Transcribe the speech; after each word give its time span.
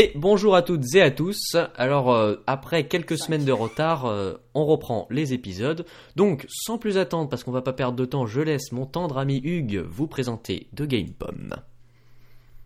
Et 0.00 0.12
bonjour 0.14 0.54
à 0.54 0.62
toutes 0.62 0.94
et 0.94 1.02
à 1.02 1.10
tous. 1.10 1.56
Alors 1.74 2.12
euh, 2.12 2.36
après 2.46 2.86
quelques 2.86 3.18
semaines 3.18 3.44
de 3.44 3.50
retard, 3.50 4.06
euh, 4.06 4.34
on 4.54 4.64
reprend 4.64 5.08
les 5.10 5.32
épisodes. 5.32 5.84
Donc 6.14 6.46
sans 6.48 6.78
plus 6.78 6.98
attendre, 6.98 7.28
parce 7.28 7.42
qu'on 7.42 7.50
va 7.50 7.62
pas 7.62 7.72
perdre 7.72 7.96
de 7.96 8.04
temps, 8.04 8.24
je 8.24 8.40
laisse 8.40 8.70
mon 8.70 8.86
tendre 8.86 9.18
ami 9.18 9.40
Hugues 9.42 9.84
vous 9.90 10.06
présenter 10.06 10.68
de 10.72 10.86
Game 10.86 11.10
Pomme. 11.10 11.52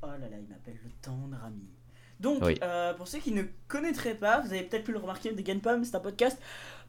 Oh 0.02 0.08
là 0.08 0.18
là, 0.18 0.36
il 0.38 0.46
m'appelle 0.46 0.78
le 0.84 0.90
tendre 1.00 1.38
ami. 1.42 1.62
Donc, 2.20 2.42
Oui. 2.44 2.58
euh, 2.62 2.92
pour 2.92 3.08
ceux 3.08 3.18
qui 3.18 3.32
ne 3.32 3.44
connaîtraient 3.66 4.14
pas, 4.14 4.40
vous 4.42 4.52
avez 4.52 4.64
peut-être 4.64 4.84
pu 4.84 4.92
le 4.92 4.98
remarquer, 4.98 5.34
The 5.34 5.42
Game 5.42 5.60
Pomme, 5.60 5.84
c'est 5.84 5.96
un 5.96 6.00
podcast 6.00 6.38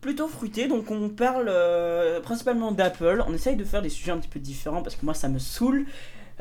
plutôt 0.02 0.28
fruité. 0.28 0.68
Donc, 0.68 0.91
on 0.91 1.07
parle 1.07 1.48
euh, 1.48 2.20
principalement 2.20 2.73
d'Apple. 2.73 3.23
On 3.28 3.34
essaye 3.34 3.55
de 3.55 3.64
faire 3.64 3.82
des 3.82 3.89
sujets 3.89 4.12
un 4.12 4.18
petit 4.18 4.28
peu 4.28 4.39
différents 4.41 4.84
parce 4.84 4.98
que 4.98 5.05
moi, 5.05 5.14
ça 5.14 5.30
me 5.30 5.39
saoule. 5.39 5.86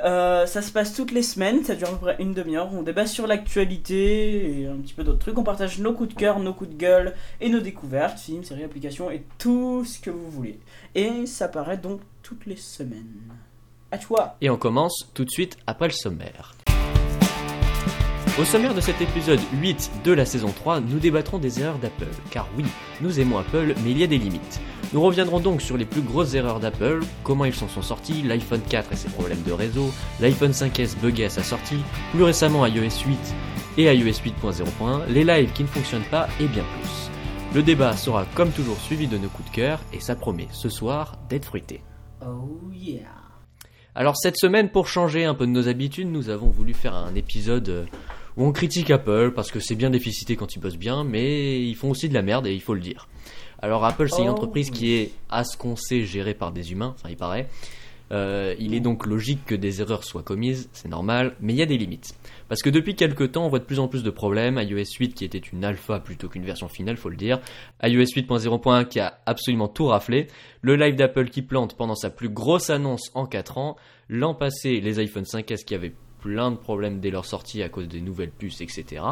Euh, 0.01 0.47
ça 0.47 0.63
se 0.63 0.73
passe 0.73 0.95
toutes 0.95 1.13
les 1.13 1.23
semaines, 1.23 1.65
ça 1.65 1.75
dure 1.75 1.89
à 1.89 1.93
peu 1.93 1.99
près 1.99 2.17
une 2.19 2.33
demi-heure. 2.33 2.73
On 2.73 2.83
débat 2.83 3.07
sur 3.07 3.27
l'actualité 3.27 4.61
et 4.61 4.67
un 4.67 4.77
petit 4.77 4.95
peu 4.95 5.05
d'autres 5.05 5.19
trucs. 5.19 5.39
On 5.39 5.45
partage 5.45 5.79
nos 5.79 5.93
coups 5.93 6.15
de 6.15 6.19
cœur, 6.19 6.39
nos 6.39 6.55
coups 6.55 6.71
de 6.71 6.77
gueule 6.77 7.15
et 7.41 7.49
nos 7.49 7.61
découvertes, 7.61 8.19
films, 8.19 8.45
séries, 8.45 8.65
applications 8.65 9.11
et 9.11 9.23
tout 9.39 9.85
ce 9.85 9.99
que 9.99 10.11
vous 10.11 10.31
voulez. 10.31 10.59
Et 10.95 11.27
ça 11.27 11.49
paraît 11.49 11.79
donc 11.79 12.01
toutes 12.23 12.47
les 12.47 12.57
semaines. 12.57 13.21
À 13.91 13.99
toi 13.99 14.37
Et 14.41 14.49
on 14.49 14.57
commence 14.57 15.11
tout 15.13 15.25
de 15.25 15.31
suite 15.31 15.59
après 15.67 15.89
le 15.89 15.93
sommaire. 15.93 16.55
Au 18.41 18.45
sommaire 18.47 18.73
de 18.73 18.81
cet 18.81 19.03
épisode 19.03 19.41
8 19.61 19.91
de 20.05 20.13
la 20.13 20.25
saison 20.25 20.49
3, 20.57 20.81
nous 20.81 20.99
débattrons 20.99 21.37
des 21.37 21.61
erreurs 21.61 21.77
d'Apple. 21.77 22.09
Car 22.31 22.49
oui, 22.57 22.65
nous 23.03 23.21
aimons 23.21 23.37
Apple, 23.37 23.75
mais 23.85 23.91
il 23.91 23.99
y 23.99 24.05
a 24.05 24.07
des 24.07 24.17
limites. 24.17 24.59
Nous 24.95 25.03
reviendrons 25.03 25.39
donc 25.39 25.61
sur 25.61 25.77
les 25.77 25.85
plus 25.85 26.01
grosses 26.01 26.33
erreurs 26.33 26.59
d'Apple, 26.59 27.01
comment 27.25 27.45
ils 27.45 27.55
s'en 27.55 27.69
sont 27.69 27.83
sortis, 27.83 28.23
l'iPhone 28.23 28.63
4 28.67 28.91
et 28.91 28.97
ses 28.97 29.11
problèmes 29.11 29.43
de 29.43 29.53
réseau, 29.53 29.91
l'iPhone 30.19 30.53
5S 30.53 30.99
bugué 30.99 31.27
à 31.27 31.29
sa 31.29 31.43
sortie, 31.43 31.83
plus 32.13 32.23
récemment 32.23 32.65
iOS 32.65 33.05
8 33.07 33.19
et 33.77 33.95
iOS 33.95 34.23
8.0.1, 34.25 35.09
les 35.11 35.25
lives 35.25 35.53
qui 35.53 35.65
ne 35.65 35.69
fonctionnent 35.69 36.01
pas 36.11 36.27
et 36.41 36.47
bien 36.47 36.65
plus. 36.81 37.11
Le 37.55 37.63
débat 37.63 37.95
sera 37.99 38.25
comme 38.35 38.51
toujours 38.51 38.81
suivi 38.81 39.09
de 39.09 39.19
nos 39.19 39.29
coups 39.29 39.51
de 39.51 39.55
cœur 39.55 39.79
et 39.93 40.01
ça 40.01 40.17
promet 40.17 40.49
ce 40.53 40.71
soir 40.71 41.19
d'être 41.29 41.45
fruité. 41.45 41.83
Oh 42.27 42.71
yeah 42.73 43.13
Alors 43.95 44.17
cette 44.17 44.39
semaine, 44.39 44.71
pour 44.71 44.89
changer 44.89 45.27
un 45.27 45.35
peu 45.35 45.47
de 45.47 45.53
nos 45.53 45.69
habitudes, 45.69 46.11
nous 46.11 46.31
avons 46.31 46.49
voulu 46.49 46.73
faire 46.73 46.95
un 46.95 47.15
épisode 47.15 47.69
euh, 47.69 47.85
où 48.37 48.45
on 48.45 48.53
critique 48.53 48.91
Apple 48.91 49.33
parce 49.35 49.51
que 49.51 49.61
c'est 49.61 49.75
bien 49.75 49.91
déficité 49.91 50.37
quand 50.37 50.55
ils 50.55 50.61
bossent 50.61 50.77
bien, 50.77 51.05
mais 51.05 51.63
ils 51.63 51.75
font 51.75 51.91
aussi 51.91 52.09
de 52.09 52.15
la 52.15 52.23
merde 52.23 52.47
et 52.47 52.55
il 52.55 52.61
faut 52.61 52.75
le 52.75 52.81
dire. 52.81 53.09
Alors 53.61 53.85
Apple, 53.85 54.09
c'est 54.11 54.23
une 54.23 54.29
Oh, 54.29 54.33
entreprise 54.33 54.71
qui 54.71 54.95
est, 54.95 55.13
à 55.31 55.45
ce 55.45 55.57
qu'on 55.57 55.77
sait, 55.77 56.03
gérée 56.03 56.35
par 56.35 56.53
des 56.53 56.73
humains, 56.73 56.95
enfin 56.97 57.09
il 57.11 57.17
paraît. 57.17 57.49
Euh, 58.11 58.55
il 58.59 58.75
est 58.75 58.81
donc 58.81 59.07
logique 59.07 59.47
que 59.47 59.55
des 59.55 59.81
erreurs 59.81 60.05
soient 60.05 60.23
commises, 60.23 60.69
c'est 60.73 60.89
normal, 60.89 61.35
mais 61.41 61.55
il 61.55 61.57
y 61.57 61.63
a 61.63 61.67
des 61.67 61.79
limites. 61.79 62.15
Parce 62.49 62.61
que 62.61 62.69
depuis 62.69 62.95
quelques 62.95 63.33
temps, 63.33 63.47
on 63.47 63.49
voit 63.49 63.61
de 63.61 63.65
plus 63.65 63.79
en 63.79 63.89
plus 63.89 64.03
de 64.03 64.11
problèmes. 64.11 64.59
iOS 64.59 64.99
8 64.99 65.15
qui 65.15 65.25
était 65.25 65.39
une 65.39 65.65
alpha 65.65 66.01
plutôt 66.01 66.29
qu'une 66.29 66.45
version 66.45 66.69
finale, 66.69 66.97
faut 66.99 67.09
le 67.09 67.17
dire. 67.17 67.41
iOS 67.83 68.03
8.0.1 68.03 68.87
qui 68.87 69.01
a 69.01 69.19
absolument 69.25 69.69
tout 69.69 69.87
raflé. 69.87 70.27
Le 70.61 70.77
live 70.77 70.97
d'Apple 70.97 71.31
qui 71.31 71.41
plante 71.41 71.75
pendant 71.77 71.95
sa 71.95 72.11
plus 72.11 72.29
grosse 72.29 72.69
annonce 72.69 73.11
en 73.15 73.25
4 73.27 73.57
ans. 73.57 73.77
L'an 74.09 74.35
passé, 74.35 74.81
les 74.81 74.99
iPhone 74.99 75.25
5S 75.25 75.65
qui 75.65 75.75
avaient 75.75 75.95
plein 76.23 76.53
de 76.53 76.57
problèmes 76.57 77.01
dès 77.01 77.11
leur 77.11 77.27
sortie 77.27 77.63
à 77.63 77.69
cause 77.69 77.89
des 77.89 78.01
nouvelles 78.01 78.31
puces, 78.31 78.61
etc. 78.61 79.03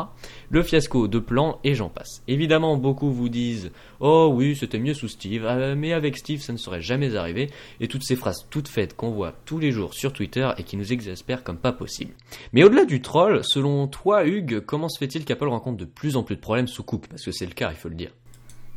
Le 0.49 0.63
fiasco 0.63 1.09
de 1.09 1.19
plan 1.19 1.59
et 1.65 1.75
j'en 1.75 1.89
passe. 1.89 2.23
Évidemment, 2.29 2.77
beaucoup 2.77 3.11
vous 3.11 3.29
disent 3.29 3.71
Oh 3.99 4.31
oui, 4.33 4.57
c'était 4.57 4.79
mieux 4.79 4.95
sous 4.95 5.09
Steve, 5.09 5.45
euh, 5.45 5.75
mais 5.77 5.93
avec 5.93 6.17
Steve, 6.17 6.41
ça 6.41 6.53
ne 6.53 6.59
serait 6.59 6.81
jamais 6.81 7.17
arrivé. 7.17 7.51
Et 7.81 7.89
toutes 7.89 8.05
ces 8.05 8.17
phrases 8.17 8.47
toutes 8.49 8.69
faites 8.69 8.97
qu'on 8.97 9.11
voit 9.11 9.35
tous 9.45 9.59
les 9.59 9.73
jours 9.73 9.93
sur 9.93 10.13
Twitter 10.13 10.49
et 10.57 10.63
qui 10.63 10.77
nous 10.77 10.93
exaspèrent 10.93 11.43
comme 11.43 11.59
pas 11.59 11.73
possible. 11.73 12.15
Mais 12.53 12.63
au-delà 12.63 12.85
du 12.85 13.03
troll, 13.03 13.41
selon 13.43 13.89
toi, 13.89 14.25
Hugues, 14.25 14.61
comment 14.61 14.89
se 14.89 14.99
fait-il 14.99 15.25
qu'Apple 15.25 15.49
rencontre 15.49 15.79
de 15.79 15.85
plus 15.85 16.17
en 16.17 16.23
plus 16.23 16.37
de 16.37 16.41
problèmes 16.41 16.69
sous 16.69 16.85
Cook 16.85 17.09
Parce 17.09 17.25
que 17.25 17.33
c'est 17.33 17.47
le 17.47 17.53
cas, 17.53 17.71
il 17.71 17.77
faut 17.77 17.89
le 17.89 17.97
dire. 17.97 18.13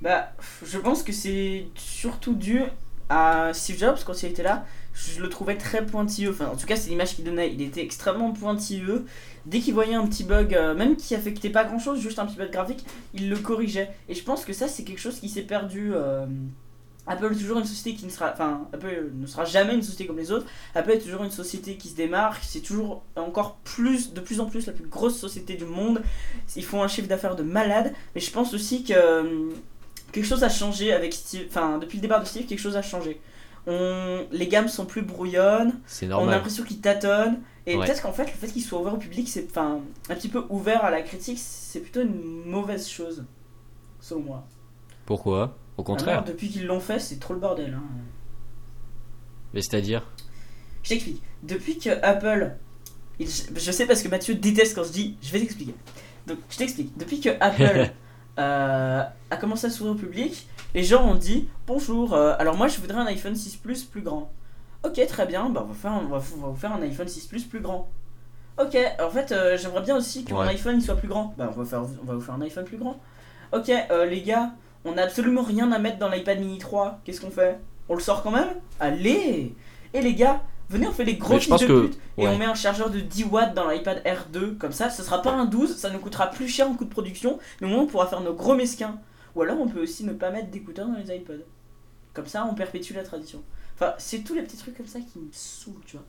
Bah, 0.02 0.34
je 0.66 0.78
pense 0.80 1.03
que 1.03 1.14
c'est 1.14 1.68
surtout 1.75 2.34
dû 2.34 2.62
à 3.09 3.53
Steve 3.53 3.78
Jobs 3.78 4.00
quand 4.06 4.22
il 4.24 4.30
était 4.30 4.44
là. 4.44 4.66
Je 4.94 5.22
le 5.22 5.30
trouvais 5.30 5.58
très 5.58 5.86
pointilleux. 5.86 6.30
Enfin, 6.31 6.48
en 6.48 6.56
tout 6.56 6.68
cas, 6.68 6.76
c'est 6.76 6.90
l'image 6.90 7.16
qu'il 7.16 7.26
donnait. 7.26 7.52
Il 7.52 7.62
était 7.62 7.81
extrêmement 7.81 8.31
pointilleux. 8.31 9.06
Dès 9.46 9.59
qu'il 9.59 9.74
voyait 9.74 9.96
un 9.96 10.08
petit 10.08 10.24
bug, 10.24 10.54
euh, 10.54 10.76
même 10.76 10.96
qui 10.96 11.16
affectait 11.16 11.50
pas 11.50 11.64
grand 11.64 11.80
chose, 11.80 12.00
juste 12.00 12.20
un 12.20 12.26
petit 12.26 12.38
bug 12.38 12.52
graphique, 12.52 12.86
il 13.14 13.30
le 13.30 13.38
corrigeait. 13.38 13.90
Et 14.08 14.14
je 14.14 14.24
pense 14.24 14.46
que 14.46 14.54
ça, 14.54 14.68
c'est 14.68 14.84
quelque 14.84 15.02
chose 15.02 15.20
qui 15.20 15.30
s'est 15.30 15.42
perdu. 15.42 15.92
euh, 15.94 16.26
Apple 17.06 17.34
est 17.34 17.38
toujours 17.38 17.59
une 17.59 17.66
société 17.66 17.96
qui 17.98 18.06
ne 18.06 18.09
sera, 18.09 18.31
enfin, 18.31 18.68
Apple 18.72 19.12
ne 19.14 19.28
sera 19.28 19.44
jamais 19.44 19.74
une 19.74 19.81
société 19.81 20.06
comme 20.08 20.18
les 20.18 20.31
autres. 20.31 20.46
Apple 20.74 20.92
est 20.92 21.00
toujours 21.00 21.24
une 21.24 21.31
société 21.31 21.75
qui 21.75 21.90
se 21.90 21.96
démarque. 21.96 22.42
C'est 22.44 22.62
toujours 22.62 23.04
encore 23.18 23.58
plus, 23.66 24.14
de 24.14 24.22
plus 24.22 24.40
en 24.40 24.46
plus, 24.46 24.68
la 24.68 24.74
plus 24.74 24.88
grosse 24.88 25.18
société 25.18 25.56
du 25.56 25.66
monde. 25.66 26.02
Ils 26.56 26.64
font 26.64 26.81
un 26.81 26.88
chiffre 26.88 27.08
d'affaires 27.08 27.36
de 27.36 27.44
malade. 27.44 27.94
Mais 28.16 28.22
je 28.22 28.31
pense 28.31 28.54
aussi 28.54 28.86
que 28.86 28.94
euh, 28.96 29.50
quelque 30.14 30.25
chose 30.25 30.44
a 30.44 30.50
changé 30.50 30.94
avec 30.94 31.14
Steve. 31.14 31.48
Enfin, 31.50 31.78
depuis 31.78 31.98
le 31.98 32.04
départ 32.04 32.22
de 32.22 32.25
Steve, 32.25 32.46
quelque 32.46 32.60
chose 32.60 32.78
a 32.78 32.81
changé. 32.81 33.20
On, 33.66 34.25
les 34.31 34.47
gammes 34.47 34.68
sont 34.68 34.85
plus 34.85 35.01
brouillonnes. 35.03 35.79
C'est 35.85 36.12
On 36.12 36.28
a 36.28 36.31
l'impression 36.31 36.63
qu'il 36.63 36.81
tâtonne. 36.81 37.40
Et 37.66 37.78
Ouais. 37.78 37.85
peut-être 37.85 38.01
qu'en 38.01 38.12
fait, 38.12 38.25
le 38.25 38.31
fait 38.31 38.47
qu'il 38.47 38.62
soit 38.62 38.79
ouvert 38.81 38.94
au 38.94 38.97
public, 38.97 39.28
c'est 39.29 39.46
enfin 39.50 39.79
un 40.09 40.16
petit 40.16 40.28
peu 40.28 40.44
ouvert 40.50 40.84
à 40.84 40.91
la 40.91 41.01
critique, 41.01 41.40
c'est 41.40 41.79
plutôt 41.79 42.01
une 42.01 42.44
mauvaise 42.46 42.90
chose, 42.90 43.24
selon 44.01 44.19
moi. 44.22 44.47
Pourquoi? 45.06 45.57
Au 45.78 45.84
contraire. 45.84 46.16
Alors, 46.19 46.25
depuis 46.25 46.50
qu'ils 46.50 46.66
l'ont 46.66 46.81
fait, 46.81 47.00
c'est 47.00 47.19
trop 47.19 47.34
le 47.34 47.40
bordel. 47.40 47.74
hein. 47.74 47.84
Mais 49.53 49.62
c'est-à-dire? 49.62 50.06
Je 50.84 50.90
t'explique. 50.90 51.22
Depuis 51.44 51.78
que 51.78 51.90
Apple, 52.03 52.51
il- 53.19 53.28
je 53.30 53.72
sais 53.72 53.85
parce 53.85 54.01
que 54.01 54.09
Mathieu 54.09 54.35
déteste 54.35 54.75
quand 54.75 54.84
je 54.84 54.91
dis, 54.91 55.18
je 55.22 55.31
vais 55.31 55.40
t'expliquer. 55.40 55.74
Donc, 56.28 56.40
je 56.50 56.57
t'explique. 56.57 56.97
Depuis 56.97 57.22
que 57.22 57.30
Apple 57.40 57.91
euh, 58.39 59.03
a 59.29 59.38
commencé 59.38 59.67
à 59.67 59.69
s'ouvrir 59.69 59.94
au 59.95 59.97
public, 59.97 60.47
les 60.73 60.83
gens 60.83 61.03
ont 61.07 61.16
dit 61.16 61.47
bonjour. 61.67 62.13
euh, 62.13 62.35
alors 62.39 62.55
moi, 62.57 62.67
je 62.67 62.79
voudrais 62.79 62.99
un 62.99 63.05
iPhone 63.05 63.35
6 63.35 63.57
Plus 63.57 63.83
plus 63.83 64.01
grand. 64.01 64.31
Ok, 64.83 64.99
très 65.07 65.25
bien. 65.25 65.49
Bah, 65.49 65.61
on 65.63 65.67
va 65.71 65.73
faire, 65.75 65.91
on 65.94 66.07
va, 66.07 66.17
on 66.38 66.41
va 66.41 66.47
vous 66.49 66.55
faire 66.55 66.73
un 66.73 66.81
iPhone 66.81 67.07
6 67.07 67.27
Plus 67.27 67.44
plus 67.45 67.59
grand. 67.61 67.88
Ok. 68.59 68.77
En 69.01 69.09
fait, 69.09 69.31
euh, 69.31 69.57
j'aimerais 69.57 69.81
bien 69.81 69.95
aussi 69.97 70.25
que 70.25 70.33
mon 70.33 70.41
Ouais. 70.41 70.47
iPhone 70.49 70.79
soit 70.81 70.95
plus 70.95 71.07
grand. 71.07 71.33
Bah, 71.38 71.49
on 71.55 71.59
va 71.61 71.66
faire, 71.66 71.81
on 71.81 72.05
va 72.05 72.13
vous 72.16 72.21
faire 72.21 72.35
un 72.35 72.41
iPhone 72.41 72.66
plus 72.66 72.77
grand. 72.77 72.97
Ok, 73.51 73.69
euh, 73.69 74.05
les 74.05 74.21
gars, 74.21 74.51
on 74.83 74.94
n'a 74.94 75.03
absolument 75.03 75.44
rien 75.44 75.71
à 75.71 75.79
mettre 75.79 75.97
dans 76.00 76.09
l'iPad 76.09 76.39
Mini 76.39 76.57
3. 76.57 77.00
Qu'est-ce 77.05 77.21
qu'on 77.21 77.29
fait? 77.31 77.59
On 77.89 77.94
le 77.95 78.00
sort 78.01 78.23
quand 78.23 78.31
même? 78.31 78.50
Allez 78.79 79.55
Et 79.94 80.01
les 80.01 80.15
gars, 80.15 80.41
venez, 80.73 80.88
on 80.88 80.91
fait 80.91 81.06
les 81.06 81.16
gros 81.16 81.39
fils 81.39 81.50
de 81.61 81.66
que- 81.66 81.81
pute 81.88 81.97
et 82.17 82.23
ouais. 82.23 82.28
on 82.34 82.38
met 82.38 82.45
un 82.45 82.53
chargeur 82.56 82.89
de 82.89 83.00
10 83.00 83.23
watts 83.25 83.53
dans 83.53 83.67
l'iPad 83.69 84.03
R2. 84.06 84.57
Comme 84.57 84.72
ça, 84.73 84.89
ce 84.89 85.01
sera 85.03 85.22
pas 85.22 85.31
un 85.31 85.45
12, 85.45 85.78
ça 85.78 85.89
nous 85.89 86.00
coûtera 86.00 86.28
plus 86.29 86.47
cher 86.47 86.67
en 86.67 86.73
coût 86.75 86.85
de 86.85 86.89
production, 86.89 87.39
mais 87.61 87.67
au 87.67 87.69
moins 87.69 87.84
on 87.84 87.88
pourra 87.88 88.07
faire 88.07 88.22
nos 88.22 88.34
gros 88.34 88.56
mesquins. 88.56 89.00
Ou 89.35 89.41
alors 89.41 89.59
on 89.59 89.67
peut 89.67 89.81
aussi 89.81 90.03
ne 90.03 90.13
pas 90.13 90.29
mettre 90.31 90.50
d'écouteurs 90.51 90.88
dans 90.88 90.97
les 90.97 91.16
iPods. 91.16 91.44
Comme 92.13 92.28
ça, 92.28 92.47
on 92.50 92.53
perpétue 92.53 92.94
la 92.94 93.03
tradition. 93.03 93.41
Enfin, 93.75 93.94
c'est 93.97 94.19
tous 94.23 94.35
les 94.35 94.44
petits 94.44 94.57
trucs 94.57 94.78
comme 94.78 94.85
ça 94.88 95.00
qui 95.00 95.17
me 95.19 95.29
saoulent, 95.31 95.81
tu 95.85 95.97
vois. 95.97 96.06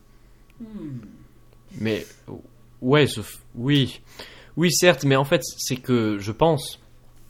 Hmm. 0.61 0.99
Mais 1.81 2.07
ouais, 2.83 3.07
sauf 3.07 3.39
oui, 3.55 4.01
oui 4.57 4.71
certes, 4.73 5.05
mais 5.05 5.17
en 5.17 5.25
fait 5.25 5.43
c'est 5.59 5.77
que 5.77 6.19
je 6.19 6.31
pense 6.33 6.79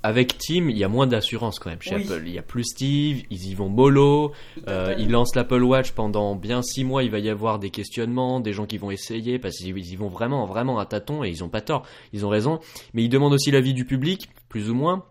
avec 0.05 0.37
Tim 0.37 0.69
il 0.69 0.77
y 0.77 0.85
a 0.85 0.89
moins 0.89 1.07
d'assurance 1.07 1.59
quand 1.59 1.71
même 1.71 1.81
chez 1.81 1.97
Oui. 1.97 2.03
Apple. 2.05 2.23
Il 2.27 2.35
y 2.35 2.39
a 2.39 2.43
plus 2.43 2.65
Steve, 2.65 3.23
ils 3.31 3.47
y 3.49 3.55
vont 3.55 3.71
mollo. 3.71 4.33
Euh, 4.69 4.95
ils 4.99 5.11
lancent 5.11 5.35
l'Apple 5.35 5.63
Watch 5.63 5.93
pendant 5.93 6.37
bien 6.37 6.61
six 6.61 6.85
mois. 6.85 7.03
Il 7.03 7.11
va 7.11 7.19
y 7.19 7.31
avoir 7.31 7.59
des 7.59 7.71
questionnements, 7.71 8.39
des 8.39 8.53
gens 8.53 8.67
qui 8.67 8.77
vont 8.77 8.91
essayer 8.91 9.39
parce 9.39 9.57
qu'ils 9.57 9.77
y 9.93 9.97
vont 9.97 10.09
vraiment, 10.09 10.45
vraiment 10.45 10.79
à 10.79 10.85
tâtons 10.85 11.25
et 11.25 11.31
ils 11.31 11.43
ont 11.43 11.49
pas 11.49 11.63
tort. 11.63 11.87
Ils 12.13 12.27
ont 12.27 12.29
raison. 12.29 12.61
Mais 12.93 13.03
ils 13.03 13.09
demandent 13.09 13.33
aussi 13.33 13.51
l'avis 13.51 13.73
du 13.73 13.87
public, 13.87 14.29
plus 14.51 14.69
ou 14.69 14.75
moins, 14.75 15.07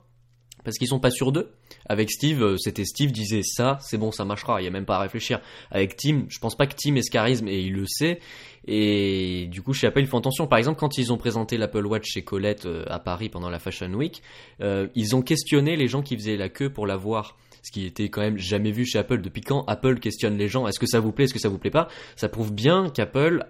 parce 0.63 0.77
qu'ils 0.77 0.87
sont 0.87 0.99
pas 0.99 1.11
sûrs 1.11 1.31
d'eux. 1.31 1.51
Avec 1.87 2.11
Steve, 2.11 2.41
euh, 2.41 2.57
c'était 2.57 2.85
Steve 2.85 3.11
disait 3.11 3.41
ça, 3.43 3.77
c'est 3.81 3.97
bon, 3.97 4.11
ça 4.11 4.25
marchera. 4.25 4.61
Il 4.61 4.65
y 4.65 4.67
a 4.67 4.71
même 4.71 4.85
pas 4.85 4.97
à 4.97 4.99
réfléchir. 4.99 5.41
Avec 5.71 5.95
Tim, 5.95 6.25
je 6.29 6.39
pense 6.39 6.55
pas 6.55 6.67
que 6.67 6.75
Tim 6.75 6.95
ait 6.95 7.01
ce 7.01 7.11
charisme 7.11 7.47
et 7.47 7.59
il 7.59 7.73
le 7.73 7.85
sait. 7.85 8.19
Et 8.65 9.47
du 9.51 9.61
coup, 9.61 9.73
chez 9.73 9.87
Apple, 9.87 9.99
ils 9.99 10.07
font 10.07 10.19
attention. 10.19 10.47
Par 10.47 10.57
exemple, 10.59 10.79
quand 10.79 10.97
ils 10.97 11.11
ont 11.11 11.17
présenté 11.17 11.57
l'Apple 11.57 11.85
Watch 11.85 12.05
chez 12.05 12.23
Colette 12.23 12.65
euh, 12.65 12.85
à 12.87 12.99
Paris 12.99 13.29
pendant 13.29 13.49
la 13.49 13.59
Fashion 13.59 13.91
Week, 13.93 14.21
euh, 14.61 14.87
ils 14.95 15.15
ont 15.15 15.21
questionné 15.21 15.75
les 15.75 15.87
gens 15.87 16.01
qui 16.01 16.15
faisaient 16.15 16.37
la 16.37 16.49
queue 16.49 16.69
pour 16.69 16.87
la 16.87 16.95
voir 16.95 17.37
ce 17.61 17.71
qui 17.71 17.85
était 17.85 18.09
quand 18.09 18.21
même 18.21 18.37
jamais 18.37 18.71
vu 18.71 18.85
chez 18.85 18.99
Apple. 18.99 19.21
Depuis 19.21 19.41
quand 19.41 19.63
Apple 19.65 19.99
questionne 19.99 20.37
les 20.37 20.47
gens? 20.47 20.67
Est-ce 20.67 20.79
que 20.79 20.87
ça 20.87 20.99
vous 20.99 21.11
plaît? 21.11 21.25
Est-ce 21.25 21.33
que 21.33 21.39
ça 21.39 21.49
vous 21.49 21.57
plaît 21.57 21.71
pas? 21.71 21.87
Ça 22.15 22.29
prouve 22.29 22.53
bien 22.53 22.89
qu'Apple 22.89 23.45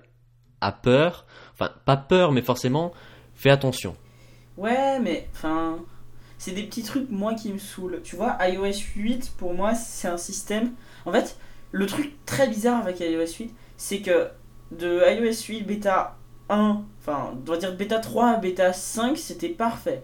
a 0.62 0.71
peur, 0.71 1.25
enfin 1.53 1.71
pas 1.86 1.97
peur, 1.97 2.31
mais 2.31 2.41
forcément 2.41 2.94
fait 3.33 3.50
attention. 3.50 3.95
Ouais, 4.56 5.00
mais 5.00 5.27
enfin, 5.33 5.79
c'est 6.44 6.51
des 6.51 6.63
petits 6.63 6.84
trucs 6.84 7.10
moi 7.10 7.36
qui 7.36 7.54
me 7.54 7.57
saoulent. 7.57 8.01
Tu 8.04 8.18
vois, 8.18 8.38
iOS 8.42 8.74
8 8.98 9.31
pour 9.38 9.54
moi 9.54 9.75
c'est 9.75 10.10
un 10.10 10.18
système. 10.18 10.74
En 11.06 11.12
fait, 11.13 11.38
le 11.72 11.86
truc 11.86 12.13
très 12.25 12.50
bizarre 12.50 12.81
avec 12.81 13.00
iOS 13.00 13.38
8, 13.40 13.56
c'est 13.78 14.01
que 14.01 14.28
de 14.72 15.01
iOS 15.10 15.48
8 15.48 15.62
bêta 15.62 16.18
1, 16.50 16.84
enfin, 17.00 17.30
on 17.31 17.36
doit 17.38 17.56
dire 17.56 17.74
bêta 17.74 18.00
3 18.00 18.28
à 18.31 18.38
bêta 18.38 18.74
5, 18.74 19.18
c'était 19.18 19.48
parfait. 19.48 20.04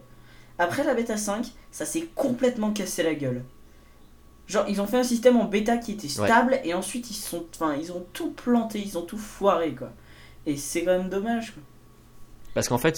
Après 0.58 0.86
la 0.86 0.94
bêta 0.94 1.18
5, 1.18 1.52
ça 1.72 1.86
s'est 1.86 2.08
complètement 2.16 2.72
cassé 2.72 3.04
la 3.04 3.16
gueule. 3.16 3.44
Genre, 4.48 4.64
ils 4.70 4.80
ont 4.80 4.88
fait 4.88 4.98
un 4.98 5.04
système 5.04 5.36
en 5.36 5.46
bêta 5.46 5.76
qui 5.76 5.92
était 5.92 6.08
stable 6.08 6.62
et 6.64 6.74
ensuite 6.74 7.12
ils 7.12 7.16
sont, 7.16 7.44
enfin, 7.54 7.76
ils 7.76 7.92
ont 7.92 8.06
tout 8.14 8.32
planté, 8.32 8.80
ils 8.80 8.98
ont 8.98 9.04
tout 9.04 9.18
foiré 9.18 9.76
quoi. 9.76 9.92
Et 10.46 10.56
c'est 10.56 10.86
quand 10.86 10.98
même 10.98 11.10
dommage 11.10 11.52
quoi. 11.52 11.64
Parce 12.54 12.70
qu'en 12.70 12.78
fait, 12.78 12.98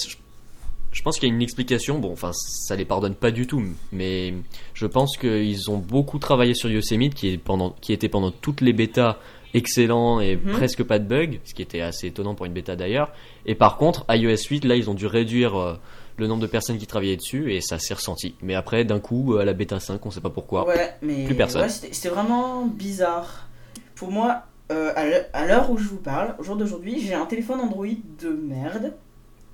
je- 0.92 1.02
pense 1.02 1.20
qu'il 1.20 1.30
y 1.30 1.32
a 1.32 1.36
une 1.36 1.42
explication. 1.42 2.00
Bon, 2.00 2.12
enfin, 2.12 2.32
ça 2.34 2.76
les 2.76 2.86
pardonne 2.86 3.16
pas 3.16 3.32
du 3.32 3.48
tout, 3.48 3.64
mais 3.92 4.34
je 4.74 4.86
pense 4.86 5.18
qu'ils 5.18 5.70
ont 5.72 5.78
beaucoup 5.78 6.20
travaillé 6.20 6.54
sur 6.54 6.70
Yosemite, 6.70 7.14
qui, 7.16 7.30
est 7.30 7.38
pendant, 7.38 7.72
qui 7.82 7.94
était 7.94 8.10
pendant 8.10 8.32
toutes 8.32 8.62
les 8.62 8.74
bêtas 8.74 9.18
excellent 9.54 10.20
et 10.22 10.38
Mhm. 10.38 10.52
presque 10.54 10.84
pas 10.84 10.98
de 11.00 11.06
bugs, 11.06 11.38
ce 11.44 11.54
qui 11.54 11.62
était 11.62 11.82
assez 11.82 12.08
étonnant 12.08 12.36
pour 12.36 12.46
une 12.46 12.54
bêta 12.54 12.76
d'ailleurs. 12.76 13.12
Et 13.46 13.56
par 13.56 13.78
contre, 13.78 14.06
iOS 14.10 14.48
8, 14.50 14.64
là, 14.66 14.76
ils 14.76 14.90
ont 14.90 14.94
dû 14.94 15.08
réduire 15.08 15.56
euh, 15.60 15.74
le 16.18 16.28
nombre 16.28 16.42
de 16.42 16.48
personnes 16.48 16.78
qui 16.78 16.88
travaillaient 16.88 17.18
dessus 17.18 17.54
et 17.54 17.62
ça 17.62 17.78
s'est 17.80 17.94
ressenti. 17.94 18.36
Mais 18.42 18.54
après, 18.56 18.86
d'un 18.86 19.00
coup, 19.00 19.36
à 19.38 19.44
la 19.46 19.54
bêta 19.54 19.80
5, 19.80 20.06
on 20.06 20.12
sait 20.12 20.22
pas 20.22 20.30
pourquoi. 20.30 20.68
Ouais, 20.68 20.94
mais 21.02 21.26
Plus 21.26 21.36
personne. 21.36 21.64
ouais, 21.64 21.70
c'était 21.70 22.10
vraiment 22.10 22.66
bizarre. 22.66 23.50
Pour 23.96 24.12
moi, 24.12 24.44
euh, 24.72 24.94
à 25.34 25.46
l'heure 25.46 25.70
où 25.72 25.78
je 25.78 25.88
vous 25.88 25.98
parle, 25.98 26.36
au 26.40 26.44
jour 26.44 26.56
d'aujourd'hui, 26.56 27.02
j'ai 27.02 27.14
un 27.14 27.26
téléphone 27.26 27.60
Android 27.60 27.88
de 28.22 28.30
merde. 28.30 28.94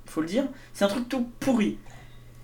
Faut 0.08 0.20
le 0.20 0.26
dire. 0.26 0.44
C'est 0.72 0.84
un 0.84 0.88
truc 0.88 1.08
tout 1.08 1.26
pourri. 1.40 1.78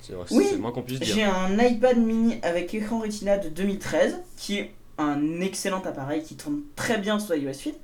C'est 0.00 0.12
vrai, 0.12 0.26
Oui, 0.31 0.44
c'est 0.46 0.56
le 0.56 0.61
moins 0.61 0.72
qu'on 0.72 0.82
puisse 0.82 1.00
dire. 1.00 1.14
J'ai 1.14 1.25
un 1.25 1.58
iPad 1.58 1.99
mini 1.99 2.38
avec 2.43 2.75
écran 2.75 3.00
Retina 3.00 3.38
de 3.38 3.49
2013 3.49 4.20
qui 4.37 4.58
est 4.58 4.75
un 4.99 5.40
excellent 5.40 5.82
appareil 5.82 6.22
qui 6.22 6.37
tourne 6.37 6.61
très 6.76 6.99
bien 6.99 7.19
sur 7.19 7.34
iOS 7.34 7.52
8. 7.66 7.75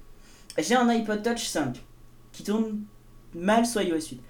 Et 0.59 0.62
J'ai 0.62 0.75
un 0.75 0.88
iPod 0.88 1.23
Touch 1.23 1.47
5 1.47 1.82
qui 2.32 2.44
tourne 2.44 2.81
mal 3.35 3.65
sur 3.67 3.81
iOS 3.81 3.97
8. 3.97 4.21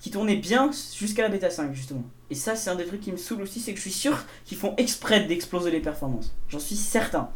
Qui 0.00 0.10
tournait 0.10 0.36
bien 0.36 0.70
jusqu'à 0.96 1.22
la 1.22 1.28
bêta 1.28 1.50
5 1.50 1.72
justement. 1.74 2.04
Et 2.30 2.34
ça 2.34 2.56
c'est 2.56 2.70
un 2.70 2.74
des 2.74 2.86
trucs 2.86 3.00
qui 3.00 3.12
me 3.12 3.16
saoule 3.16 3.42
aussi, 3.42 3.60
c'est 3.60 3.72
que 3.72 3.76
je 3.76 3.82
suis 3.82 3.92
sûr 3.92 4.18
qu'ils 4.44 4.56
font 4.56 4.74
exprès 4.76 5.24
d'exploser 5.24 5.70
les 5.70 5.80
performances. 5.80 6.34
J'en 6.48 6.58
suis 6.60 6.76
certain. 6.76 7.30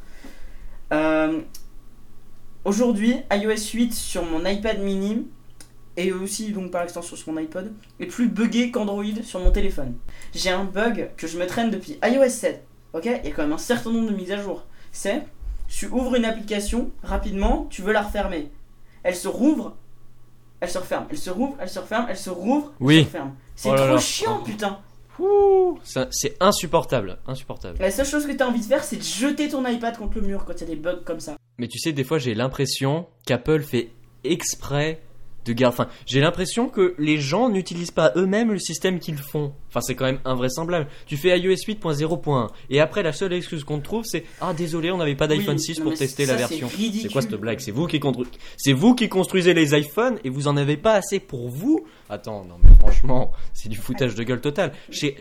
Euh, 0.93 1.43
Aujourd'hui, 2.65 3.17
iOS 3.31 3.75
8 3.75 3.93
sur 3.93 4.25
mon 4.25 4.47
iPad 4.47 4.81
mini 4.81 5.27
et 5.97 6.13
aussi 6.13 6.53
donc 6.53 6.71
par 6.71 6.83
extension 6.83 7.17
sur 7.17 7.33
mon 7.33 7.39
iPod 7.41 7.73
est 8.01 8.07
plus 8.07 8.29
buggé 8.29 8.71
qu'Android 8.71 9.05
sur 9.23 9.41
mon 9.41 9.51
téléphone. 9.51 9.95
J'ai 10.35 10.51
un 10.51 10.65
bug 10.65 11.11
que 11.17 11.27
je 11.27 11.39
me 11.39 11.47
traîne 11.47 11.71
depuis 11.71 11.99
iOS 12.05 12.29
7. 12.29 12.65
Ok, 12.93 13.05
il 13.07 13.11
y 13.29 13.33
a 13.33 13.35
quand 13.35 13.43
même 13.43 13.53
un 13.53 13.59
certain 13.59 13.91
nombre 13.93 14.11
de 14.11 14.15
mises 14.17 14.33
à 14.33 14.41
jour. 14.41 14.65
C'est, 14.93 15.23
tu 15.69 15.87
ouvres 15.87 16.15
une 16.17 16.25
application 16.25 16.91
rapidement, 17.03 17.67
tu 17.71 17.83
veux 17.83 17.93
la 17.93 18.03
refermer. 18.03 18.51
Elle 19.03 19.17
se 19.17 19.29
rouvre, 19.29 19.77
elle 20.61 20.71
se 20.71 20.79
referme, 20.79 21.07
elle 21.11 21.19
se 21.19 21.31
rouvre, 21.31 21.57
elle 21.61 21.69
se 21.69 21.79
referme, 21.79 22.07
elle 22.09 22.17
se 22.17 22.31
rouvre, 22.31 22.73
elle 22.81 22.87
Oui. 22.87 23.01
se 23.01 23.05
referme. 23.07 23.35
C'est 23.57 23.71
Oh 23.71 23.75
trop 23.77 23.87
là. 23.87 23.99
chiant, 23.99 24.43
putain. 24.43 24.79
Ouh, 25.21 25.79
ça- 25.85 26.09
c'est 26.11 26.37
insupportable, 26.41 27.19
insupportable. 27.27 27.79
La 27.81 27.91
seule 27.93 28.07
chose 28.07 28.27
que 28.27 28.33
t'as 28.33 28.47
envie 28.49 28.61
de 28.61 28.65
faire, 28.65 28.83
c'est 28.83 28.97
de 28.97 29.03
jeter 29.03 29.49
ton 29.49 29.65
iPad 29.67 29.97
contre 29.97 30.19
le 30.19 30.27
mur 30.27 30.45
quand 30.45 30.55
il 30.55 30.61
y 30.61 30.65
a 30.65 30.75
des 30.75 30.77
bugs 30.81 31.03
comme 31.05 31.21
ça. 31.21 31.37
Mais 31.59 31.69
tu 31.69 31.79
sais, 31.79 31.93
des 31.93 32.03
fois, 32.03 32.19
j'ai 32.19 32.35
l'impression 32.35 33.07
qu'Apple 33.27 33.63
fait 33.63 33.91
exprès 34.25 35.01
de 35.45 35.53
garder. 35.53 35.75
Enfin, 35.75 35.89
j'ai 36.07 36.21
l'impression 36.21 36.69
que 36.69 36.95
les 36.99 37.19
gens 37.19 37.49
n'utilisent 37.49 37.91
pas 37.91 38.13
eux-mêmes 38.17 38.53
le 38.53 38.59
système 38.59 38.99
qu'ils 38.99 39.17
font. 39.19 39.53
Enfin, 39.69 39.81
c'est 39.81 39.95
quand 39.95 40.05
même 40.07 40.21
invraisemblable. 40.25 40.87
Tu 41.07 41.17
fais 41.17 41.39
iOS 41.39 41.55
8.0.1 41.67 42.49
et 42.71 42.81
après, 42.81 43.03
la 43.03 43.13
seule 43.13 43.33
excuse 43.33 43.65
qu'on 43.65 43.79
te 43.79 43.85
trouve, 43.85 44.05
c'est 44.05 44.25
Ah, 44.41 44.55
désolé, 44.55 44.91
on 44.91 44.97
n'avait 44.99 45.15
pas 45.17 45.27
d'iPhone 45.27 45.57
Oui, 45.57 45.61
6 45.63 45.79
non, 45.79 45.85
pour 45.85 45.95
tester 45.95 46.27
ça, 46.27 46.33
la 46.33 46.39
version. 46.39 46.69
C'est 46.69 47.13
quoi 47.13 47.23
cette 47.23 47.35
blague? 47.35 47.61
C'est 47.61 47.71
vous 47.73 47.87
qui 47.87 47.99
constru- 47.99 48.27
c'est 48.57 48.73
vous 48.73 48.95
qui 48.95 49.09
construisez 49.09 49.55
les 49.55 49.77
iPhones 49.79 50.19
et 50.25 50.31
vous 50.31 50.49
en 50.49 50.57
avez 50.57 50.77
pas 50.77 50.95
assez 50.95 51.21
pour 51.21 51.49
vous? 51.49 51.85
Attends, 52.09 52.45
non 52.45 52.57
mais 52.63 52.71
franchement, 52.79 53.33
c'est 53.53 53.69
du 53.69 53.77
foutage 53.77 54.15
de 54.15 54.23
gueule 54.23 54.41
total. 54.41 54.73
Chez- 54.91 55.17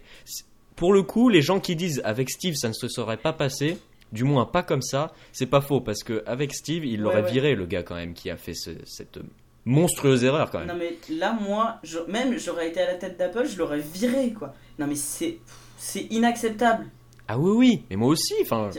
Pour 0.75 0.93
le 0.93 1.03
coup, 1.03 1.29
les 1.29 1.41
gens 1.41 1.59
qui 1.59 1.75
disent 1.75 2.01
avec 2.03 2.29
Steve 2.29 2.55
ça 2.55 2.67
ne 2.69 2.73
se 2.73 2.87
serait 2.87 3.17
pas 3.17 3.33
passé, 3.33 3.77
du 4.11 4.23
moins 4.23 4.45
pas 4.45 4.63
comme 4.63 4.81
ça, 4.81 5.11
c'est 5.31 5.45
pas 5.47 5.61
faux 5.61 5.81
parce 5.81 6.03
que 6.03 6.23
avec 6.27 6.53
Steve, 6.53 6.85
il 6.85 7.01
l'aurait 7.01 7.17
Ouais, 7.17 7.23
ouais. 7.23 7.31
viré 7.31 7.55
le 7.55 7.65
gars 7.65 7.83
quand 7.83 7.95
même 7.95 8.13
qui 8.13 8.29
a 8.29 8.37
fait 8.37 8.53
ce- 8.53 8.71
cette 8.85 9.19
monstrueuse 9.65 10.23
erreur 10.23 10.51
quand 10.51 10.59
même. 10.59 10.67
Non 10.67 10.75
mais 10.77 10.97
là 11.15 11.33
moi, 11.39 11.77
je- 11.83 11.99
même 12.11 12.37
j'aurais 12.37 12.69
été 12.69 12.81
à 12.81 12.87
la 12.87 12.95
tête 12.95 13.17
d'Apple, 13.17 13.45
je 13.47 13.57
l'aurais 13.57 13.79
viré 13.79 14.31
quoi. 14.33 14.53
Non 14.79 14.87
mais 14.87 14.95
c'est 14.95 15.37
c'est 15.77 16.07
inacceptable. 16.11 16.85
Ah 17.27 17.37
oui 17.39 17.51
oui, 17.55 17.83
mais 17.89 17.95
moi 17.95 18.09
aussi, 18.09 18.33
enfin 18.41 18.69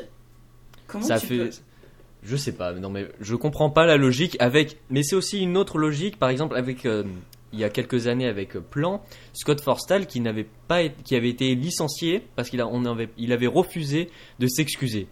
Comment 0.86 1.04
ça 1.04 1.18
tu 1.18 1.26
fait 1.26 1.38
peux 1.38 1.50
je 2.26 2.36
sais 2.36 2.52
pas 2.52 2.72
non 2.72 2.88
mais 2.88 3.06
je 3.20 3.34
comprends 3.36 3.68
pas 3.68 3.84
la 3.84 3.98
logique 3.98 4.36
avec 4.40 4.78
mais 4.88 5.02
c'est 5.02 5.14
aussi 5.14 5.40
une 5.42 5.58
autre 5.58 5.76
logique 5.76 6.18
par 6.18 6.30
exemple 6.30 6.56
avec 6.56 6.86
euh, 6.86 7.04
il 7.52 7.58
y 7.58 7.64
a 7.64 7.68
quelques 7.68 8.06
années 8.06 8.26
avec 8.26 8.56
euh, 8.56 8.60
Plan 8.60 9.02
Scott 9.34 9.60
Forstall 9.60 10.06
qui 10.06 10.20
n'avait 10.20 10.46
pas 10.66 10.88
qui 10.88 11.16
avait 11.16 11.28
été 11.28 11.54
licencié 11.54 12.22
parce 12.34 12.48
qu'il 12.48 12.62
a 12.62 12.66
on 12.66 12.86
avait 12.86 13.10
il 13.18 13.30
avait 13.32 13.46
refusé 13.46 14.08
de 14.38 14.46
s'excuser 14.46 15.06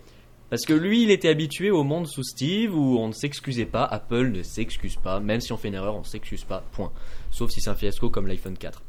parce 0.52 0.66
que 0.66 0.74
lui 0.74 1.04
il 1.04 1.10
était 1.10 1.30
habitué 1.30 1.70
au 1.70 1.82
monde 1.82 2.06
sous 2.06 2.22
Steve 2.22 2.76
où 2.76 2.98
on 2.98 3.08
ne 3.08 3.12
s'excusait 3.14 3.64
pas 3.64 3.84
Apple 3.84 4.32
ne 4.32 4.42
s'excuse 4.42 4.96
pas 4.96 5.18
même 5.18 5.40
si 5.40 5.50
on 5.50 5.56
fait 5.56 5.68
une 5.68 5.74
erreur 5.74 5.96
on 5.96 6.04
s'excuse 6.04 6.44
pas 6.44 6.62
point 6.72 6.92
sauf 7.30 7.50
si 7.50 7.62
c'est 7.62 7.70
un 7.70 7.74
fiasco 7.74 8.10
comme 8.10 8.26
l'iPhone 8.26 8.58
4 8.58 8.82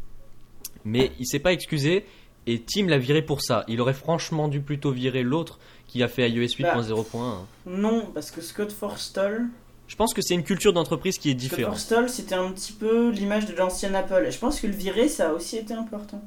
mais 0.83 1.13
il 1.19 1.25
s'est 1.25 1.39
pas 1.39 1.54
excusé 1.54 2.06
et 2.48 2.60
Tim 2.60 2.88
l'a 2.88 2.98
viré 2.98 3.21
pour 3.21 3.42
ça 3.42 3.63
il 3.69 3.80
aurait 3.80 3.94
franchement 3.94 4.50
dû 4.50 4.60
plutôt 4.60 4.92
virer 4.92 5.24
l'autre 5.24 5.57
qui 5.88 6.04
a 6.04 6.10
fait 6.10 6.30
iOS 6.30 6.57
8.0.1 6.57 7.45
Non, 7.68 8.07
parce 8.13 8.31
que 8.31 8.42
Scott 8.42 8.71
Forstall, 8.71 9.45
je 9.88 9.95
pense 9.95 10.13
que 10.13 10.21
c'est 10.21 10.33
une 10.33 10.44
culture 10.44 10.74
d'entreprise 10.74 11.19
qui 11.19 11.30
est 11.30 11.33
Scott 11.33 11.39
différente. 11.39 11.75
Forstall, 11.75 12.10
c'était 12.10 12.36
un 12.36 12.51
petit 12.51 12.74
peu 12.74 13.12
l'image 13.12 13.45
de 13.45 13.54
l'ancienne 13.54 13.94
Apple. 13.94 14.25
Et 14.27 14.31
je 14.31 14.39
pense 14.39 14.60
que 14.60 14.65
le 14.65 14.74
virer, 14.74 15.07
ça 15.07 15.30
a 15.30 15.33
aussi 15.33 15.56
été 15.57 15.74
important. 15.75 16.19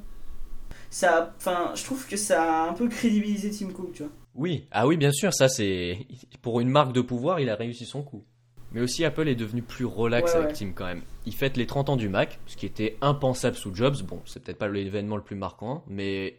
Ça, 0.89 1.33
enfin, 1.37 1.71
je 1.75 1.83
trouve 1.83 2.07
que 2.07 2.17
ça 2.17 2.65
a 2.65 2.69
un 2.69 2.73
peu 2.73 2.87
crédibilisé 2.87 3.51
Tim 3.51 3.71
Cook, 3.71 3.93
tu 3.93 4.03
vois. 4.03 4.11
Oui, 4.35 4.65
ah 4.71 4.87
oui, 4.87 4.97
bien 4.97 5.11
sûr, 5.11 5.33
ça 5.33 5.49
c'est 5.49 5.97
pour 6.41 6.59
une 6.59 6.69
marque 6.69 6.93
de 6.93 7.01
pouvoir, 7.01 7.39
il 7.39 7.49
a 7.49 7.55
réussi 7.55 7.85
son 7.85 8.03
coup. 8.03 8.23
Mais 8.71 8.81
aussi 8.81 9.05
Apple 9.05 9.27
est 9.27 9.35
devenu 9.35 9.61
plus 9.61 9.85
relax 9.85 10.33
Ouais, 10.33 10.37
avec 10.39 10.49
ouais. 10.49 10.53
Tim 10.53 10.71
quand 10.75 10.85
même. 10.85 11.01
Il 11.25 11.33
fête 11.33 11.57
les 11.57 11.65
30 11.65 11.89
ans 11.89 11.95
du 11.95 12.09
Mac, 12.09 12.39
ce 12.47 12.57
qui 12.57 12.65
était 12.65 12.97
impensable 13.01 13.55
sous 13.55 13.73
Jobs. 13.73 14.01
Bon, 14.03 14.21
c'est 14.25 14.43
peut-être 14.43 14.57
pas 14.57 14.67
l'événement 14.67 15.15
le 15.15 15.23
plus 15.23 15.37
marquant, 15.37 15.83
mais 15.87 16.37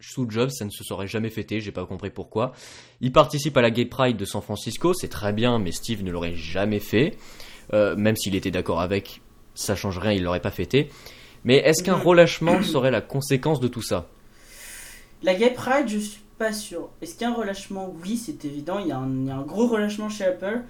sous 0.00 0.28
Jobs, 0.28 0.50
ça 0.50 0.64
ne 0.64 0.70
se 0.70 0.82
serait 0.82 1.06
jamais 1.06 1.28
fêté, 1.28 1.60
j'ai 1.60 1.72
pas 1.72 1.84
compris 1.86 2.10
pourquoi. 2.10 2.52
Il 3.00 3.12
participe 3.12 3.56
à 3.56 3.62
la 3.62 3.70
Gay 3.70 3.84
Pride 3.84 4.16
de 4.16 4.24
San 4.24 4.42
Francisco, 4.42 4.94
c'est 4.94 5.08
très 5.08 5.32
bien, 5.32 5.58
mais 5.58 5.72
Steve 5.72 6.02
ne 6.02 6.10
l'aurait 6.10 6.34
jamais 6.34 6.80
fait. 6.80 7.16
Euh, 7.72 7.94
même 7.94 8.16
s'il 8.16 8.34
était 8.34 8.50
d'accord 8.50 8.80
avec, 8.80 9.20
ça 9.54 9.76
change 9.76 9.98
rien, 9.98 10.12
il 10.12 10.22
l'aurait 10.24 10.40
pas 10.40 10.50
fêté. 10.50 10.88
Mais 11.44 11.56
est-ce 11.58 11.82
qu'un 11.82 11.96
Mhm. 11.96 12.02
relâchement 12.02 12.62
serait 12.62 12.90
la 12.90 13.00
conséquence 13.00 13.60
de 13.60 13.68
tout 13.68 13.82
ça? 13.82 14.10
La 15.22 15.34
Gay 15.34 15.50
Pride, 15.50 15.88
je 15.88 15.98
suis 15.98 16.20
pas 16.38 16.52
sûr. 16.52 16.88
Est-ce 17.02 17.12
qu'il 17.14 17.22
y 17.22 17.24
a 17.24 17.30
un 17.30 17.34
relâchement? 17.34 17.94
Oui, 18.02 18.16
c'est 18.16 18.44
évident. 18.44 18.78
Il 18.78 18.86
y, 18.88 18.92
a 18.92 18.98
un, 18.98 19.08
il 19.10 19.26
y 19.26 19.30
a 19.30 19.36
un 19.36 19.42
gros 19.42 19.66
relâchement 19.66 20.08
chez 20.08 20.24
Apple. 20.24 20.62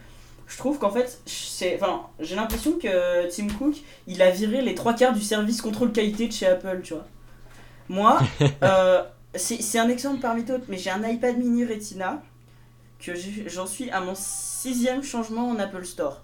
Je 0.48 0.56
trouve 0.56 0.78
qu'en 0.78 0.90
fait, 0.90 1.20
c'est, 1.26 1.76
enfin, 1.80 2.02
j'ai 2.18 2.34
l'impression 2.34 2.72
que 2.78 3.28
Tim 3.34 3.46
Cook, 3.56 3.76
il 4.08 4.20
a 4.22 4.30
viré 4.30 4.62
les 4.62 4.74
trois 4.74 4.94
quarts 4.94 5.12
du 5.14 5.22
service 5.22 5.62
contrôle 5.62 5.92
qualité 5.92 6.26
de 6.26 6.32
chez 6.32 6.46
Apple, 6.46 6.80
tu 6.82 6.94
vois. 6.94 7.06
Moi, 7.88 8.20
euh, 8.64 9.02
c'est 9.34 9.62
c'est 9.62 9.78
un 9.78 9.88
exemple 9.88 10.20
parmi 10.20 10.44
d'autres, 10.44 10.64
mais 10.68 10.78
j'ai 10.78 10.90
un 10.90 11.06
iPad 11.08 11.38
mini 11.38 11.64
Retina 11.64 12.22
que 13.00 13.12
j'en 13.46 13.66
suis 13.66 13.90
à 13.90 14.00
mon 14.00 14.14
sixième 14.16 15.02
changement 15.02 15.50
en 15.50 15.58
Apple 15.58 15.84
Store. 15.86 16.22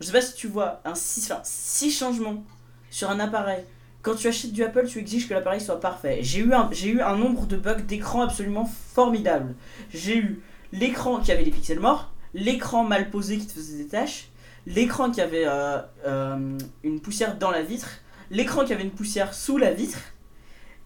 Je 0.00 0.06
sais 0.06 0.12
pas 0.12 0.22
si 0.22 0.34
tu 0.34 0.48
vois, 0.48 0.80
un 0.84 0.94
six, 0.94 1.30
enfin, 1.30 1.42
six 1.44 1.90
changements 1.90 2.42
sur 2.90 3.10
un 3.10 3.20
appareil. 3.20 3.64
Quand 4.02 4.14
tu 4.14 4.28
achètes 4.28 4.52
du 4.52 4.64
Apple, 4.64 4.86
tu 4.86 4.98
exiges 4.98 5.28
que 5.28 5.34
l'appareil 5.34 5.60
soit 5.60 5.78
parfait. 5.78 6.20
J'ai 6.22 6.40
eu, 6.40 6.52
un, 6.54 7.16
nombre 7.16 7.46
de 7.46 7.56
bugs 7.56 7.82
d'écran 7.82 8.22
absolument 8.22 8.64
formidable. 8.64 9.54
J'ai 9.92 10.16
eu 10.16 10.42
l'écran 10.72 11.20
qui 11.20 11.32
avait 11.32 11.44
des 11.44 11.50
pixels 11.50 11.80
morts, 11.80 12.10
l'écran 12.32 12.82
mal 12.82 13.10
posé 13.10 13.36
qui 13.36 13.46
te 13.46 13.52
faisait 13.52 13.76
des 13.76 13.88
taches, 13.88 14.28
l'écran 14.66 15.10
qui 15.10 15.20
avait 15.20 15.44
euh, 15.46 15.78
euh, 16.06 16.58
une 16.82 17.00
poussière 17.00 17.36
dans 17.36 17.50
la 17.50 17.60
vitre, 17.60 17.90
l'écran 18.30 18.64
qui 18.64 18.72
avait 18.72 18.84
une 18.84 18.90
poussière 18.90 19.34
sous 19.34 19.58
la 19.58 19.72
vitre. 19.72 19.98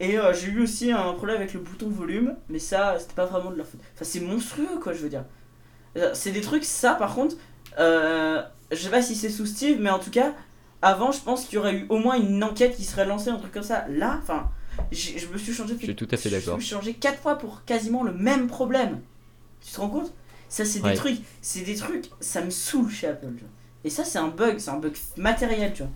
Et 0.01 0.19
euh, 0.19 0.35
j'ai 0.35 0.49
eu 0.49 0.61
aussi 0.61 0.91
un 0.91 1.13
problème 1.13 1.37
avec 1.37 1.55
le 1.55 1.61
bouton 1.61 1.89
volume, 1.89 2.35
mais 2.49 2.59
ça, 2.59 2.97
c'était 2.99 3.15
pas 3.15 3.27
vraiment 3.27 3.53
de 3.53 3.57
leur 3.57 3.67
faute. 3.67 3.81
Enfin, 3.95 4.05
c'est 4.05 4.21
monstrueux, 4.21 4.81
quoi, 4.83 4.93
je 4.93 4.99
veux 4.99 5.09
dire. 5.09 5.25
C'est 6.15 6.33
des 6.33 6.41
trucs, 6.41 6.65
ça, 6.65 6.95
par 6.95 7.15
contre, 7.15 7.37
euh, 7.79 8.43
je 8.71 8.77
sais 8.77 8.91
pas 8.91 9.03
si 9.03 9.15
c'est 9.15 9.31
sous 9.31 9.47
Steve, 9.47 9.79
mais 9.81 9.91
en 9.91 9.99
tout 9.99 10.11
cas, 10.11 10.33
avant, 10.83 11.13
je 11.13 11.21
pense 11.21 11.45
qu'il 11.45 11.55
y 11.57 11.59
aurait 11.59 11.75
eu 11.75 11.87
au 11.89 11.99
moins 11.99 12.17
une 12.17 12.43
enquête 12.45 12.77
qui 12.77 12.85
serait 12.85 13.07
lancée, 13.07 13.31
un 13.31 13.37
truc 13.39 13.53
comme 13.53 13.63
ça. 13.63 13.87
Là, 13.89 14.19
enfin, 14.23 14.51
je 14.93 15.27
me 15.29 15.39
suis 15.39 15.53
changé. 15.53 15.75
Je 15.79 15.85
suis 15.85 15.97
tout 15.97 16.09
à 16.11 16.17
fait 16.17 16.31
d'accord. 16.31 16.55
Je 16.55 16.59
me 16.59 16.61
suis 16.61 16.75
changé 16.75 16.95
quatre 16.95 17.21
fois 17.21 17.37
pour 17.39 17.65
quasiment 17.65 18.03
le 18.03 18.13
même 18.13 18.47
problème. 18.49 19.01
Tu 19.65 19.73
te 19.73 19.81
rends 19.81 19.89
compte? 19.89 20.13
Ça, 20.49 20.65
c'est 20.65 20.81
Ouais. 20.83 20.91
des 20.93 20.97
trucs, 20.97 21.19
c'est 21.41 21.63
des 21.63 21.75
trucs, 21.75 22.11
ça 22.21 22.43
me 22.43 22.51
saoule 22.51 22.91
chez 22.91 23.09
Apple. 23.09 23.27
tu 23.35 23.41
vois. 23.41 23.49
Et 23.85 23.91
ça, 23.91 24.05
c'est 24.05 24.19
un 24.19 24.29
bug, 24.29 24.59
c'est 24.59 24.71
un 24.71 24.79
bug 24.79 24.95
matériel, 25.17 25.73
tu 25.75 25.83
vois. 25.83 25.91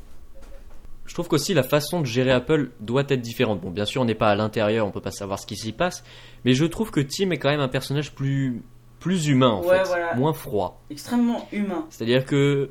Je 1.06 1.14
trouve 1.14 1.28
qu'aussi 1.28 1.54
la 1.54 1.62
façon 1.62 2.00
de 2.00 2.06
gérer 2.06 2.32
Apple 2.32 2.70
doit 2.80 3.04
être 3.08 3.20
différente. 3.23 3.61
Bon, 3.62 3.70
bien 3.70 3.87
sûr, 3.87 4.02
on 4.02 4.04
n'est 4.04 4.14
pas 4.14 4.30
à 4.30 4.35
l'intérieur, 4.35 4.87
on 4.87 4.90
peut 4.90 5.00
pas 5.00 5.11
savoir 5.11 5.38
ce 5.38 5.47
qui 5.47 5.56
s'y 5.56 5.73
passe, 5.73 6.04
mais 6.44 6.52
je 6.52 6.64
trouve 6.66 6.90
que 6.90 7.00
Tim 7.00 7.30
est 7.30 7.38
quand 7.38 7.49
même 7.49 7.61
un 7.61 7.68
personnage 7.68 8.12
plus 8.14 8.62
plus 9.00 9.26
humain 9.28 9.50
en 9.50 9.62
Ouais, 9.62 9.78
fait, 9.78 9.85
voilà. 9.85 10.14
moins 10.14 10.33
froid. 10.33 10.83
Extrêmement 10.90 11.47
humain. 11.52 11.87
C'est-à-dire 11.90 12.25
que 12.25 12.71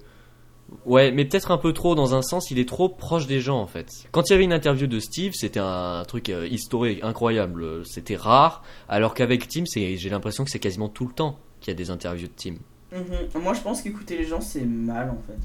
ouais, 0.85 1.11
mais 1.11 1.25
peut-être 1.25 1.51
un 1.51 1.57
peu 1.57 1.73
trop 1.73 1.95
dans 1.95 2.13
un 2.15 2.21
sens, 2.21 2.51
il 2.51 2.59
est 2.59 2.67
trop 2.67 2.89
proche 2.89 3.27
des 3.27 3.39
gens 3.39 3.59
en 3.59 3.67
fait. 3.67 3.87
Quand 4.11 4.29
il 4.29 4.33
y 4.33 4.35
avait 4.35 4.43
une 4.43 4.53
interview 4.53 4.87
de 4.87 4.99
Steve, 4.99 5.33
c'était 5.33 5.59
un 5.61 6.03
truc 6.07 6.29
euh, 6.29 6.47
historique 6.47 6.99
incroyable, 7.03 7.85
c'était 7.85 8.15
rare, 8.15 8.63
alors 8.89 9.13
qu'avec 9.13 9.47
Tim, 9.47 9.63
c'est 9.65 9.95
j'ai 9.97 10.09
l'impression 10.09 10.43
que 10.43 10.51
c'est 10.51 10.59
quasiment 10.59 10.89
tout 10.89 11.05
le 11.07 11.13
temps 11.13 11.37
qu'il 11.61 11.71
y 11.71 11.75
a 11.75 11.77
des 11.77 11.89
interviews 11.89 12.27
de 12.27 12.33
Tim. 12.35 12.55
Mhm. 12.91 13.41
Moi, 13.41 13.53
je 13.53 13.61
pense 13.61 13.81
qu'écouter 13.81 14.17
les 14.17 14.25
gens, 14.25 14.39
c'est 14.41 14.65
mal, 14.65 15.09
en 15.09 15.21
fait. 15.27 15.37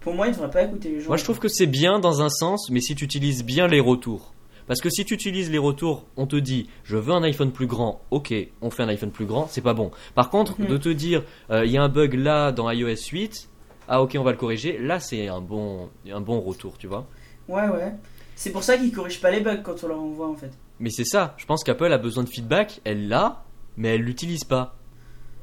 Pour 0.00 0.14
moi, 0.14 0.26
il 0.26 0.32
devrait 0.34 0.50
pas 0.50 0.62
écouter 0.64 0.90
les 0.90 1.00
gens. 1.00 1.08
Moi, 1.08 1.16
je 1.16 1.24
trouve 1.24 1.38
que 1.38 1.48
c'est 1.48 1.66
bien 1.66 1.98
dans 2.00 2.20
un 2.20 2.28
sens, 2.28 2.68
mais 2.70 2.80
si 2.80 2.94
tu 2.94 3.04
utilises 3.04 3.44
bien 3.44 3.66
les 3.68 3.80
retours. 3.80 4.32
Parce 4.66 4.80
que 4.80 4.88
si 4.90 5.04
tu 5.04 5.14
utilises 5.14 5.50
les 5.50 5.58
retours, 5.58 6.04
on 6.16 6.26
te 6.26 6.36
dit 6.36 6.68
je 6.84 6.96
veux 6.96 7.12
un 7.12 7.22
iPhone 7.22 7.50
plus 7.52 7.66
grand, 7.66 8.00
ok, 8.10 8.32
on 8.60 8.70
fait 8.70 8.82
un 8.82 8.88
iPhone 8.88 9.10
plus 9.10 9.26
grand, 9.26 9.46
c'est 9.48 9.60
pas 9.60 9.74
bon. 9.74 9.90
Par 10.14 10.30
contre, 10.30 10.60
Mhm. 10.60 10.66
de 10.68 10.76
te 10.76 10.88
dire 10.88 11.22
euh, 11.50 11.64
il 11.64 11.72
y 11.72 11.76
a 11.78 11.82
un 11.82 11.88
bug 11.88 12.14
là 12.14 12.52
dans 12.52 12.70
iOS 12.70 13.10
8, 13.12 13.48
ah 13.88 14.02
ok, 14.02 14.16
on 14.18 14.22
va 14.22 14.30
le 14.32 14.36
corriger, 14.38 14.78
là 14.78 15.00
c'est 15.00 15.28
un 15.28 15.40
bon, 15.40 15.90
un 16.10 16.20
bon 16.20 16.40
retour, 16.40 16.78
tu 16.78 16.86
vois. 16.86 17.06
Ouais, 17.48 17.68
ouais. 17.68 17.92
C'est 18.36 18.50
pour 18.50 18.62
ça 18.62 18.76
qu'ils 18.78 18.92
corrigent 18.92 19.20
pas 19.20 19.30
les 19.30 19.40
bugs 19.40 19.62
quand 19.62 19.82
on 19.84 19.88
leur 19.88 20.00
envoie 20.00 20.28
en 20.28 20.36
fait. 20.36 20.50
Mais 20.80 20.90
c'est 20.90 21.04
ça, 21.04 21.34
je 21.36 21.44
pense 21.46 21.62
qu'Apple 21.64 21.92
a 21.92 21.98
besoin 21.98 22.24
de 22.24 22.28
feedback, 22.28 22.80
elle 22.84 23.08
l'a, 23.08 23.44
mais 23.76 23.94
elle 23.94 24.02
l'utilise 24.02 24.44
pas. 24.44 24.76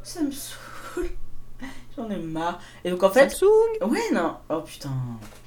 Ça 0.03 0.21
me 0.23 0.31
saoule. 0.31 1.09
J'en 1.97 2.09
ai 2.09 2.17
marre. 2.17 2.59
Et 2.85 2.89
donc 2.89 3.03
en 3.03 3.09
fait. 3.09 3.29
Samsung 3.29 3.89
Ouais, 3.91 3.99
non. 4.13 4.35
Oh 4.49 4.61
putain. 4.61 4.91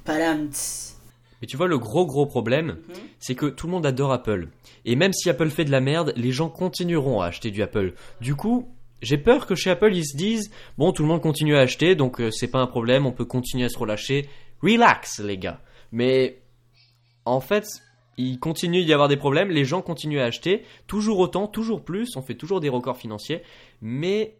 Palam. 0.05 0.49
Mais 1.43 1.47
tu 1.47 1.57
vois, 1.57 1.67
le 1.67 1.77
gros 1.77 2.05
gros 2.05 2.25
problème, 2.25 2.77
Mhm. 2.87 2.95
c'est 3.19 3.35
que 3.35 3.47
tout 3.47 3.67
le 3.67 3.73
monde 3.73 3.85
adore 3.85 4.13
Apple. 4.13 4.47
Et 4.85 4.95
même 4.95 5.11
si 5.11 5.29
Apple 5.29 5.49
fait 5.49 5.65
de 5.65 5.71
la 5.71 5.81
merde, 5.81 6.13
les 6.15 6.31
gens 6.31 6.47
continueront 6.47 7.19
à 7.19 7.25
acheter 7.25 7.51
du 7.51 7.61
Apple. 7.61 7.95
Du 8.21 8.33
coup, 8.33 8.69
j'ai 9.01 9.17
peur 9.17 9.45
que 9.45 9.53
chez 9.53 9.69
Apple, 9.69 9.93
ils 9.93 10.05
se 10.05 10.15
disent 10.15 10.51
bon, 10.77 10.93
tout 10.93 11.01
le 11.03 11.09
monde 11.09 11.19
continue 11.21 11.57
à 11.57 11.59
acheter, 11.59 11.95
donc 11.95 12.21
euh, 12.21 12.31
c'est 12.31 12.47
pas 12.47 12.59
un 12.59 12.65
problème, 12.65 13.05
on 13.05 13.11
peut 13.11 13.25
continuer 13.25 13.65
à 13.65 13.69
se 13.69 13.77
relâcher. 13.77 14.29
Relax, 14.61 15.19
les 15.19 15.37
gars. 15.37 15.59
Mais 15.91 16.39
en 17.25 17.41
fait, 17.41 17.65
il 18.15 18.39
continue 18.39 18.85
d'y 18.85 18.93
avoir 18.93 19.09
des 19.09 19.17
problèmes, 19.17 19.49
les 19.49 19.65
gens 19.65 19.81
continuent 19.81 20.21
à 20.21 20.23
acheter, 20.23 20.63
toujours 20.87 21.19
autant, 21.19 21.47
toujours 21.47 21.83
plus, 21.83 22.15
on 22.15 22.21
fait 22.21 22.35
toujours 22.35 22.61
des 22.61 22.69
records 22.69 22.95
financiers, 22.95 23.41
mais 23.81 24.37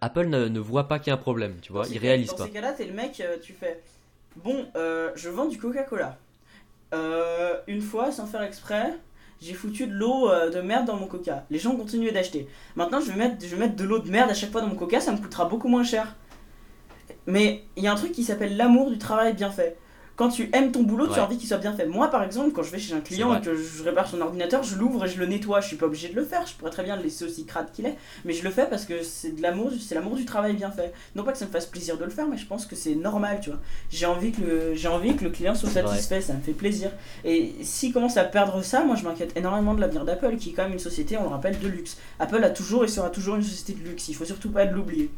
Apple 0.00 0.28
ne, 0.28 0.48
ne 0.48 0.58
voit 0.58 0.88
pas 0.88 0.98
qu'il 0.98 1.08
y 1.08 1.10
a 1.10 1.14
un 1.16 1.18
problème, 1.20 1.56
tu 1.60 1.70
vois, 1.70 1.84
il 1.90 1.98
réalise 1.98 2.28
Dans 2.30 2.36
pas. 2.36 2.44
ces 2.46 2.50
cas-là, 2.50 2.72
t'es 2.72 2.86
le 2.86 2.94
mec, 2.94 3.22
tu 3.42 3.52
fais. 3.52 3.78
Bon, 4.36 4.66
euh, 4.74 5.12
je 5.14 5.28
vends 5.28 5.46
du 5.46 5.58
Coca-Cola. 5.58 6.18
Euh, 6.92 7.54
une 7.68 7.80
fois, 7.80 8.10
sans 8.10 8.26
faire 8.26 8.42
exprès, 8.42 8.94
j'ai 9.40 9.54
foutu 9.54 9.86
de 9.86 9.92
l'eau 9.92 10.28
euh, 10.28 10.50
de 10.50 10.60
merde 10.60 10.86
dans 10.86 10.96
mon 10.96 11.06
Coca. 11.06 11.44
Les 11.50 11.58
gens 11.58 11.76
continuaient 11.76 12.12
d'acheter. 12.12 12.48
Maintenant, 12.74 13.00
je 13.00 13.12
vais, 13.12 13.16
mettre, 13.16 13.36
je 13.44 13.54
vais 13.54 13.56
mettre 13.56 13.76
de 13.76 13.84
l'eau 13.84 14.00
de 14.00 14.10
merde 14.10 14.30
à 14.30 14.34
chaque 14.34 14.50
fois 14.50 14.60
dans 14.60 14.66
mon 14.66 14.74
Coca, 14.74 15.00
ça 15.00 15.12
me 15.12 15.18
coûtera 15.18 15.44
beaucoup 15.44 15.68
moins 15.68 15.84
cher. 15.84 16.16
Mais 17.26 17.64
il 17.76 17.84
y 17.84 17.86
a 17.86 17.92
un 17.92 17.96
truc 17.96 18.12
qui 18.12 18.24
s'appelle 18.24 18.56
l'amour 18.56 18.90
du 18.90 18.98
travail 18.98 19.34
bien 19.34 19.50
fait. 19.50 19.76
Quand 20.16 20.28
tu 20.28 20.48
aimes 20.52 20.70
ton 20.70 20.84
boulot, 20.84 21.08
tu 21.08 21.18
as 21.18 21.24
envie 21.24 21.36
qu'il 21.36 21.48
soit 21.48 21.58
bien 21.58 21.74
fait. 21.74 21.86
Moi, 21.86 22.08
par 22.08 22.22
exemple, 22.22 22.52
quand 22.52 22.62
je 22.62 22.70
vais 22.70 22.78
chez 22.78 22.94
un 22.94 23.00
client 23.00 23.34
et 23.36 23.40
que 23.40 23.56
je 23.56 23.82
répare 23.82 24.06
son 24.06 24.20
ordinateur, 24.20 24.62
je 24.62 24.76
l'ouvre 24.76 25.04
et 25.04 25.08
je 25.08 25.18
le 25.18 25.26
nettoie. 25.26 25.60
Je 25.60 25.66
suis 25.68 25.76
pas 25.76 25.86
obligé 25.86 26.08
de 26.08 26.14
le 26.14 26.24
faire. 26.24 26.46
Je 26.46 26.54
pourrais 26.54 26.70
très 26.70 26.84
bien 26.84 26.96
le 26.96 27.02
laisser 27.02 27.24
aussi 27.24 27.44
crade 27.44 27.72
qu'il 27.72 27.86
est. 27.86 27.96
Mais 28.24 28.32
je 28.32 28.44
le 28.44 28.50
fais 28.50 28.66
parce 28.66 28.84
que 28.84 29.02
c'est 29.02 29.32
de 29.32 29.42
l'amour, 29.42 29.72
c'est 29.80 29.94
l'amour 29.94 30.14
du 30.14 30.24
travail 30.24 30.54
bien 30.54 30.70
fait. 30.70 30.92
Non 31.16 31.24
pas 31.24 31.32
que 31.32 31.38
ça 31.38 31.46
me 31.46 31.50
fasse 31.50 31.66
plaisir 31.66 31.98
de 31.98 32.04
le 32.04 32.10
faire, 32.10 32.28
mais 32.28 32.36
je 32.36 32.46
pense 32.46 32.64
que 32.66 32.76
c'est 32.76 32.94
normal, 32.94 33.40
tu 33.42 33.50
vois. 33.50 33.58
J'ai 33.90 34.06
envie 34.06 34.30
que 34.30 34.40
le, 34.40 34.74
j'ai 34.74 34.88
envie 34.88 35.16
que 35.16 35.24
le 35.24 35.30
client 35.30 35.54
soit 35.56 35.70
satisfait, 35.70 36.20
ça 36.20 36.34
me 36.34 36.40
fait 36.40 36.52
plaisir. 36.52 36.90
Et 37.24 37.52
s'il 37.62 37.92
commence 37.92 38.16
à 38.16 38.24
perdre 38.24 38.62
ça, 38.62 38.84
moi 38.84 38.94
je 38.94 39.02
m'inquiète 39.02 39.36
énormément 39.36 39.74
de 39.74 39.80
l'avenir 39.80 40.04
d'Apple, 40.04 40.36
qui 40.36 40.50
est 40.50 40.52
quand 40.52 40.64
même 40.64 40.74
une 40.74 40.78
société, 40.78 41.16
on 41.16 41.22
le 41.22 41.28
rappelle, 41.28 41.58
de 41.58 41.68
luxe. 41.68 41.96
Apple 42.20 42.42
a 42.44 42.50
toujours 42.50 42.84
et 42.84 42.88
sera 42.88 43.10
toujours 43.10 43.34
une 43.34 43.42
société 43.42 43.72
de 43.72 43.88
luxe. 43.88 44.08
Il 44.08 44.14
faut 44.14 44.24
surtout 44.24 44.50
pas 44.50 44.64
l'oublier. 44.64 45.10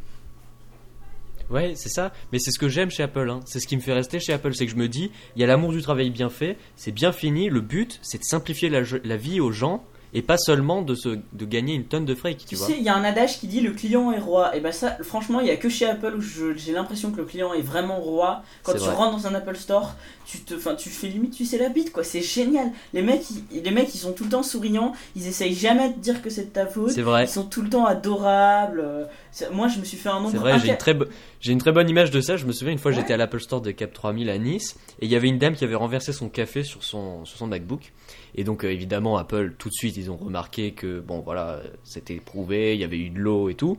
Ouais, 1.51 1.73
c'est 1.77 1.89
ça. 1.89 2.13
Mais 2.33 2.39
c'est 2.39 2.51
ce 2.51 2.59
que 2.59 2.69
j'aime 2.69 2.91
chez 2.91 3.03
Apple. 3.03 3.29
hein. 3.31 3.41
C'est 3.45 3.61
ce 3.61 3.67
qui 3.67 3.77
me 3.77 3.81
fait 3.83 3.93
rester 3.93 4.19
chez 4.21 4.33
Apple. 4.33 4.55
C'est 4.55 4.67
que 4.67 4.73
je 4.73 4.77
me 4.77 4.89
dis, 4.89 5.11
il 5.37 5.41
y 5.41 5.45
a 5.45 5.47
l'amour 5.47 5.73
du 5.73 5.83
travail 5.83 6.11
bien 6.11 6.29
fait, 6.29 6.57
c'est 6.77 6.93
bien 6.93 7.13
fini. 7.13 7.49
Le 7.49 7.61
but, 7.61 7.99
c'est 8.03 8.19
de 8.19 8.25
simplifier 8.25 8.69
la, 8.69 9.17
vie 9.17 9.41
aux 9.41 9.53
gens 9.53 9.83
et 10.15 10.23
pas 10.23 10.39
seulement 10.39 10.83
de, 10.83 10.95
se, 10.95 11.19
de 11.33 11.45
gagner 11.45 11.75
une 11.75 11.85
tonne 11.85 12.05
de 12.07 12.15
fric, 12.15 12.39
tu, 12.39 12.47
Tu 12.47 12.55
vois. 12.55 12.67
sais, 12.69 12.75
il 12.79 12.83
y 12.83 12.89
a 12.89 12.97
un 12.97 13.05
adage 13.05 13.39
qui 13.39 13.49
dit 13.49 13.61
le 13.61 13.73
client 13.73 14.13
est 14.13 14.19
roi. 14.19 14.57
Et 14.57 14.61
ben 14.61 14.73
ça, 14.73 14.97
franchement, 15.03 15.41
il 15.41 15.47
y 15.47 15.51
a 15.51 15.57
que 15.57 15.69
chez 15.69 15.85
Apple 15.87 16.15
où 16.17 16.21
j'ai 16.21 16.73
l'impression 16.73 17.11
que 17.11 17.19
le 17.19 17.25
client 17.25 17.53
est 17.53 17.61
vraiment 17.61 17.99
roi. 18.01 18.43
Quand 18.63 18.73
tu 18.73 18.79
vrai. 18.79 18.95
rentres 18.95 19.17
dans 19.17 19.27
un 19.27 19.35
Apple 19.35 19.57
Store, 19.57 19.95
tu 20.25 20.39
te, 20.41 20.55
enfin, 20.55 20.75
tu 20.75 20.89
fais 20.89 21.09
limite, 21.09 21.35
tu 21.35 21.45
sais 21.45 21.59
la 21.59 21.69
bite, 21.69 21.93
quoi. 21.93 22.03
C'est 22.03 22.23
génial. 22.23 22.71
Les 22.95 23.03
mecs, 23.03 23.25
ils, 23.53 23.63
les 23.63 23.71
mecs, 23.71 23.95
ils 23.95 23.99
sont 23.99 24.13
tout 24.13 24.25
le 24.25 24.31
temps 24.31 24.43
souriants. 24.43 24.93
Ils 25.17 25.27
essayent 25.27 25.55
jamais 25.55 25.91
de 25.91 25.99
dire 25.99 26.23
que 26.23 26.31
c'est 26.31 26.45
de 26.47 26.51
ta 26.51 26.67
faute. 26.67 26.93
C'est 26.93 27.03
vrai. 27.03 27.25
Ils 27.25 27.29
sont 27.29 27.45
tout 27.45 27.63
le 27.63 27.69
temps 27.69 27.85
adorables. 27.85 29.09
Moi, 29.53 29.69
je 29.69 29.79
me 29.79 29.85
suis 29.85 29.97
fait 29.97 30.09
un 30.09 30.17
nombre. 30.21 30.31
C'est 30.31 30.39
vrai, 30.39 30.59
j'ai 30.59 30.69
une, 30.71 30.77
très 30.77 30.95
bo- 30.95 31.07
j'ai 31.41 31.53
une 31.53 31.59
très 31.59 31.73
bonne 31.73 31.89
image 31.89 32.11
de 32.11 32.21
ça. 32.21 32.37
Je 32.37 32.47
me 32.47 32.53
souviens 32.53 32.73
une 32.73 32.79
fois, 32.79 32.91
Ouais. 32.91 32.97
j'étais 32.99 33.13
à 33.13 33.17
l'Apple 33.17 33.41
Store 33.41 33.61
de 33.61 33.71
Cap 33.71 33.93
3000 33.93 34.31
à 34.31 34.39
Nice 34.39 34.77
et 35.01 35.07
il 35.07 35.11
y 35.11 35.17
avait 35.17 35.29
une 35.29 35.39
dame 35.39 35.55
qui 35.55 35.65
avait 35.65 35.75
renversé 35.75 36.13
son 36.13 36.29
café 36.29 36.63
sur 36.63 36.83
son, 36.85 37.25
sur 37.25 37.37
son 37.39 37.47
MacBook. 37.47 37.93
Et 38.35 38.45
donc, 38.45 38.65
euh, 38.65 38.71
évidemment, 38.73 39.17
Apple, 39.19 39.55
tout 39.59 39.69
de 39.69 39.75
suite, 39.75 39.97
ils 39.97 40.11
ont 40.11 40.17
remarqué 40.17 40.73
que, 40.73 41.01
bon, 41.01 41.21
voilà, 41.21 41.49
euh, 41.51 41.65
c'était 41.85 42.17
prouvé, 42.17 42.75
il 42.75 42.81
y 42.81 42.85
avait 42.85 42.99
eu 42.99 43.11
de 43.11 43.19
l'eau 43.19 43.49
et 43.51 43.55
tout. 43.55 43.79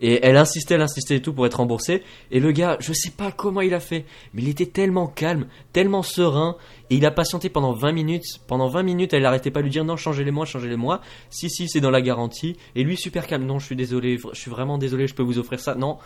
Et 0.00 0.24
elle 0.24 0.36
insistait, 0.36 0.74
elle 0.74 0.82
insistait 0.82 1.16
et 1.16 1.22
tout 1.22 1.32
pour 1.32 1.46
être 1.46 1.54
remboursée. 1.54 2.02
Et 2.30 2.40
le 2.40 2.52
gars, 2.52 2.76
je 2.80 2.92
sais 2.92 3.10
pas 3.10 3.32
comment 3.32 3.60
il 3.60 3.74
a 3.74 3.80
fait, 3.80 4.06
mais 4.34 4.42
il 4.42 4.48
était 4.48 4.66
tellement 4.66 5.06
calme, 5.06 5.46
tellement 5.72 6.02
serein. 6.02 6.56
Et 6.90 6.96
il 6.96 7.06
a 7.06 7.10
patienté 7.10 7.50
pendant 7.50 7.72
20 7.72 7.92
minutes. 7.92 8.24
Pendant 8.46 8.68
20 8.68 8.82
minutes, 8.82 9.12
elle 9.12 9.22
n'arrêtait 9.22 9.50
pas 9.50 9.60
de 9.60 9.64
lui 9.64 9.70
dire 9.70 9.84
non, 9.84 9.96
changez-les-moi, 9.96 10.46
changez-les-moi. 10.46 11.00
Si, 11.28 11.50
si, 11.50 11.68
c'est 11.68 11.80
dans 11.80 11.90
la 11.90 12.02
garantie. 12.02 12.56
Et 12.74 12.82
lui, 12.82 12.96
super 12.96 13.26
calme. 13.26 13.44
Non, 13.44 13.58
je 13.58 13.66
suis 13.66 13.76
désolé, 13.76 14.18
je 14.32 14.38
suis 14.38 14.50
vraiment 14.50 14.78
désolé, 14.78 15.06
je 15.06 15.14
peux 15.14 15.22
vous 15.22 15.38
offrir 15.38 15.60
ça. 15.60 15.74
Non, 15.74 15.98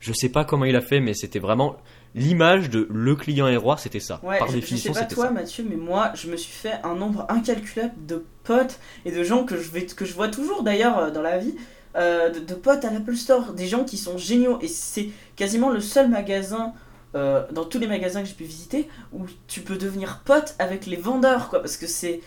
je 0.00 0.12
sais 0.12 0.28
pas 0.28 0.44
comment 0.44 0.64
il 0.64 0.76
a 0.76 0.80
fait, 0.80 1.00
mais 1.00 1.14
c'était 1.14 1.38
vraiment 1.38 1.76
l'image 2.14 2.70
de 2.70 2.88
le 2.90 3.14
client 3.14 3.46
est 3.46 3.56
roi, 3.56 3.76
c'était 3.76 4.00
ça. 4.00 4.20
Ouais, 4.22 4.38
Par 4.38 4.48
je, 4.48 4.54
je 4.54 4.58
définition, 4.58 4.94
sais 4.94 5.00
pas 5.00 5.06
toi 5.06 5.26
ça. 5.26 5.30
Mathieu, 5.30 5.66
mais 5.68 5.76
moi 5.76 6.12
je 6.14 6.28
me 6.28 6.36
suis 6.36 6.52
fait 6.52 6.74
un 6.82 6.94
nombre 6.94 7.26
incalculable 7.28 7.94
de 8.06 8.24
potes 8.44 8.78
et 9.04 9.12
de 9.12 9.22
gens 9.22 9.44
que 9.44 9.56
je, 9.56 9.70
vais, 9.70 9.86
que 9.86 10.04
je 10.04 10.14
vois 10.14 10.28
toujours 10.28 10.62
d'ailleurs 10.62 10.98
euh, 10.98 11.10
dans 11.10 11.22
la 11.22 11.38
vie, 11.38 11.54
euh, 11.96 12.28
de, 12.30 12.40
de 12.40 12.54
potes 12.54 12.84
à 12.84 12.90
l'Apple 12.90 13.16
Store, 13.16 13.54
des 13.54 13.66
gens 13.66 13.84
qui 13.84 13.96
sont 13.96 14.18
géniaux 14.18 14.58
et 14.60 14.68
c'est 14.68 15.08
quasiment 15.34 15.70
le 15.70 15.80
seul 15.80 16.10
magasin 16.10 16.74
euh, 17.14 17.46
dans 17.52 17.64
tous 17.64 17.78
les 17.78 17.86
magasins 17.86 18.20
que 18.20 18.28
j'ai 18.28 18.34
pu 18.34 18.44
visiter 18.44 18.88
où 19.14 19.20
tu 19.46 19.62
peux 19.62 19.76
devenir 19.76 20.20
pote 20.24 20.54
avec 20.58 20.84
les 20.84 20.96
vendeurs 20.96 21.48
quoi 21.48 21.60
parce 21.60 21.78
que 21.78 21.86
c'est 21.86 22.20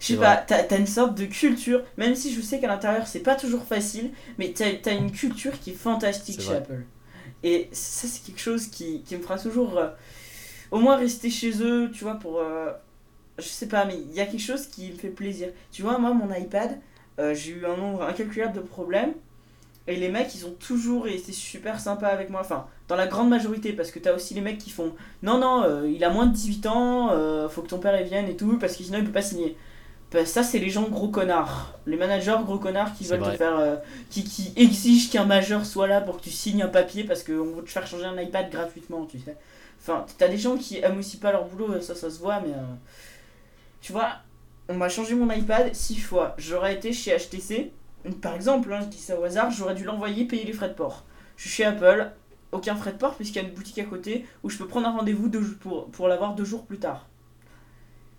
je 0.00 0.08
sais 0.08 0.16
pas, 0.16 0.36
t'as 0.36 0.76
une 0.76 0.86
sorte 0.86 1.14
de 1.14 1.24
culture, 1.24 1.82
même 1.96 2.14
si 2.14 2.34
je 2.34 2.42
sais 2.42 2.60
qu'à 2.60 2.66
l'intérieur 2.66 3.06
c'est 3.06 3.20
pas 3.20 3.36
toujours 3.36 3.64
facile, 3.64 4.10
mais 4.36 4.52
t'as 4.52 4.66
as 4.84 4.92
une 4.92 5.10
culture 5.10 5.58
qui 5.58 5.70
est 5.70 5.74
fantastique 5.74 6.42
chez 6.42 6.48
vrai. 6.48 6.56
Apple. 6.56 6.82
Et 7.42 7.70
ça, 7.72 8.06
c'est 8.06 8.22
quelque 8.22 8.40
chose 8.40 8.66
qui, 8.66 9.02
qui 9.02 9.16
me 9.16 9.22
fera 9.22 9.38
toujours 9.38 9.78
euh, 9.78 9.88
au 10.70 10.78
moins 10.80 10.96
rester 10.96 11.30
chez 11.30 11.62
eux, 11.62 11.90
tu 11.90 12.04
vois, 12.04 12.16
pour. 12.16 12.42
je 13.38 13.44
sais 13.44 13.68
pas, 13.68 13.86
mais 13.86 13.96
il 13.96 14.12
y 14.12 14.20
a 14.20 14.26
quelque 14.26 14.42
chose 14.42 14.66
qui 14.66 14.90
me 14.92 14.96
fait 14.96 15.08
plaisir. 15.08 15.48
Tu 15.72 15.80
vois, 15.80 15.96
moi, 15.96 16.12
mon 16.12 16.34
iPad, 16.34 16.78
euh, 17.18 17.34
j'ai 17.34 17.52
eu 17.52 17.66
un 17.66 17.76
nombre 17.76 18.02
incalculable 18.02 18.54
de 18.54 18.60
problèmes. 18.60 19.12
Et 19.86 19.96
les 19.96 20.08
mecs, 20.08 20.34
ils 20.34 20.46
ont 20.46 20.52
toujours 20.52 21.08
été 21.08 21.32
super 21.32 21.78
sympas 21.78 22.08
avec 22.08 22.30
moi. 22.30 22.40
Enfin, 22.40 22.66
dans 22.88 22.96
la 22.96 23.06
grande 23.06 23.28
majorité, 23.28 23.72
parce 23.74 23.90
que 23.90 23.98
t'as 23.98 24.14
aussi 24.14 24.32
les 24.34 24.40
mecs 24.40 24.58
qui 24.58 24.70
font 24.70 24.94
Non, 25.22 25.38
non, 25.38 25.62
euh, 25.64 25.88
il 25.90 26.02
a 26.04 26.10
moins 26.10 26.26
de 26.26 26.32
18 26.32 26.66
ans, 26.66 27.10
euh, 27.12 27.48
faut 27.50 27.62
que 27.62 27.68
ton 27.68 27.78
père 27.78 28.00
y 28.00 28.04
vienne 28.04 28.26
et 28.28 28.36
tout, 28.36 28.58
parce 28.58 28.76
que 28.76 28.82
sinon 28.82 28.98
il 28.98 29.04
peut 29.04 29.12
pas 29.12 29.22
signer. 29.22 29.56
Bah, 30.12 30.24
ça, 30.26 30.42
c'est 30.42 30.58
les 30.58 30.70
gens 30.70 30.88
gros 30.88 31.08
connards. 31.08 31.78
Les 31.86 31.96
managers 31.96 32.36
gros 32.44 32.58
connards 32.58 32.94
qui 32.94 33.04
veulent 33.04 33.22
te 33.22 33.30
faire. 33.32 33.58
euh, 33.58 33.76
qui, 34.10 34.24
qui 34.24 34.52
exigent 34.56 35.10
qu'un 35.10 35.24
majeur 35.26 35.66
soit 35.66 35.86
là 35.88 36.00
pour 36.00 36.16
que 36.18 36.22
tu 36.22 36.30
signes 36.30 36.62
un 36.62 36.68
papier 36.68 37.04
parce 37.04 37.22
qu'on 37.24 37.54
veut 37.56 37.64
te 37.64 37.70
faire 37.70 37.86
changer 37.86 38.06
un 38.06 38.18
iPad 38.20 38.50
gratuitement, 38.50 39.06
tu 39.06 39.18
sais. 39.18 39.36
Enfin, 39.80 40.06
t'as 40.18 40.28
des 40.28 40.38
gens 40.38 40.56
qui 40.56 40.78
aiment 40.78 40.98
aussi 40.98 41.18
pas 41.18 41.32
leur 41.32 41.44
boulot, 41.46 41.80
ça, 41.82 41.94
ça 41.94 42.10
se 42.10 42.18
voit, 42.18 42.40
mais. 42.40 42.54
tu 43.80 43.92
vois, 43.92 44.08
on 44.68 44.74
m'a 44.74 44.88
changé 44.88 45.14
mon 45.14 45.30
iPad 45.30 45.74
six 45.74 45.98
fois. 45.98 46.34
J'aurais 46.38 46.74
été 46.74 46.92
chez 46.92 47.16
HTC, 47.16 47.72
par 48.20 48.34
exemple, 48.34 48.72
hein, 48.72 48.80
je 48.82 48.86
dis 48.86 48.98
ça 48.98 49.18
au 49.18 49.24
hasard, 49.24 49.50
j'aurais 49.50 49.74
dû 49.74 49.84
l'envoyer 49.84 50.24
payer 50.24 50.44
les 50.44 50.52
frais 50.52 50.68
de 50.68 50.74
port. 50.74 51.04
Je 51.36 51.42
suis 51.42 51.50
chez 51.50 51.64
Apple, 51.64 52.10
aucun 52.52 52.76
frais 52.76 52.92
de 52.92 52.98
port 52.98 53.16
puisqu'il 53.16 53.42
y 53.42 53.44
a 53.44 53.48
une 53.48 53.54
boutique 53.54 53.78
à 53.78 53.84
côté 53.84 54.24
où 54.42 54.50
je 54.50 54.58
peux 54.58 54.66
prendre 54.66 54.86
un 54.86 54.96
rendez-vous 54.96 55.30
pour, 55.92 56.08
l'avoir 56.08 56.34
deux 56.34 56.44
jours 56.44 56.64
plus 56.64 56.78
tard. 56.78 57.08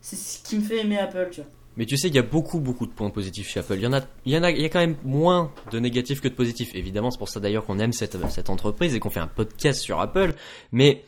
C'est 0.01 0.15
ce 0.15 0.43
qui 0.43 0.57
me 0.57 0.61
fait 0.61 0.79
aimer 0.79 0.97
Apple, 0.97 1.29
tu 1.31 1.41
vois. 1.41 1.49
Mais 1.77 1.85
tu 1.85 1.97
sais, 1.97 2.07
il 2.07 2.15
y 2.15 2.19
a 2.19 2.23
beaucoup, 2.23 2.59
beaucoup 2.59 2.85
de 2.85 2.91
points 2.91 3.09
positifs 3.09 3.49
chez 3.49 3.59
Apple. 3.59 3.75
Il 3.75 3.83
y 3.83 4.37
en 4.37 4.43
a, 4.43 4.51
y 4.51 4.69
quand 4.69 4.79
même 4.79 4.95
moins 5.03 5.51
de 5.71 5.79
négatifs 5.79 6.21
que 6.21 6.29
de 6.29 6.33
positifs. 6.33 6.73
Évidemment, 6.73 7.11
c'est 7.11 7.17
pour 7.17 7.27
ça 7.27 7.41
d'ailleurs 7.41 7.65
qu'on 7.65 7.79
aime 7.79 7.91
cette, 7.91 8.15
entreprise 8.49 8.95
et 8.95 8.99
qu'on 8.99 9.09
fait 9.09 9.19
un 9.19 9.27
podcast 9.27 9.81
sur 9.81 9.99
Apple. 9.99 10.33
Mais 10.71 11.03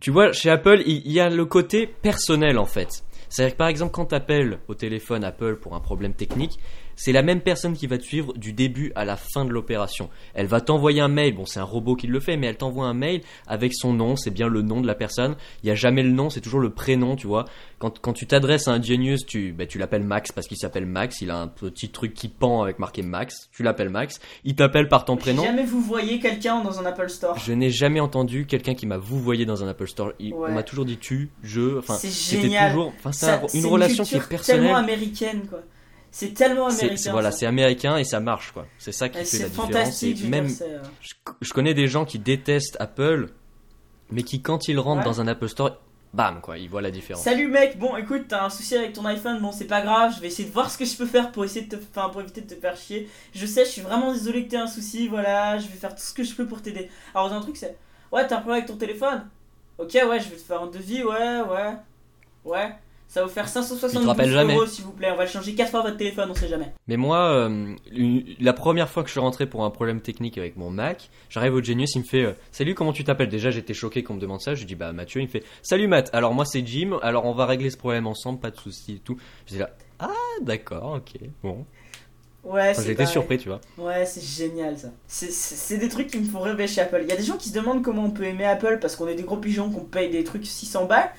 tu 0.00 0.10
vois, 0.10 0.32
chez 0.32 0.50
Apple, 0.50 0.82
il 0.84 1.10
y 1.10 1.20
a 1.20 1.30
le 1.30 1.44
côté 1.44 1.86
personnel 1.86 2.58
en 2.58 2.64
fait. 2.64 3.04
C'est-à-dire 3.30 3.54
que 3.54 3.58
par 3.58 3.68
exemple, 3.68 3.92
quand 3.92 4.06
tu 4.06 4.14
appelles 4.14 4.58
au 4.68 4.74
téléphone 4.74 5.24
Apple 5.24 5.56
pour 5.56 5.74
un 5.74 5.80
problème 5.80 6.12
technique, 6.12 6.58
c'est 7.02 7.12
la 7.12 7.22
même 7.22 7.40
personne 7.40 7.72
qui 7.74 7.86
va 7.86 7.96
te 7.96 8.02
suivre 8.04 8.34
du 8.34 8.52
début 8.52 8.92
à 8.94 9.06
la 9.06 9.16
fin 9.16 9.46
de 9.46 9.50
l'opération. 9.50 10.10
Elle 10.34 10.46
va 10.46 10.60
t'envoyer 10.60 11.00
un 11.00 11.08
mail, 11.08 11.34
bon 11.34 11.46
c'est 11.46 11.60
un 11.60 11.64
robot 11.64 11.96
qui 11.96 12.06
le 12.06 12.20
fait, 12.20 12.36
mais 12.36 12.46
elle 12.46 12.56
t'envoie 12.58 12.84
un 12.86 12.92
mail 12.94 13.22
avec 13.46 13.72
son 13.74 13.94
nom, 13.94 14.16
c'est 14.16 14.30
bien 14.30 14.48
le 14.48 14.60
nom 14.60 14.82
de 14.82 14.86
la 14.86 14.94
personne. 14.94 15.36
Il 15.62 15.66
n'y 15.66 15.70
a 15.72 15.74
jamais 15.74 16.02
le 16.02 16.10
nom, 16.10 16.28
c'est 16.28 16.42
toujours 16.42 16.60
le 16.60 16.70
prénom, 16.70 17.16
tu 17.16 17.26
vois. 17.26 17.46
Quand, 17.78 17.98
quand 18.00 18.12
tu 18.12 18.26
t'adresses 18.26 18.68
à 18.68 18.72
un 18.72 18.82
Genius, 18.82 19.24
tu, 19.24 19.52
bah, 19.52 19.64
tu 19.64 19.78
l'appelles 19.78 20.02
Max 20.04 20.32
parce 20.32 20.46
qu'il 20.46 20.58
s'appelle 20.58 20.84
Max, 20.84 21.22
il 21.22 21.30
a 21.30 21.38
un 21.38 21.48
petit 21.48 21.88
truc 21.88 22.12
qui 22.12 22.28
pend 22.28 22.62
avec 22.62 22.78
marqué 22.78 23.00
Max, 23.02 23.48
tu 23.52 23.62
l'appelles 23.62 23.88
Max, 23.88 24.20
il 24.44 24.54
t'appelle 24.54 24.88
par 24.88 25.06
ton 25.06 25.16
prénom. 25.16 25.42
jamais 25.44 25.64
vous 25.64 25.80
voyez 25.80 26.18
quelqu'un 26.20 26.62
dans 26.62 26.78
un 26.78 26.84
Apple 26.84 27.08
Store, 27.08 27.38
Je 27.38 27.52
n'ai 27.54 27.70
jamais 27.70 28.00
entendu 28.00 28.44
quelqu'un 28.46 28.74
qui 28.74 28.86
m'a 28.86 28.98
vouvoyé 28.98 29.46
dans 29.46 29.64
un 29.64 29.68
Apple 29.68 29.88
Store. 29.88 30.12
Il- 30.18 30.34
Ouais. 30.34 30.48
On 30.50 30.52
m'a 30.54 30.62
toujours 30.62 30.84
dit 30.84 30.96
tu, 30.98 31.30
je, 31.42 31.78
enfin, 31.78 31.94
c'est 31.94 32.08
c'était 32.08 32.42
génial. 32.42 32.70
toujours, 32.72 32.92
enfin, 32.98 33.12
c'est 33.12 33.26
Ça- 33.26 33.40
un- 33.42 33.48
c'est 33.48 33.58
une 33.58 33.66
relation 33.66 34.04
qui 34.04 34.14
est 34.16 34.18
culture 34.18 34.40
tellement 34.42 34.68
personnelle. 34.74 34.84
américaine, 34.94 35.42
quoi. 35.48 35.60
C'est 36.12 36.34
tellement 36.34 36.66
américain. 36.66 37.12
voilà, 37.12 37.30
c'est 37.30 37.46
américain 37.46 37.96
et 37.96 38.04
ça 38.04 38.18
marche 38.20 38.50
quoi. 38.52 38.66
C'est 38.78 38.92
ça 38.92 39.08
qui 39.08 39.18
Ouais, 39.18 39.24
fait 39.24 39.38
la 39.38 39.48
différence. 39.48 40.02
Et 40.02 40.14
même, 40.28 40.46
euh, 40.62 40.82
je, 41.00 41.12
je 41.40 41.52
connais 41.52 41.74
des 41.74 41.86
gens 41.86 42.04
qui 42.04 42.18
détestent 42.18 42.76
Apple 42.80 43.28
mais 44.10 44.22
qui, 44.24 44.42
quand 44.42 44.66
il 44.68 44.78
rentre 44.80 44.98
Ouais. 45.00 45.04
dans 45.04 45.20
un 45.20 45.28
Apple 45.28 45.48
Store, 45.48 45.76
bam, 46.12 46.40
quoi, 46.40 46.58
il 46.58 46.68
voit 46.68 46.82
la 46.82 46.90
différence. 46.90 47.22
Salut 47.22 47.46
mec, 47.46 47.78
bon 47.78 47.96
écoute, 47.96 48.24
t'as 48.28 48.44
un 48.44 48.50
souci 48.50 48.74
avec 48.76 48.92
ton 48.92 49.04
iPhone, 49.06 49.38
bon 49.40 49.52
c'est 49.52 49.66
pas 49.68 49.82
grave, 49.82 50.12
je 50.16 50.20
vais 50.20 50.26
essayer 50.26 50.48
de 50.48 50.52
voir 50.52 50.68
ce 50.68 50.76
que 50.76 50.84
je 50.84 50.96
peux 50.96 51.06
faire 51.06 51.30
pour 51.30 51.44
essayer 51.44 51.64
de 51.66 51.76
te, 51.76 51.80
enfin, 51.94 52.08
pour 52.08 52.20
éviter 52.20 52.40
de 52.40 52.52
te 52.52 52.60
faire 52.60 52.76
chier. 52.76 53.08
Je 53.32 53.46
sais, 53.46 53.64
je 53.64 53.70
suis 53.70 53.82
vraiment 53.82 54.12
désolé 54.12 54.44
que 54.44 54.50
t'aies 54.50 54.56
un 54.56 54.66
souci, 54.66 55.06
voilà, 55.06 55.58
je 55.58 55.68
vais 55.68 55.76
faire 55.76 55.94
tout 55.94 56.02
ce 56.02 56.12
que 56.12 56.24
je 56.24 56.34
peux 56.34 56.46
pour 56.46 56.60
t'aider. 56.60 56.90
Alors 57.14 57.32
un 57.32 57.40
truc 57.40 57.56
c'est, 57.56 57.76
ouais 58.10 58.26
t'as 58.26 58.38
un 58.38 58.40
problème 58.40 58.58
avec 58.64 58.66
ton 58.66 58.76
téléphone 58.76 59.28
Ok 59.78 59.92
ouais, 59.94 60.18
je 60.18 60.28
vais 60.28 60.36
te 60.36 60.42
faire 60.42 60.60
un 60.62 60.66
devis, 60.66 61.04
ouais, 61.04 61.40
ouais, 61.42 61.74
ouais. 62.44 62.74
Ça 63.12 63.22
va 63.22 63.26
vous 63.26 63.32
faire 63.32 63.42
Il 63.44 63.48
te 63.48 63.52
572 63.54 64.06
rappelle 64.06 64.30
jamais. 64.30 64.54
euros 64.54 64.66
s'il 64.66 64.84
vous 64.84 64.92
plaît, 64.92 65.10
on 65.12 65.16
va 65.16 65.24
le 65.24 65.28
changer 65.30 65.52
4 65.56 65.68
fois 65.72 65.82
votre 65.82 65.96
téléphone, 65.96 66.28
on 66.30 66.34
sait 66.34 66.46
jamais. 66.46 66.72
Mais 66.86 66.96
moi, 66.96 67.18
euh, 67.32 67.74
une- 67.90 68.24
la 68.38 68.52
première 68.52 68.88
fois 68.88 69.02
que 69.02 69.08
je 69.08 69.14
suis 69.14 69.20
rentré 69.20 69.46
pour 69.46 69.64
un 69.64 69.70
problème 69.70 70.00
technique 70.00 70.38
avec 70.38 70.56
mon 70.56 70.70
Mac, 70.70 71.10
j'arrive 71.28 71.54
au 71.54 71.60
Genius, 71.60 71.96
il 71.96 72.02
me 72.02 72.04
fait 72.04 72.22
euh, 72.24 72.32
Salut, 72.52 72.76
comment 72.76 72.92
tu 72.92 73.02
t'appelles? 73.02 73.28
Déjà, 73.28 73.50
j'étais 73.50 73.74
choqué 73.74 74.04
qu'on 74.04 74.14
me 74.14 74.20
demande 74.20 74.40
ça. 74.40 74.54
Je 74.54 74.60
lui 74.60 74.66
dis 74.66 74.76
Bah, 74.76 74.92
Mathieu. 74.92 75.20
Il 75.20 75.24
me 75.24 75.28
fait 75.28 75.42
Salut, 75.60 75.88
Matt. 75.88 76.08
Alors, 76.12 76.34
moi, 76.34 76.44
c'est 76.44 76.64
Jim. 76.64 77.00
Alors, 77.02 77.24
on 77.24 77.32
va 77.32 77.46
régler 77.46 77.70
ce 77.70 77.76
problème 77.76 78.06
ensemble, 78.06 78.38
pas 78.38 78.52
de 78.52 78.56
soucis 78.56 78.92
et 78.94 79.00
tout. 79.00 79.16
Je 79.46 79.54
dis 79.54 79.58
là 79.58 79.70
Ah, 79.98 80.08
d'accord, 80.42 80.98
ok. 80.98 81.20
Bon. 81.42 81.66
Ouais, 82.44 82.70
Enfin, 82.70 82.82
J'étais 82.86 83.06
surpris, 83.06 83.38
tu 83.38 83.48
vois. 83.48 83.60
Ouais, 83.76 84.06
c'est 84.06 84.22
génial 84.24 84.78
ça. 84.78 84.88
C'est 85.08 85.78
des 85.78 85.88
trucs 85.88 86.06
qui 86.06 86.18
me 86.18 86.24
font 86.24 86.40
rêver 86.40 86.68
chez 86.68 86.80
Apple. 86.80 87.00
Il 87.02 87.08
y 87.08 87.12
a 87.12 87.16
des 87.16 87.24
gens 87.24 87.36
qui 87.36 87.48
se 87.48 87.54
demandent 87.54 87.82
comment 87.82 88.04
on 88.04 88.10
peut 88.12 88.24
aimer 88.24 88.44
Apple 88.46 88.78
parce 88.80 88.94
qu'on 88.96 89.08
est 89.08 89.16
des 89.16 89.24
gros 89.24 89.36
pigeons, 89.36 89.68
qu'on 89.70 89.80
paye 89.84 90.10
des 90.10 90.22
trucs 90.24 90.46
600 90.46 90.86
balles. 90.86 91.10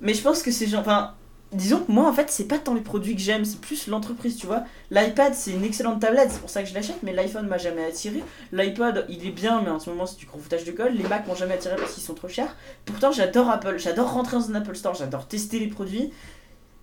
Mais 0.00 0.14
je 0.14 0.22
pense 0.22 0.42
que 0.42 0.50
ces 0.50 0.66
gens. 0.66 0.80
Enfin, 0.80 1.14
disons 1.52 1.80
que 1.80 1.90
moi 1.90 2.08
en 2.08 2.12
fait, 2.12 2.30
c'est 2.30 2.44
pas 2.44 2.58
tant 2.58 2.74
les 2.74 2.80
produits 2.80 3.14
que 3.14 3.20
j'aime, 3.20 3.44
c'est 3.44 3.60
plus 3.60 3.86
l'entreprise, 3.86 4.36
tu 4.36 4.46
vois. 4.46 4.64
L'iPad, 4.90 5.34
c'est 5.34 5.52
une 5.52 5.64
excellente 5.64 6.00
tablette, 6.00 6.30
c'est 6.30 6.40
pour 6.40 6.50
ça 6.50 6.62
que 6.62 6.68
je 6.68 6.74
l'achète, 6.74 7.02
mais 7.02 7.12
l'iPhone 7.12 7.46
m'a 7.46 7.58
jamais 7.58 7.84
attiré. 7.84 8.22
L'iPod, 8.52 9.06
il 9.08 9.26
est 9.26 9.32
bien, 9.32 9.62
mais 9.62 9.70
en 9.70 9.80
ce 9.80 9.90
moment, 9.90 10.06
c'est 10.06 10.18
du 10.18 10.26
gros 10.26 10.38
foutage 10.38 10.64
de 10.64 10.72
gueule. 10.72 10.94
Les 10.94 11.04
Mac 11.04 11.26
m'ont 11.26 11.34
jamais 11.34 11.54
attiré 11.54 11.76
parce 11.76 11.94
qu'ils 11.94 12.02
sont 12.02 12.14
trop 12.14 12.28
chers. 12.28 12.54
Pourtant, 12.84 13.12
j'adore 13.12 13.50
Apple, 13.50 13.78
j'adore 13.78 14.12
rentrer 14.12 14.36
dans 14.36 14.50
un 14.50 14.54
Apple 14.54 14.76
Store, 14.76 14.94
j'adore 14.94 15.26
tester 15.26 15.58
les 15.58 15.68
produits. 15.68 16.12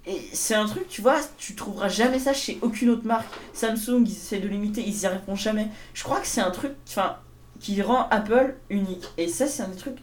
Et 0.06 0.22
c'est 0.32 0.56
un 0.56 0.66
truc, 0.66 0.88
tu 0.88 1.02
vois, 1.02 1.20
tu 1.38 1.54
trouveras 1.54 1.90
jamais 1.90 2.20
ça 2.20 2.34
chez 2.34 2.60
aucune 2.62 2.90
autre 2.90 3.06
marque. 3.06 3.28
Samsung, 3.54 4.04
ils 4.06 4.12
essaient 4.12 4.40
de 4.40 4.48
l'imiter, 4.48 4.82
ils 4.82 5.02
y 5.02 5.06
arriveront 5.06 5.36
jamais. 5.36 5.68
Je 5.94 6.04
crois 6.04 6.22
que 6.22 6.28
c'est 6.28 6.40
un 6.40 6.52
truc 6.52 6.72
enfin, 6.88 7.18
qui 7.60 7.82
rend 7.82 8.08
Apple 8.10 8.56
unique. 8.70 9.04
Et 9.18 9.28
ça, 9.28 9.48
c'est 9.48 9.64
un 9.64 9.68
des 9.68 9.76
trucs. 9.76 9.98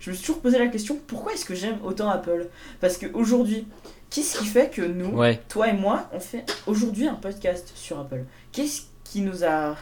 Je 0.00 0.10
me 0.10 0.14
suis 0.16 0.24
toujours 0.26 0.40
posé 0.42 0.58
la 0.58 0.66
question 0.68 0.98
pourquoi 1.06 1.32
est-ce 1.34 1.44
que 1.44 1.54
j'aime 1.54 1.78
autant 1.84 2.08
Apple? 2.08 2.48
Parce 2.80 2.96
qu'aujourd'hui, 2.96 3.66
qu'est-ce 4.08 4.38
qui 4.38 4.46
fait 4.46 4.70
que 4.70 4.82
nous, 4.82 5.16
Ouais. 5.16 5.40
toi 5.48 5.68
et 5.68 5.72
moi, 5.74 6.08
on 6.12 6.20
fait 6.20 6.44
aujourd'hui 6.66 7.06
un 7.06 7.14
podcast 7.14 7.70
sur 7.74 8.00
Apple? 8.00 8.24
Qu'est-ce 8.52 8.82
qui 9.04 9.20
nous 9.20 9.44
a. 9.44 9.76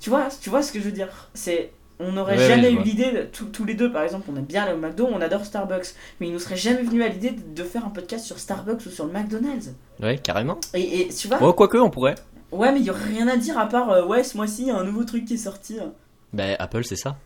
Tu 0.00 0.10
vois, 0.10 0.28
tu 0.40 0.48
vois 0.50 0.62
ce 0.62 0.72
que 0.72 0.78
je 0.78 0.84
veux 0.84 0.92
dire? 0.92 1.08
C'est. 1.34 1.72
On 2.00 2.12
n'aurait 2.12 2.36
Ouais, 2.36 2.42
ouais, 2.42 2.48
jamais 2.48 2.70
eu 2.70 2.78
l'idée, 2.84 3.28
tous 3.52 3.64
les 3.64 3.74
deux 3.74 3.90
par 3.90 4.04
exemple, 4.04 4.28
on 4.32 4.36
aime 4.36 4.44
bien 4.44 4.72
au 4.72 4.76
McDo, 4.78 5.08
on 5.10 5.20
adore 5.20 5.44
Starbucks, 5.44 5.94
mais 6.20 6.28
il 6.28 6.32
nous 6.32 6.38
serait 6.38 6.54
jamais 6.56 6.82
venu 6.84 7.02
à 7.02 7.08
l'idée 7.08 7.32
de 7.32 7.40
de 7.52 7.62
faire 7.64 7.84
un 7.84 7.88
podcast 7.90 8.24
sur 8.24 8.38
Starbucks 8.38 8.86
ou 8.86 8.90
sur 8.90 9.04
le 9.06 9.10
McDonald's. 9.12 9.74
Ouais, 10.00 10.16
carrément. 10.16 10.60
Et, 10.74 11.00
et 11.00 11.08
tu 11.08 11.26
vois, 11.26 11.38
Oh, 11.42 11.52
quoique, 11.54 11.76
on 11.76 11.90
pourrait. 11.90 12.14
ouais, 12.52 12.70
mais 12.70 12.78
il 12.78 12.86
y 12.86 12.90
aurait 12.90 13.02
rien 13.02 13.26
à 13.26 13.36
dire 13.36 13.58
à 13.58 13.66
part, 13.68 13.90
euh, 13.90 14.06
ouais, 14.06 14.22
ce 14.22 14.36
mois-ci, 14.36 14.62
il 14.62 14.68
y 14.68 14.70
a 14.70 14.76
un 14.76 14.84
nouveau 14.84 15.02
truc 15.02 15.24
qui 15.24 15.34
est 15.34 15.38
sorti. 15.38 15.80
hein. 15.80 15.92
Bah, 16.32 16.44
Apple, 16.60 16.84
c'est 16.84 16.94
ça. 16.94 17.16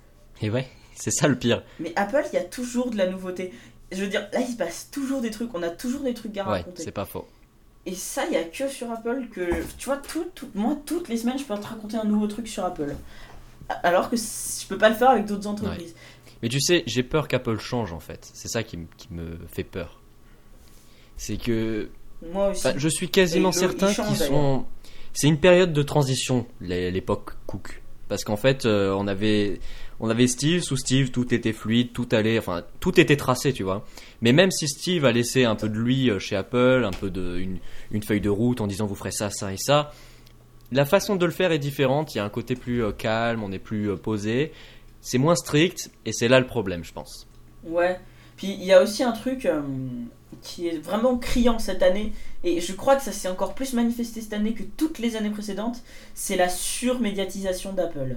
Et 0.40 0.48
ouais, 0.48 0.66
c'est 1.02 1.10
ça 1.10 1.26
le 1.28 1.36
pire. 1.36 1.62
Mais 1.80 1.92
Apple, 1.96 2.22
il 2.32 2.36
y 2.36 2.38
a 2.38 2.44
toujours 2.44 2.90
de 2.90 2.96
la 2.96 3.08
nouveauté. 3.08 3.52
Je 3.90 4.00
veux 4.02 4.08
dire, 4.08 4.28
là, 4.32 4.40
il 4.40 4.46
se 4.46 4.56
passe 4.56 4.88
toujours 4.92 5.20
des 5.20 5.30
trucs, 5.30 5.52
on 5.54 5.62
a 5.62 5.68
toujours 5.68 6.02
des 6.02 6.14
trucs 6.14 6.36
à 6.38 6.44
Ouais, 6.44 6.58
raconter. 6.58 6.82
c'est 6.84 6.92
pas 6.92 7.04
faux. 7.04 7.26
Et 7.84 7.94
ça, 7.94 8.22
il 8.26 8.34
y 8.34 8.36
a 8.36 8.44
que 8.44 8.68
sur 8.68 8.90
Apple 8.92 9.26
que. 9.32 9.40
Tu 9.76 9.86
vois, 9.86 9.96
tout, 9.96 10.24
tout- 10.34 10.48
moi, 10.54 10.76
toutes 10.86 11.08
les 11.08 11.16
semaines, 11.16 11.38
je 11.38 11.44
peux 11.44 11.54
te 11.58 11.66
raconter 11.66 11.96
un 11.96 12.04
nouveau 12.04 12.28
truc 12.28 12.46
sur 12.46 12.64
Apple. 12.64 12.94
Alors 13.82 14.08
que 14.10 14.16
je 14.16 14.66
peux 14.68 14.78
pas 14.78 14.88
le 14.88 14.94
faire 14.94 15.10
avec 15.10 15.26
d'autres 15.26 15.46
entreprises. 15.48 15.94
Mais 16.42 16.48
tu 16.48 16.60
sais, 16.60 16.82
j'ai 16.86 17.02
peur 17.02 17.26
qu'Apple 17.28 17.58
change 17.58 17.92
en 17.92 18.00
fait. 18.00 18.30
C'est 18.34 18.48
ça 18.48 18.62
qui, 18.62 18.78
me 19.10 19.38
fait 19.52 19.64
peur. 19.64 20.00
C'est 21.16 21.36
que 21.36 21.88
Moi 22.32 22.50
aussi. 22.50 22.68
Je 22.76 22.88
suis 22.88 23.08
quasiment 23.10 23.48
le- 23.50 23.54
certain 23.54 23.92
qu'ils 23.92 24.16
sont. 24.16 24.64
C'est 25.12 25.26
une 25.28 25.38
période 25.38 25.72
de 25.72 25.82
transition, 25.82 26.46
l'é- 26.60 26.90
l'époque 26.90 27.32
Cook. 27.46 27.82
Parce 28.08 28.24
qu'en 28.24 28.36
fait, 28.36 28.64
euh, 28.66 28.92
on 28.98 29.06
avait, 29.06 29.60
on 30.00 30.10
avait 30.10 30.26
Steve. 30.26 30.62
Sous 30.62 30.76
Steve, 30.76 31.10
tout 31.10 31.32
était 31.32 31.52
fluide, 31.52 31.92
tout 31.92 32.08
allait, 32.12 32.38
enfin, 32.38 32.64
tout 32.80 32.98
était 33.00 33.16
tracé, 33.16 33.52
tu 33.52 33.62
vois. 33.62 33.84
Mais 34.20 34.32
même 34.32 34.50
si 34.50 34.68
Steve 34.68 35.04
a 35.04 35.12
laissé 35.12 35.44
un 35.44 35.54
peu 35.54 35.68
de 35.68 35.78
lui 35.78 36.10
euh, 36.10 36.18
chez 36.18 36.36
Apple, 36.36 36.82
un 36.84 36.90
peu 36.90 37.10
de 37.10 37.38
une, 37.38 37.58
une 37.90 38.02
feuille 38.02 38.20
de 38.20 38.30
route 38.30 38.60
en 38.60 38.66
disant 38.66 38.86
vous 38.86 38.94
ferez 38.94 39.12
ça, 39.12 39.30
ça 39.30 39.52
et 39.52 39.58
ça, 39.58 39.92
la 40.70 40.84
façon 40.84 41.16
de 41.16 41.24
le 41.24 41.32
faire 41.32 41.52
est 41.52 41.58
différente. 41.58 42.14
Il 42.14 42.18
y 42.18 42.20
a 42.20 42.24
un 42.24 42.30
côté 42.30 42.56
plus 42.56 42.84
euh, 42.84 42.92
calme, 42.92 43.42
on 43.42 43.52
est 43.52 43.58
plus 43.58 43.90
euh, 43.90 43.96
posé. 43.96 44.52
C'est 45.00 45.18
moins 45.18 45.34
strict, 45.34 45.90
et 46.06 46.12
c'est 46.12 46.28
là 46.28 46.38
le 46.38 46.46
problème, 46.46 46.84
je 46.84 46.92
pense. 46.92 47.26
Ouais. 47.64 47.98
Puis 48.36 48.48
il 48.52 48.64
y 48.64 48.72
a 48.72 48.82
aussi 48.82 49.02
un 49.02 49.12
truc 49.12 49.48
qui 50.42 50.68
est 50.68 50.78
vraiment 50.78 51.18
criant 51.18 51.58
cette 51.58 51.82
année, 51.82 52.12
et 52.44 52.60
je 52.60 52.72
crois 52.72 52.96
que 52.96 53.02
ça 53.02 53.12
s'est 53.12 53.28
encore 53.28 53.54
plus 53.54 53.72
manifesté 53.72 54.20
cette 54.20 54.32
année 54.32 54.54
que 54.54 54.62
toutes 54.62 54.98
les 54.98 55.16
années 55.16 55.30
précédentes, 55.30 55.82
c'est 56.14 56.36
la 56.36 56.48
surmédiatisation 56.48 57.72
d'Apple. 57.72 58.16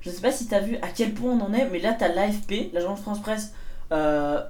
Je 0.00 0.10
sais 0.10 0.20
pas 0.20 0.32
si 0.32 0.46
t'as 0.46 0.60
vu 0.60 0.76
à 0.76 0.88
quel 0.88 1.12
point 1.12 1.32
on 1.32 1.40
en 1.40 1.52
est, 1.52 1.68
mais 1.70 1.78
là 1.78 1.92
t'as 1.92 2.08
l'AFP, 2.08 2.72
l'agence 2.72 3.00
France 3.00 3.20
Presse, 3.20 3.52
euh, 3.92 4.40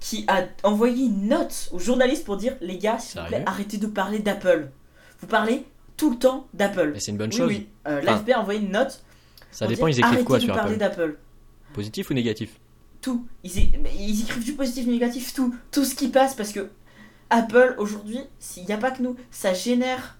qui 0.00 0.24
a 0.28 0.44
envoyé 0.62 1.06
une 1.06 1.28
note 1.28 1.68
aux 1.72 1.78
journalistes 1.78 2.24
pour 2.24 2.36
dire 2.36 2.56
les 2.60 2.78
gars, 2.78 2.98
s'il 2.98 3.20
vous 3.20 3.26
plaît, 3.26 3.42
arrêtez 3.46 3.76
de 3.76 3.86
parler 3.86 4.18
d'Apple. 4.18 4.70
Vous 5.20 5.26
parlez 5.26 5.64
tout 5.96 6.10
le 6.10 6.16
temps 6.16 6.46
d'Apple. 6.54 6.94
C'est 6.98 7.12
une 7.12 7.18
bonne 7.18 7.30
Oui, 7.30 7.36
chose. 7.36 7.48
oui. 7.48 7.68
Euh, 7.86 8.00
L'AFP 8.02 8.30
a 8.30 8.40
envoyé 8.40 8.60
une 8.60 8.72
note. 8.72 9.02
Ça 9.50 9.66
dépend, 9.66 9.86
dire, 9.88 9.98
ils 9.98 10.00
écrivent 10.00 10.24
quoi 10.24 10.38
de 10.38 10.44
sur 10.44 10.54
parler 10.54 10.74
Apple 10.74 10.80
d'Apple. 10.80 11.18
Positif 11.74 12.10
ou 12.10 12.14
négatif 12.14 12.58
tout. 13.02 13.26
Ils, 13.42 14.22
écrivent 14.22 14.44
du 14.44 14.54
positif, 14.54 14.86
négatif, 14.86 15.34
tout. 15.34 15.54
Tout 15.70 15.84
ce 15.84 15.94
qui 15.94 16.08
passe 16.08 16.34
parce 16.34 16.52
que 16.52 16.70
Apple 17.28 17.74
aujourd'hui, 17.76 18.20
s'il 18.38 18.64
n'y 18.64 18.72
a 18.72 18.78
pas 18.78 18.90
que 18.92 19.02
nous, 19.02 19.16
ça 19.30 19.52
génère 19.52 20.16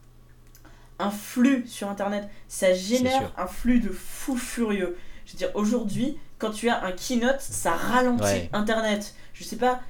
un 0.98 1.10
flux 1.10 1.64
sur 1.66 1.88
internet. 1.88 2.28
Ça 2.48 2.72
génère 2.74 3.32
un 3.36 3.46
flux 3.46 3.80
de 3.80 3.88
fou 3.90 4.36
furieux. 4.36 4.96
Je 5.26 5.32
veux 5.32 5.38
dire, 5.38 5.50
aujourd'hui, 5.54 6.18
quand 6.38 6.50
tu 6.50 6.68
as 6.68 6.84
un 6.84 6.92
keynote, 6.92 7.40
ça 7.40 7.72
ralentit 7.72 8.22
Ouais. 8.24 8.50
internet. 8.52 9.14
Je 9.34 9.44
sais 9.44 9.56
pas. 9.56 9.80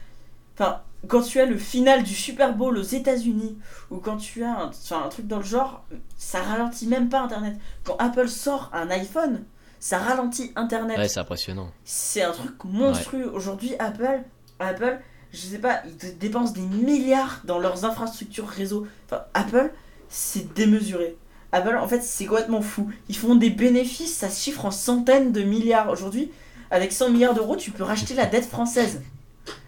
Enfin, 0.55 0.83
quand 1.09 1.23
tu 1.23 1.41
as 1.41 1.47
le 1.47 1.57
final 1.59 2.03
du 2.03 2.15
Super 2.15 2.55
Bowl 2.55 2.77
aux 2.79 2.83
États-Unis, 2.83 3.59
ou 3.91 3.97
quand 3.99 4.19
tu 4.19 4.45
as 4.45 4.53
un, 4.53 4.69
enfin, 4.69 5.03
un 5.05 5.09
truc 5.09 5.27
dans 5.27 5.39
le 5.39 5.45
genre, 5.45 5.85
ça 6.17 6.43
ralentit 6.43 6.87
même 6.87 7.09
pas 7.09 7.21
internet. 7.21 7.57
Quand 7.85 7.97
Apple 7.99 8.29
sort 8.29 8.71
un 8.73 8.91
iPhone, 8.91 9.45
ça 9.81 9.99
ralentit 9.99 10.53
internet 10.55 10.99
Ouais, 10.99 11.09
c'est 11.09 11.19
impressionnant. 11.21 11.73
c'est 11.85 12.23
un 12.23 12.31
truc 12.33 12.53
monstrueux. 12.65 13.29
Aujourd'hui, 13.35 13.75
Apple, 13.81 14.23
Apple, 14.61 15.01
je 15.33 15.39
sais 15.39 15.59
pas, 15.59 15.83
ils 15.87 16.19
dépensent 16.19 16.53
des 16.53 16.61
milliards 16.61 17.41
dans 17.45 17.59
leurs 17.59 17.85
infrastructures 17.85 18.47
réseau. 18.47 18.87
Enfin, 19.07 19.23
Apple, 19.35 19.73
c'est 20.13 20.53
démesuré. 20.55 21.17
Apple, 21.53 21.77
en 21.77 21.89
fait, 21.89 22.03
c'est 22.03 22.27
complètement 22.27 22.63
fou. 22.63 22.91
Ils 23.09 23.17
font 23.17 23.35
des 23.35 23.51
bénéfices, 23.51 24.15
ça 24.17 24.31
se 24.31 24.43
chiffre 24.43 24.65
en 24.65 24.71
centaines 24.71 25.33
de 25.33 25.43
milliards. 25.43 25.91
Aujourd'hui, 25.91 26.31
avec 26.71 26.93
100 26.93 27.11
milliards 27.11 27.35
d'euros, 27.35 27.57
tu 27.57 27.71
peux 27.71 27.83
racheter 27.83 28.15
la 28.15 28.27
dette 28.27 28.47
française. 28.47 29.03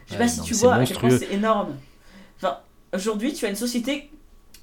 Je 0.07 0.13
sais 0.13 0.19
Ouais, 0.19 0.19
pas 0.19 0.29
si 0.29 0.41
non, 0.41 0.45
tu 0.45 0.55
vois 0.55 0.75
à 0.75 0.85
quel 0.85 0.99
point 0.99 1.09
monstrueux. 1.11 1.27
c'est 1.29 1.35
énorme. 1.35 1.77
Enfin, 2.37 2.59
aujourd'hui, 2.95 3.33
tu 3.35 3.47
as 3.47 3.51
une 3.51 3.57
société, 3.57 4.11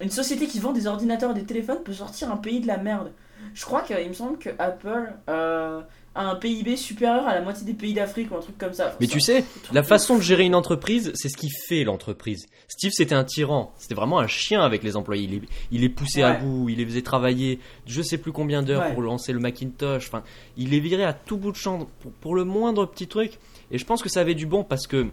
une 0.01 0.09
société 0.11 0.47
qui 0.47 0.59
vend 0.59 0.71
des 0.71 0.87
ordinateurs 0.87 1.31
et 1.31 1.33
des 1.35 1.43
téléphones 1.45 1.83
peut 1.83 1.93
sortir 1.93 2.31
un 2.31 2.37
pays 2.37 2.59
de 2.59 2.67
la 2.67 2.77
merde. 2.77 3.11
Je 3.53 3.65
crois 3.65 3.81
qu'il 3.81 4.07
me 4.07 4.13
semble 4.13 4.37
que 4.37 4.49
Apple 4.59 5.13
euh, 5.29 5.81
a 6.13 6.29
un 6.29 6.35
PIB 6.35 6.75
supérieur 6.75 7.25
à 7.27 7.33
la 7.35 7.41
moitié 7.41 7.65
des 7.65 7.73
pays 7.73 7.93
d'Afrique 7.93 8.31
ou 8.31 8.35
un 8.35 8.41
truc 8.41 8.57
comme 8.57 8.73
ça. 8.73 8.95
Mais 8.99 9.05
Ça, 9.07 9.13
tu 9.13 9.19
sais, 9.21 9.45
la 9.71 9.81
façon 9.81 10.17
de 10.17 10.21
gérer 10.21 10.43
une 10.43 10.55
entreprise, 10.55 11.11
c'est 11.15 11.29
ce 11.29 11.37
qui 11.37 11.49
fait 11.49 11.83
l'entreprise. 11.85 12.47
Steve, 12.67 12.91
c'était 12.93 13.15
un 13.15 13.23
tyran. 13.23 13.71
C'était 13.77 13.95
vraiment 13.95 14.19
un 14.19 14.27
chien 14.27 14.61
avec 14.61 14.83
les 14.83 14.97
employés. 14.97 15.23
Il 15.23 15.31
les, 15.31 15.41
il 15.71 15.81
les 15.81 15.89
poussait 15.89 16.23
à 16.23 16.33
bout, 16.33 16.67
il 16.69 16.79
les 16.79 16.85
faisait 16.85 17.01
travailler 17.01 17.59
je 17.85 18.01
sais 18.01 18.17
plus 18.17 18.31
combien 18.33 18.61
d'heures 18.61 18.81
Ouais. 18.81 18.93
pour 18.93 19.01
lancer 19.03 19.31
le 19.31 19.39
Macintosh. 19.39 20.07
Enfin, 20.07 20.23
il 20.57 20.69
les 20.71 20.79
virait 20.81 21.03
à 21.05 21.13
tout 21.13 21.37
bout 21.37 21.51
de 21.51 21.57
champ 21.57 21.87
pour, 22.01 22.11
pour 22.13 22.35
le 22.35 22.43
moindre 22.43 22.85
petit 22.85 23.07
truc. 23.07 23.39
Et 23.71 23.77
je 23.77 23.85
pense 23.85 24.01
que 24.01 24.09
ça 24.09 24.19
avait 24.19 24.35
du 24.35 24.45
bon 24.45 24.63
parce 24.65 24.87
que 24.87 25.07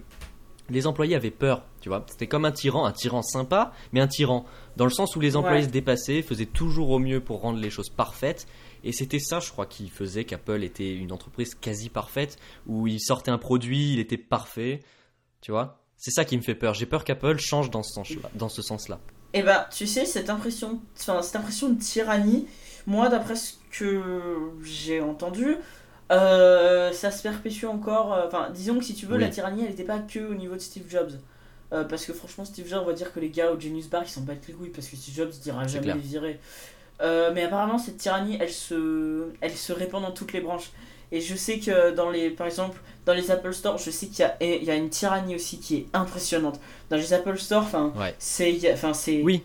les 0.71 0.87
employés 0.87 1.15
avaient 1.17 1.31
peur, 1.31 1.63
tu 1.81 1.89
vois. 1.89 2.05
C'était 2.11 2.27
comme 2.27 2.45
un 2.45 2.53
tyran, 2.53 2.85
un 2.85 2.93
tyran 2.93 3.23
sympa, 3.23 3.73
mais 3.93 4.01
un 4.01 4.07
tyran. 4.09 4.45
Dans 4.77 4.85
le 4.85 4.91
sens 4.91 5.17
où 5.17 5.21
les 5.21 5.35
employés 5.37 5.61
Ouais. 5.61 5.67
se 5.67 5.73
dépassaient, 5.73 6.21
faisaient 6.23 6.45
toujours 6.45 6.91
au 6.91 6.99
mieux 6.99 7.21
pour 7.21 7.41
rendre 7.41 7.59
les 7.59 7.71
choses 7.71 7.89
parfaites. 7.89 8.47
Et 8.85 8.93
c'était 8.93 9.19
ça, 9.19 9.41
je 9.41 9.51
crois, 9.51 9.67
qui 9.67 9.89
faisait 9.89 10.25
qu'Apple 10.25 10.63
était 10.65 10.93
une 10.95 11.13
entreprise 11.13 11.55
quasi 11.55 11.89
parfaite, 11.89 12.37
où 12.67 12.87
il 12.87 13.01
sortait 13.01 13.31
un 13.31 13.39
produit, 13.39 13.93
il 13.95 13.99
était 14.01 14.17
parfait, 14.19 14.81
tu 15.41 15.51
vois. 15.51 15.81
C'est 15.97 16.13
ça 16.13 16.25
qui 16.25 16.37
me 16.37 16.43
fait 16.43 16.55
peur. 16.55 16.75
J'ai 16.75 16.87
peur 16.87 17.03
qu'Apple 17.05 17.39
change 17.39 17.71
dans 17.71 17.83
ce 17.83 17.93
sens-là. 17.95 18.31
Dans 18.35 18.49
ce 18.49 18.63
sens-là. 18.63 19.01
Eh 19.35 19.43
ben, 19.43 19.67
tu 19.77 19.87
sais, 19.87 20.05
cette 20.07 20.31
impression, 20.31 20.81
enfin, 20.99 21.21
cette 21.23 21.37
impression 21.37 21.69
de 21.71 21.79
tyrannie, 21.81 22.47
moi, 22.87 23.09
d'après 23.09 23.37
ce 23.37 23.55
que 23.71 24.01
j'ai 24.63 25.01
entendu, 25.01 25.57
euh, 26.11 26.93
ça 26.93 27.11
se 27.11 27.23
perpétue 27.23 27.67
encore. 27.67 28.15
euh, 28.15 28.27
Enfin, 28.27 28.51
disons 28.51 28.79
que 28.79 28.85
si 28.85 28.95
tu 28.95 29.07
veux, 29.07 29.17
Oui. 29.17 29.21
la 29.21 29.29
tyrannie, 29.29 29.63
elle 29.65 29.71
n'était 29.71 29.85
pas 29.85 29.99
que 29.99 30.21
au 30.21 30.35
niveau 30.35 30.55
de 30.55 30.61
Steve 30.61 30.89
Jobs. 30.89 31.13
Euh, 31.73 31.85
parce 31.85 32.07
que 32.07 32.15
franchement, 32.15 32.47
Steve 32.47 32.67
Jobs, 32.67 32.87
va 32.87 32.95
dire 32.95 33.13
que 33.13 33.21
les 33.21 33.29
gars 33.29 33.53
au 33.53 33.61
Genius 33.61 33.89
Bar, 33.91 34.03
ils 34.05 34.09
s'en 34.09 34.23
battent 34.23 34.47
les 34.49 34.55
couilles 34.55 34.71
parce 34.71 34.89
que 34.89 34.97
Steve 34.97 35.15
Jobs 35.17 35.31
dira 35.43 35.67
jamais 35.67 35.83
clair. 35.83 35.97
les 35.97 36.01
virer. 36.01 36.41
Euh, 37.01 37.31
mais 37.35 37.45
apparemment, 37.45 37.79
cette 37.79 37.99
tyrannie, 37.99 38.37
elle 38.41 38.51
se, 38.51 39.29
elle 39.41 39.53
se 39.57 39.73
répand 39.73 40.03
dans 40.03 40.11
toutes 40.11 40.33
les 40.33 40.41
branches. 40.41 40.71
Et 41.13 41.21
je 41.21 41.35
sais 41.37 41.59
que 41.59 41.95
dans 41.95 42.11
les, 42.11 42.29
par 42.31 42.47
exemple, 42.47 42.81
dans 43.07 43.15
les 43.15 43.31
Apple 43.31 43.53
Store, 43.55 43.79
je 43.79 43.91
sais 43.91 44.09
qu'il 44.09 44.21
y 44.21 44.23
a, 44.25 44.37
il 44.41 44.65
y 44.65 44.71
a 44.71 44.75
une 44.75 44.91
tyrannie 44.91 45.35
aussi 45.37 45.59
qui 45.59 45.77
est 45.77 45.87
impressionnante. 45.95 46.61
Dans 46.91 46.97
les 46.97 47.13
Apple 47.15 47.39
Store, 47.39 47.63
enfin, 47.63 47.93
Ouais. 47.99 48.15
c'est, 48.19 48.73
enfin, 48.73 48.93
c'est. 48.93 49.23
Oui, 49.23 49.43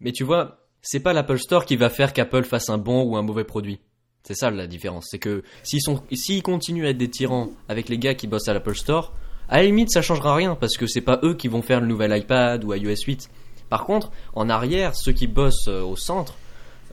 mais 0.00 0.12
tu 0.12 0.24
vois, 0.24 0.58
c'est 0.80 1.00
pas 1.00 1.12
l'Apple 1.12 1.38
Store 1.38 1.66
qui 1.66 1.76
va 1.76 1.90
faire 1.90 2.12
qu'Apple 2.12 2.44
fasse 2.44 2.70
un 2.70 2.78
bon 2.78 3.02
ou 3.02 3.16
un 3.16 3.22
mauvais 3.22 3.44
produit. 3.44 3.80
C'est 4.22 4.34
ça 4.34 4.50
la 4.50 4.66
différence. 4.66 5.06
C'est 5.10 5.18
que 5.18 5.42
s'ils 5.62 5.82
sont, 5.82 6.02
s'ils 6.12 6.42
continuent 6.42 6.86
à 6.86 6.90
être 6.90 6.98
des 6.98 7.10
tyrans 7.10 7.50
avec 7.68 7.88
les 7.88 7.98
gars 7.98 8.14
qui 8.14 8.26
bossent 8.26 8.48
à 8.48 8.54
l'Apple 8.54 8.74
Store, 8.74 9.12
à 9.48 9.58
la 9.58 9.64
limite 9.64 9.90
ça 9.92 10.02
changera 10.02 10.34
rien 10.34 10.54
parce 10.56 10.76
que 10.76 10.86
c'est 10.86 11.00
pas 11.00 11.20
eux 11.22 11.34
qui 11.34 11.46
vont 11.48 11.62
faire 11.62 11.80
le 11.80 11.86
nouvel 11.86 12.16
iPad 12.16 12.64
ou 12.64 12.72
iOS 12.74 13.02
8. 13.06 13.28
Par 13.68 13.84
contre, 13.84 14.10
en 14.34 14.48
arrière, 14.48 14.96
ceux 14.96 15.12
qui 15.12 15.26
bossent 15.26 15.68
euh, 15.68 15.82
au 15.82 15.94
centre, 15.96 16.34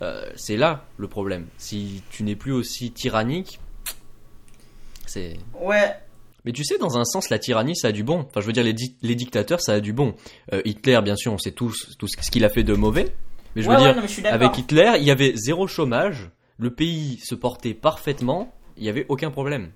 euh, 0.02 0.30
c'est 0.36 0.58
là 0.58 0.86
le 0.98 1.08
problème. 1.08 1.48
Si 1.58 2.02
tu 2.10 2.24
n'es 2.24 2.36
plus 2.36 2.52
aussi 2.52 2.92
tyrannique, 2.92 3.60
c'est. 5.06 5.38
Ouais. 5.62 5.96
Mais 6.46 6.52
tu 6.52 6.66
sais, 6.66 6.78
dans 6.78 6.98
un 6.98 7.06
sens, 7.06 7.30
la 7.30 7.40
tyrannie, 7.40 7.76
ça 7.76 7.88
a 7.90 7.92
du 7.94 8.04
bon. 8.04 8.26
Enfin, 8.28 8.42
je 8.42 8.46
veux 8.48 8.52
dire, 8.52 8.64
les, 8.66 8.74
di- 8.74 8.98
les 9.02 9.16
dictateurs, 9.16 9.62
ça 9.62 9.74
a 9.74 9.80
du 9.80 9.94
bon. 9.94 10.14
Euh, 10.52 10.62
Hitler, 10.66 11.00
bien 11.02 11.16
sûr, 11.16 11.32
on 11.32 11.38
sait 11.38 11.52
tous 11.54 11.96
tout 11.98 12.08
ce 12.08 12.18
qu'il 12.30 12.44
a 12.44 12.50
fait 12.50 12.64
de 12.64 12.74
mauvais. 12.74 13.16
Mais 13.56 13.62
je 13.62 13.70
ouais, 13.70 13.78
veux 13.78 13.82
ouais, 13.82 13.94
dire, 13.94 14.02
non, 14.02 14.08
je 14.08 14.26
avec 14.28 14.58
Hitler, 14.58 14.94
il 14.98 15.04
y 15.04 15.12
avait 15.12 15.34
zéro 15.36 15.68
chômage, 15.68 16.32
le 16.58 16.74
pays 16.74 17.20
se 17.24 17.36
portait 17.36 17.74
parfaitement, 17.74 18.54
il 18.78 18.84
n'y 18.84 18.90
avait 18.90 19.06
aucun 19.10 19.32
problème. 19.32 19.72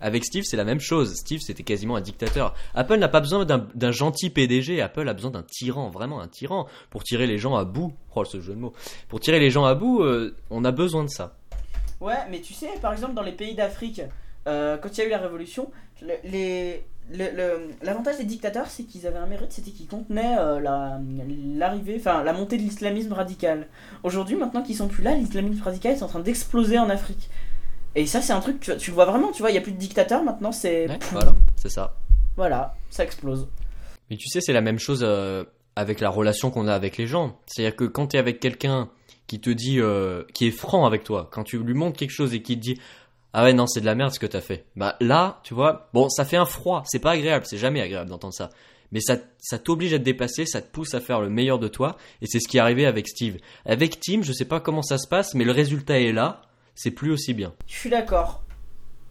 Avec 0.00 0.24
Steve, 0.24 0.44
c'est 0.44 0.56
la 0.56 0.64
même 0.64 0.80
chose. 0.80 1.14
Steve, 1.14 1.40
c'était 1.40 1.62
quasiment 1.62 1.96
un 1.96 2.00
dictateur. 2.00 2.54
Apple 2.74 2.96
n'a 2.96 3.08
pas 3.08 3.20
besoin 3.20 3.44
d'un 3.44 3.90
gentil 3.92 4.30
PDG, 4.30 4.80
Apple 4.80 5.08
a 5.08 5.14
besoin 5.14 5.30
d'un 5.30 5.42
tyran, 5.42 5.90
vraiment 5.90 6.20
un 6.20 6.28
tyran, 6.28 6.66
pour 6.90 7.02
tirer 7.04 7.26
les 7.26 7.38
gens 7.38 7.54
à 7.56 7.64
bout. 7.64 7.92
Oh, 8.14 8.24
ce 8.24 8.40
jeu 8.40 8.54
de 8.54 8.58
mots. 8.58 8.72
Pour 9.08 9.20
tirer 9.20 9.38
les 9.38 9.50
gens 9.50 9.64
à 9.64 9.74
bout, 9.74 10.02
euh, 10.02 10.34
on 10.50 10.64
a 10.64 10.72
besoin 10.72 11.04
de 11.04 11.10
ça. 11.10 11.36
Ouais, 12.00 12.14
mais 12.30 12.40
tu 12.40 12.52
sais, 12.54 12.68
par 12.82 12.92
exemple, 12.92 13.14
dans 13.14 13.22
les 13.22 13.32
pays 13.32 13.54
d'Afrique, 13.54 14.02
euh, 14.46 14.76
quand 14.78 14.96
il 14.96 14.98
y 14.98 15.02
a 15.02 15.06
eu 15.06 15.10
la 15.10 15.18
révolution, 15.18 15.70
L'avantage 17.82 18.18
des 18.18 18.24
dictateurs, 18.24 18.66
c'est 18.66 18.82
qu'ils 18.82 19.06
avaient 19.06 19.18
un 19.18 19.26
mérite, 19.26 19.52
c'était 19.52 19.70
qu'ils 19.70 19.86
contenaient 19.86 20.36
euh, 20.38 20.58
la- 20.60 20.98
enfin 21.96 22.24
la 22.24 22.32
montée 22.32 22.56
de 22.56 22.62
l'islamisme 22.62 23.12
radical. 23.12 23.68
Aujourd'hui, 24.02 24.34
maintenant 24.36 24.62
qu'ils 24.62 24.74
sont 24.76 24.88
plus 24.88 25.04
là, 25.04 25.14
l'islamisme 25.14 25.62
radical 25.62 25.92
est 25.92 26.02
en 26.02 26.08
train 26.08 26.18
d'exploser 26.20 26.78
en 26.80 26.90
Afrique. 26.90 27.30
Et 27.96 28.04
ça, 28.04 28.20
c'est 28.20 28.34
un 28.34 28.40
truc, 28.40 28.60
tu, 28.60 28.76
tu 28.76 28.90
le 28.90 28.94
vois 28.94 29.06
vraiment, 29.06 29.32
tu 29.32 29.40
vois, 29.40 29.50
il 29.50 29.54
n'y 29.54 29.58
a 29.58 29.62
plus 29.62 29.72
de 29.72 29.78
dictateurs 29.78 30.22
maintenant, 30.22 30.52
c'est. 30.52 30.86
Ouais, 30.86 30.98
voilà, 31.12 31.34
c'est 31.56 31.70
ça. 31.70 31.94
Voilà, 32.36 32.74
ça 32.90 33.02
explose. 33.02 33.48
Mais 34.10 34.18
tu 34.18 34.28
sais, 34.28 34.42
c'est 34.42 34.52
la 34.52 34.60
même 34.60 34.78
chose 34.78 35.00
euh, 35.02 35.44
avec 35.76 36.00
la 36.00 36.10
relation 36.10 36.50
qu'on 36.50 36.68
a 36.68 36.74
avec 36.74 36.98
les 36.98 37.06
gens. 37.06 37.38
C'est-à-dire 37.46 37.74
que 37.74 37.84
quand 37.84 38.08
tu 38.08 38.16
es 38.16 38.18
avec 38.18 38.38
quelqu'un 38.38 38.90
qui 39.26 39.40
te 39.40 39.48
dit, 39.48 39.80
euh, 39.80 40.24
qui 40.34 40.46
est 40.46 40.50
franc 40.50 40.84
avec 40.84 41.04
toi, 41.04 41.28
quand 41.32 41.42
tu 41.42 41.58
lui 41.58 41.72
montres 41.72 41.98
quelque 41.98 42.10
chose 42.10 42.34
et 42.34 42.42
qui 42.42 42.56
te 42.56 42.62
dit, 42.62 42.78
ah 43.32 43.44
ouais, 43.44 43.54
non, 43.54 43.66
c'est 43.66 43.80
de 43.80 43.86
la 43.86 43.94
merde 43.94 44.12
ce 44.12 44.18
que 44.18 44.26
t'as 44.26 44.42
fait. 44.42 44.66
Bah 44.76 44.96
là, 45.00 45.40
tu 45.42 45.54
vois, 45.54 45.88
bon, 45.94 46.10
ça 46.10 46.26
fait 46.26 46.36
un 46.36 46.44
froid, 46.44 46.82
c'est 46.86 46.98
pas 46.98 47.12
agréable, 47.12 47.46
c'est 47.48 47.58
jamais 47.58 47.80
agréable 47.80 48.10
d'entendre 48.10 48.34
ça. 48.34 48.50
Mais 48.92 49.00
ça, 49.00 49.16
ça 49.38 49.58
t'oblige 49.58 49.94
à 49.94 49.98
te 49.98 50.04
dépasser, 50.04 50.44
ça 50.44 50.60
te 50.60 50.70
pousse 50.70 50.94
à 50.94 51.00
faire 51.00 51.20
le 51.20 51.30
meilleur 51.30 51.58
de 51.58 51.66
toi, 51.66 51.96
et 52.22 52.26
c'est 52.26 52.40
ce 52.40 52.46
qui 52.46 52.58
est 52.58 52.60
arrivé 52.60 52.86
avec 52.86 53.08
Steve. 53.08 53.38
Avec 53.64 53.98
Tim, 54.00 54.22
je 54.22 54.32
sais 54.32 54.44
pas 54.44 54.60
comment 54.60 54.82
ça 54.82 54.98
se 54.98 55.08
passe, 55.08 55.34
mais 55.34 55.44
le 55.44 55.52
résultat 55.52 55.98
est 55.98 56.12
là, 56.12 56.42
c'est 56.76 56.92
plus 56.92 57.10
aussi 57.10 57.34
bien. 57.34 57.52
Je 57.66 57.74
suis 57.74 57.90
d'accord. 57.90 58.42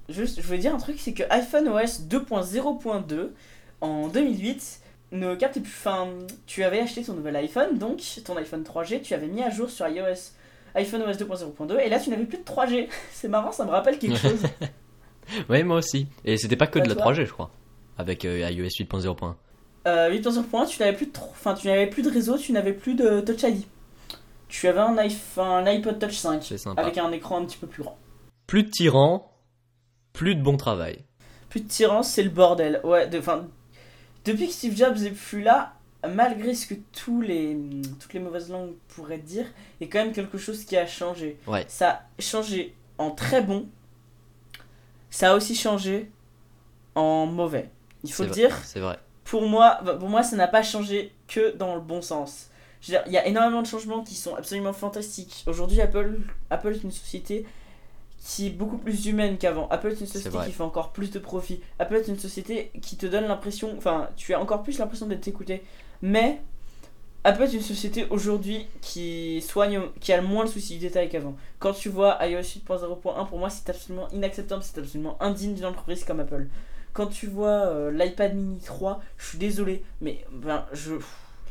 Juste, 0.08 0.40
je 0.40 0.46
voulais 0.46 0.60
dire 0.60 0.74
un 0.74 0.78
truc, 0.78 0.96
c'est 1.00 1.14
que 1.14 1.24
iPhone 1.30 1.68
OS 1.68 2.04
2.0.2 2.04 3.30
en 3.82 4.08
2008 4.08 4.80
ne 5.12 5.36
capte 5.36 5.60
plus. 5.60 5.72
Enfin, 5.72 6.08
tu 6.46 6.64
avais 6.64 6.80
acheté 6.80 7.04
ton 7.04 7.14
nouvel 7.14 7.36
iPhone, 7.36 7.78
donc 7.78 8.02
ton 8.24 8.38
iPhone 8.38 8.64
3G, 8.64 9.02
tu 9.02 9.14
avais 9.14 9.28
mis 9.28 9.44
à 9.44 9.50
jour 9.50 9.70
sur 9.70 9.88
iOS 9.88 10.32
iPhone 10.76 11.02
OS 11.04 11.18
2.0.2 11.18 11.80
et 11.80 11.90
là 11.90 12.00
tu 12.00 12.10
n'avais 12.10 12.26
plus 12.26 12.38
de 12.38 12.44
3G. 12.44 12.88
C'est 13.12 13.28
marrant, 13.28 13.52
ça 13.52 13.66
me 13.66 13.72
rappelle 13.72 13.98
quelque 14.00 14.18
chose. 14.18 14.42
Ouais, 15.50 15.64
moi 15.64 15.78
aussi. 15.78 16.06
Et 16.24 16.38
c'était 16.38 16.56
pas 16.56 16.68
que 16.68 16.78
de 16.78 16.88
la 16.88 16.94
toi 16.94 17.12
3G, 17.12 17.26
je 17.26 17.32
crois. 17.32 17.50
Avec 17.98 18.26
euh, 18.26 18.48
iOS 18.48 18.68
8.0.1. 18.68 19.34
euh, 19.88 20.12
8.0.1, 20.12 20.68
tu 20.68 20.80
n'avais 20.80 20.96
plus 20.96 21.08
de, 21.08 21.12
enfin, 21.18 21.56
tu 21.56 21.66
n'avais 21.66 21.88
plus 21.88 22.04
de 22.04 22.12
réseau, 22.12 22.38
tu 22.38 22.52
n'avais 22.52 22.74
plus 22.74 22.94
de 22.94 23.22
Touch 23.22 23.42
ID. 23.42 23.64
Tu 24.48 24.68
avais 24.68 24.80
un, 24.80 24.98
iPhone, 24.98 25.46
un 25.46 25.66
iPod 25.68 26.00
Touch 26.00 26.16
5 26.16 26.44
C'est 26.44 26.58
sympa. 26.58 26.82
avec 26.82 26.98
un 26.98 27.12
écran 27.12 27.42
un 27.42 27.46
petit 27.46 27.58
peu 27.58 27.68
plus 27.68 27.84
grand. 27.84 27.98
Plus 28.48 28.64
de 28.64 28.70
tyrans, 28.70 29.32
plus 30.14 30.36
de 30.36 30.42
bon 30.42 30.58
travail. 30.58 31.00
Plus 31.50 31.62
de 31.62 31.68
tyran, 31.68 32.04
c'est 32.04 32.24
le 32.24 32.30
bordel. 32.30 32.82
Ouais, 32.84 33.08
de, 33.08 33.22
depuis 34.26 34.48
que 34.48 34.54
Steve 34.54 34.76
Jobs 34.76 34.98
est 35.04 35.12
plus 35.12 35.42
là, 35.42 35.74
malgré 36.08 36.54
ce 36.54 36.68
que 36.68 36.76
tous 36.92 37.22
les, 37.22 37.58
toutes 38.00 38.14
les 38.14 38.20
mauvaises 38.20 38.50
langues 38.50 38.74
pourraient 38.90 39.18
dire, 39.18 39.46
il 39.80 39.88
y 39.88 39.90
a 39.90 39.92
quand 39.92 40.04
même 40.04 40.14
quelque 40.14 40.38
chose 40.38 40.66
qui 40.66 40.78
a 40.78 40.88
changé. 40.88 41.38
Ouais. 41.48 41.66
Ça 41.68 41.90
a 41.90 42.22
changé 42.22 42.76
en 42.98 43.12
très 43.12 43.42
bon, 43.42 43.68
ça 45.10 45.32
a 45.32 45.36
aussi 45.36 45.56
changé 45.56 46.12
en 46.96 47.26
mauvais. 47.26 47.70
Il 48.04 48.12
faut 48.12 48.24
le 48.24 48.30
vrai, 48.30 48.36
dire, 48.36 48.58
C'est 48.64 48.80
vrai. 48.80 49.00
pour 49.24 49.48
moi, 49.48 49.80
bah, 49.84 49.96
pour 49.96 50.10
moi, 50.10 50.24
ça 50.24 50.36
n'a 50.36 50.48
pas 50.48 50.64
changé 50.64 51.14
que 51.28 51.56
dans 51.56 51.76
le 51.76 51.82
bon 51.82 52.02
sens. 52.02 52.50
Je 52.86 52.92
veux 52.92 52.98
dire, 53.00 53.04
il 53.08 53.14
y 53.14 53.18
a 53.18 53.26
énormément 53.26 53.64
de 53.64 53.68
changements 53.68 54.04
qui 54.04 54.14
sont 54.14 54.36
absolument 54.36 54.74
fantastiques. 54.74 55.44
Aujourd'hui, 55.48 55.82
Apple, 55.82 56.20
Apple 56.52 56.74
est 56.74 56.84
une 56.84 56.92
société 56.92 57.46
qui 58.24 58.48
est 58.48 58.52
beaucoup 58.52 58.78
plus 58.78 59.08
humaine 59.08 59.38
qu'avant. 59.40 59.68
Apple 59.70 59.88
est 59.88 60.02
une 60.02 60.08
société 60.08 60.38
qui 60.46 60.52
fait 60.52 60.64
encore 60.64 60.92
plus 60.92 61.10
de 61.10 61.18
profit. 61.18 61.62
Apple 61.80 61.96
est 61.96 62.08
une 62.08 62.20
société 62.20 62.72
qui 62.84 62.96
te 62.96 63.08
donne 63.08 63.26
l'impression, 63.26 63.74
enfin, 63.76 64.10
tu 64.16 64.36
as 64.36 64.40
encore 64.40 64.62
plus 64.62 64.78
l'impression 64.78 65.08
d'être 65.08 65.28
écouté. 65.28 65.64
Mais 66.04 66.42
Apple 67.24 67.42
est 67.42 67.54
une 67.54 67.62
société 67.62 68.06
aujourd'hui 68.12 68.68
qui 68.82 69.42
soigne, 69.42 69.82
qui 70.00 70.14
a 70.14 70.22
le 70.22 70.28
moins 70.28 70.46
de 70.46 70.50
soucis 70.50 70.76
du 70.76 70.82
détail 70.82 71.10
qu'avant. 71.10 71.36
Quand 71.58 71.74
tu 71.74 71.90
vois 71.90 72.20
iOS 72.24 72.42
8.0.1, 72.42 73.28
pour 73.28 73.40
moi, 73.40 73.50
c'est 73.50 73.68
absolument 73.68 74.08
inacceptable, 74.12 74.62
c'est 74.62 74.80
absolument 74.80 75.18
indigne 75.20 75.56
d'une 75.56 75.66
entreprise 75.66 76.04
comme 76.04 76.20
Apple. 76.20 76.50
Quand 76.94 77.08
tu 77.08 77.26
vois 77.26 77.48
euh, 77.48 77.92
l'iPad 77.92 78.36
mini 78.36 78.60
3, 78.60 79.02
je 79.18 79.26
suis 79.28 79.38
désolé, 79.40 79.84
mais 80.02 80.24
ben, 80.32 80.66
je, 80.72 80.94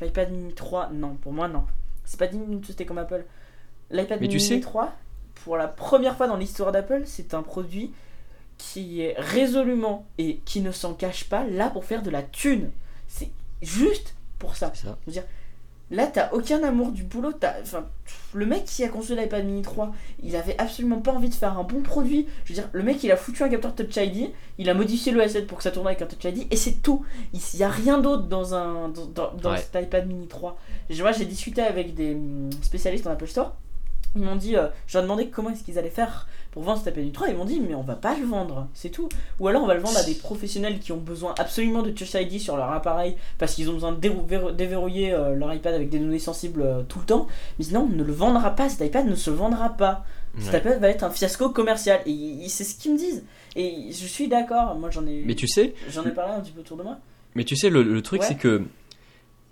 l'iPad 0.01 0.31
mini 0.31 0.53
3, 0.55 0.91
non, 0.93 1.15
pour 1.17 1.33
moi, 1.33 1.49
non. 1.49 1.65
C'est 2.05 2.19
pas 2.19 2.27
digne 2.27 2.47
d'une 2.47 2.61
société 2.63 2.85
comme 2.87 2.99
Apple. 2.99 3.25
L'iPad 3.91 4.21
mini 4.21 4.33
tu 4.35 4.41
sais- 4.41 4.61
3, 4.61 4.93
pour 5.45 5.57
la 5.57 5.69
première 5.69 6.17
fois 6.17 6.27
dans 6.27 6.37
l'histoire 6.37 6.73
d'Apple, 6.73 7.03
c'est 7.07 7.35
un 7.35 7.43
produit 7.43 7.93
qui 8.59 9.01
est 9.01 9.15
résolument 9.19 10.07
et 10.19 10.37
qui 10.45 10.61
ne 10.61 10.71
s'en 10.73 10.95
cache 10.95 11.29
pas 11.29 11.45
là 11.45 11.71
pour 11.71 11.85
faire 11.85 12.03
de 12.03 12.11
la 12.11 12.23
thune. 12.23 12.71
C'est 13.09 13.31
juste 13.63 14.15
pour 14.39 14.57
ça. 14.57 14.73
C'est 14.75 14.87
ça. 14.87 15.23
Là, 15.91 16.07
t'as 16.07 16.31
aucun 16.33 16.63
amour 16.65 16.93
du 16.93 17.05
boulot. 17.05 17.33
t'as- 17.33 17.57
Enfin, 17.63 17.85
le 18.33 18.47
mec 18.47 18.65
qui 18.65 18.83
a 18.85 18.89
conçu 18.89 19.15
l'iPad 19.15 19.45
mini 19.45 19.63
3, 19.63 19.93
il 20.23 20.35
avait 20.35 20.57
absolument 20.59 21.01
pas 21.01 21.13
envie 21.13 21.29
de 21.29 21.35
faire 21.35 21.59
un 21.59 21.63
bon 21.63 21.83
produit. 21.83 22.27
Je 22.45 22.53
veux 22.53 22.61
dire, 22.61 22.69
le 22.73 22.83
mec, 22.83 23.03
il 23.05 23.13
a 23.13 23.17
foutu 23.17 23.43
un 23.43 23.49
capteur 23.49 23.75
Touch 23.75 23.97
ID, 23.97 24.31
il 24.59 24.69
a 24.71 24.75
modifié 24.75 25.13
le 25.13 25.21
S7 25.21 25.47
pour 25.47 25.59
que 25.59 25.63
ça 25.65 25.71
tourne 25.71 25.87
avec 25.87 26.01
un 26.03 26.07
Touch 26.07 26.25
ID, 26.25 26.47
et 26.51 26.57
c'est 26.57 26.83
tout. 26.83 27.05
Il 27.35 27.41
n'y 27.57 27.63
a 27.63 27.69
rien 27.69 27.99
d'autre 27.99 28.25
dans, 28.25 28.55
un, 28.55 28.89
dans, 28.89 29.33
dans- 29.35 29.51
Ouais. 29.53 29.59
cet 29.59 29.83
iPad 29.85 30.07
mini 30.09 30.27
3. 30.27 30.57
Et 30.91 30.99
moi, 31.01 31.13
j'ai 31.13 31.27
discuté 31.27 31.61
avec 31.61 31.95
des 31.95 32.15
hum, 32.15 32.51
spécialistes 32.63 33.07
en 33.07 33.11
Apple 33.11 33.29
Store. 33.29 33.55
Ils 34.17 34.23
m'ont 34.23 34.37
dit, 34.37 34.57
euh, 34.57 34.69
je 34.87 34.95
leur 34.97 35.03
ai 35.03 35.07
demandé 35.07 35.29
comment 35.29 35.51
est-ce 35.51 35.65
qu'ils 35.65 35.79
allaient 35.79 35.91
faire 35.91 36.29
pour 36.55 36.63
vendre 36.63 36.79
cet 36.79 36.87
iPad 36.95 37.01
mini 37.03 37.13
3. 37.13 37.29
Ils 37.29 37.37
m'ont 37.37 37.45
dit, 37.45 37.61
mais 37.61 37.75
on 37.75 37.83
va 37.83 37.97
pas 37.97 38.17
le 38.17 38.25
vendre, 38.25 38.69
c'est 38.75 38.89
tout. 38.89 39.09
Ou 39.41 39.49
alors 39.49 39.63
on 39.63 39.67
va 39.67 39.75
le 39.75 39.81
vendre 39.81 39.99
à 39.99 40.03
des 40.05 40.15
professionnels 40.15 40.79
qui 40.79 40.93
ont 40.93 40.97
besoin 40.97 41.35
absolument 41.39 41.83
de 41.83 41.91
Touch 41.91 42.15
ID 42.15 42.41
sur 42.41 42.57
leur 42.57 42.71
appareil 42.73 43.17
parce 43.39 43.55
qu'ils 43.55 43.69
ont 43.69 43.75
besoin 43.75 43.93
de 43.93 44.01
déverrou- 44.01 44.25
verrou- 44.27 44.53
déverrouiller 44.53 45.13
euh, 45.13 45.35
leur 45.35 45.53
iPad 45.53 45.75
avec 45.75 45.91
des 45.91 45.99
données 45.99 46.19
sensibles 46.19 46.63
euh, 46.63 46.83
tout 46.89 47.01
le 47.01 47.05
temps. 47.05 47.27
Mais 47.59 47.65
sinon, 47.65 47.89
on 47.93 47.95
ne 47.95 48.03
le 48.05 48.13
vendra 48.13 48.51
pas, 48.55 48.69
cet 48.71 48.87
iPad 48.87 49.05
ne 49.07 49.15
se 49.17 49.31
vendra 49.31 49.71
pas. 49.71 50.05
Cet 50.39 50.53
Ouais. 50.53 50.59
iPad 50.61 50.81
va 50.81 50.89
être 50.89 51.03
un 51.05 51.11
fiasco 51.11 51.51
commercial. 51.51 52.01
Et 52.07 52.47
c'est 52.49 52.65
ce 52.65 52.77
qu'ils 52.77 52.93
me 52.93 52.99
disent. 52.99 53.25
Et 53.57 53.89
je 53.91 54.07
suis 54.07 54.29
d'accord, 54.29 54.75
moi 54.77 54.91
j'en 54.91 55.07
ai, 55.07 55.23
Mais 55.27 55.35
tu 55.35 55.47
sais, 55.47 55.75
j'en 55.91 56.05
ai 56.05 56.11
parlé 56.11 56.33
un 56.35 56.41
petit 56.41 56.51
peu 56.53 56.61
autour 56.61 56.77
de 56.77 56.83
moi. 56.83 56.99
mais 57.37 57.45
tu 57.45 57.57
sais, 57.57 57.69
le, 57.71 57.83
le 57.83 58.03
truc 58.03 58.21
Ouais. 58.23 58.27
c'est 58.29 58.35
que 58.37 58.63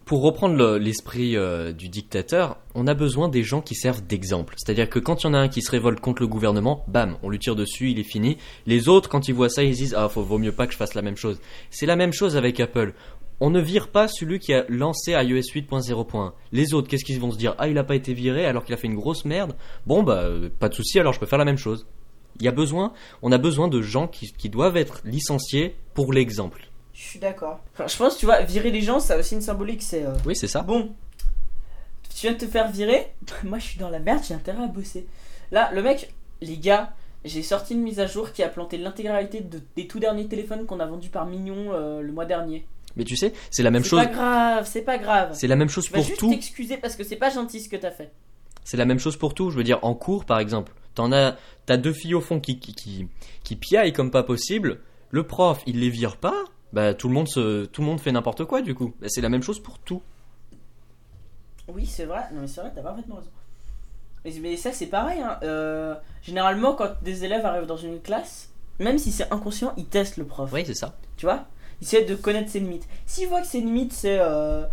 pour 0.04 0.22
reprendre 0.22 0.56
le- 0.56 0.78
l'esprit 0.78 1.36
euh, 1.36 1.72
du 1.72 1.88
dictateur, 1.88 2.58
on 2.74 2.86
a 2.86 2.94
besoin 2.94 3.28
des 3.28 3.42
gens 3.42 3.60
qui 3.60 3.74
servent 3.74 4.02
d'exemple. 4.02 4.54
C'est-à-dire 4.56 4.88
que 4.90 4.98
quand 4.98 5.22
il 5.22 5.26
y 5.26 5.30
en 5.30 5.34
a 5.34 5.38
un 5.38 5.48
qui 5.48 5.62
se 5.62 5.70
révolte 5.70 6.00
contre 6.00 6.22
le 6.22 6.28
gouvernement, 6.28 6.84
bam, 6.88 7.16
on 7.22 7.30
lui 7.30 7.38
tire 7.38 7.54
dessus, 7.56 7.90
il 7.90 7.98
est 7.98 8.02
fini. 8.04 8.36
Les 8.66 8.88
autres, 8.88 9.08
quand 9.08 9.28
ils 9.28 9.34
voient 9.34 9.48
ça, 9.48 9.62
ils 9.62 9.74
se 9.74 9.78
disent 9.80 9.94
ah, 9.96 10.08
faut 10.08 10.22
vaut 10.22 10.38
mieux 10.38 10.52
pas 10.52 10.66
que 10.66 10.72
je 10.72 10.78
fasse 10.78 10.94
la 10.94 11.02
même 11.02 11.16
chose. 11.16 11.40
C'est 11.70 11.86
la 11.86 11.96
même 11.96 12.12
chose 12.12 12.36
avec 12.36 12.58
Apple. 12.60 12.94
On 13.40 13.50
ne 13.50 13.60
vire 13.60 13.88
pas 13.88 14.06
celui 14.08 14.38
qui 14.38 14.52
a 14.54 14.64
lancé 14.68 15.12
iOS 15.12 15.40
8.0.1. 15.54 16.32
Les 16.52 16.74
autres, 16.74 16.88
qu'est-ce 16.88 17.04
qu'ils 17.04 17.18
vont 17.20 17.30
se 17.32 17.38
dire? 17.38 17.54
Ah, 17.58 17.68
il 17.68 17.76
a 17.78 17.84
pas 17.84 17.96
été 17.96 18.14
viré 18.14 18.44
alors 18.46 18.64
qu'il 18.64 18.74
a 18.74 18.76
fait 18.78 18.86
une 18.86 18.94
grosse 18.94 19.24
merde? 19.24 19.54
Bon 19.86 20.02
bah 20.02 20.20
euh, 20.22 20.48
pas 20.60 20.68
de 20.68 20.74
souci, 20.74 21.00
alors 21.00 21.12
je 21.12 21.18
peux 21.20 21.26
faire 21.26 21.38
la 21.38 21.44
même 21.44 21.58
chose. 21.58 21.86
Il 22.40 22.44
y 22.44 22.48
a 22.48 22.52
besoin, 22.52 22.92
on 23.20 23.30
a 23.30 23.38
besoin 23.38 23.68
de 23.68 23.82
gens 23.82 24.08
qui 24.08 24.48
doivent 24.48 24.76
être 24.76 25.00
licenciés 25.04 25.74
pour 25.94 26.12
l'exemple. 26.12 26.68
Je 27.04 27.08
suis 27.08 27.18
d'accord. 27.18 27.58
Enfin, 27.74 27.88
je 27.88 27.96
pense, 27.96 28.16
tu 28.16 28.26
vois, 28.26 28.42
virer 28.42 28.70
les 28.70 28.80
gens, 28.80 29.00
ça 29.00 29.14
a 29.14 29.18
aussi 29.18 29.34
une 29.34 29.40
symbolique. 29.40 29.82
C'est 29.82 30.06
euh, 30.06 30.14
Oui, 30.24 30.36
c'est 30.36 30.46
ça. 30.46 30.62
bon. 30.62 30.92
Tu 32.14 32.26
viens 32.26 32.32
de 32.32 32.38
te 32.38 32.46
faire 32.46 32.70
virer. 32.70 33.12
Moi, 33.44 33.58
je 33.58 33.64
suis 33.64 33.78
dans 33.78 33.90
la 33.90 33.98
merde, 33.98 34.22
j'ai 34.26 34.34
intérêt 34.34 34.62
à 34.62 34.66
bosser. 34.68 35.06
Là, 35.50 35.70
le 35.74 35.82
mec, 35.82 36.14
les 36.40 36.56
gars, 36.58 36.92
j'ai 37.24 37.42
sorti 37.42 37.74
une 37.74 37.82
mise 37.82 37.98
à 37.98 38.06
jour 38.06 38.32
qui 38.32 38.42
a 38.44 38.48
planté 38.48 38.78
l'intégralité 38.78 39.40
de- 39.40 39.60
des 39.76 39.86
tout 39.88 39.98
derniers 39.98 40.28
téléphones 40.28 40.64
qu'on 40.64 40.78
a 40.80 40.86
vendus 40.86 41.08
par 41.08 41.26
Mignon 41.26 41.72
euh, 41.72 42.00
le 42.02 42.12
mois 42.12 42.24
dernier. 42.24 42.66
Mais 42.96 43.04
tu 43.04 43.16
sais, 43.16 43.32
c'est 43.50 43.62
la 43.62 43.70
même 43.72 43.82
C'est 43.82 43.88
chose. 43.90 44.00
pas 44.04 44.06
grave, 44.06 44.68
c'est 44.70 44.82
pas 44.82 44.98
grave. 44.98 45.30
C'est 45.32 45.46
la 45.48 45.56
même 45.56 45.68
chose 45.68 45.86
Tu 45.86 45.92
vas 45.92 45.98
pour 45.98 46.06
juste 46.06 46.20
tout. 46.20 46.30
t'excuser 46.30 46.76
parce 46.76 46.94
que 46.94 47.02
c'est 47.04 47.16
pas 47.16 47.30
gentil 47.30 47.60
ce 47.60 47.68
que 47.68 47.76
t'as 47.76 47.90
fait. 47.90 48.12
C'est 48.64 48.76
la 48.76 48.84
même 48.84 48.98
chose 49.00 49.16
pour 49.16 49.34
tout. 49.34 49.50
Je 49.50 49.56
veux 49.56 49.64
dire, 49.64 49.78
en 49.82 49.94
cours, 49.94 50.24
par 50.24 50.38
exemple, 50.38 50.72
T'en 50.94 51.10
as, 51.10 51.36
t'as 51.66 51.78
deux 51.78 51.94
filles 51.94 52.14
au 52.14 52.20
fond 52.20 52.38
qui, 52.38 52.60
qui, 52.60 52.74
qui, 52.74 53.08
qui 53.44 53.56
piaillent 53.56 53.94
comme 53.94 54.10
pas 54.10 54.22
possible. 54.22 54.80
Le 55.10 55.26
prof, 55.26 55.62
il 55.66 55.80
les 55.80 55.88
vire 55.90 56.18
pas. 56.18 56.44
Bah, 56.72 56.94
tout 56.94 57.08
le 57.08 57.14
monde 57.14 57.28
se, 57.28 57.66
tout 57.66 57.80
le 57.82 57.86
monde 57.86 58.00
fait 58.00 58.12
n'importe 58.12 58.44
quoi, 58.44 58.62
du 58.62 58.74
coup. 58.74 58.94
Bah, 59.00 59.08
c'est 59.10 59.20
la 59.20 59.28
même 59.28 59.42
chose 59.42 59.60
pour 59.60 59.78
tout. 59.78 60.02
Oui, 61.68 61.86
c'est 61.86 62.04
vrai. 62.06 62.22
Non, 62.32 62.42
mais 62.42 62.46
c'est 62.48 62.60
vrai, 62.60 62.72
t'as 62.74 62.82
parfaitement 62.82 63.16
raison. 63.16 63.30
Mais, 64.24 64.32
mais 64.40 64.56
ça, 64.56 64.72
c'est 64.72 64.86
pareil. 64.86 65.20
hein. 65.20 65.38
Euh, 65.42 65.94
généralement, 66.22 66.74
quand 66.74 66.90
des 67.02 67.24
élèves 67.24 67.44
arrivent 67.44 67.66
dans 67.66 67.76
une 67.76 68.00
classe, 68.00 68.50
même 68.78 68.98
si 68.98 69.12
c'est 69.12 69.30
inconscient, 69.32 69.72
ils 69.76 69.86
testent 69.86 70.16
le 70.16 70.24
prof. 70.24 70.50
Oui, 70.52 70.64
c'est 70.66 70.74
ça. 70.74 70.96
Tu 71.16 71.26
vois? 71.26 71.46
Ils 71.80 71.84
essaient 71.84 72.04
de 72.04 72.14
connaître 72.14 72.50
ses 72.50 72.60
limites. 72.60 72.88
S'ils 73.06 73.28
voient 73.28 73.40
que 73.40 73.46
ses 73.46 73.60
limites, 73.60 73.92
c'est. 73.92 74.18
euh, 74.20 74.62
De 74.62 74.66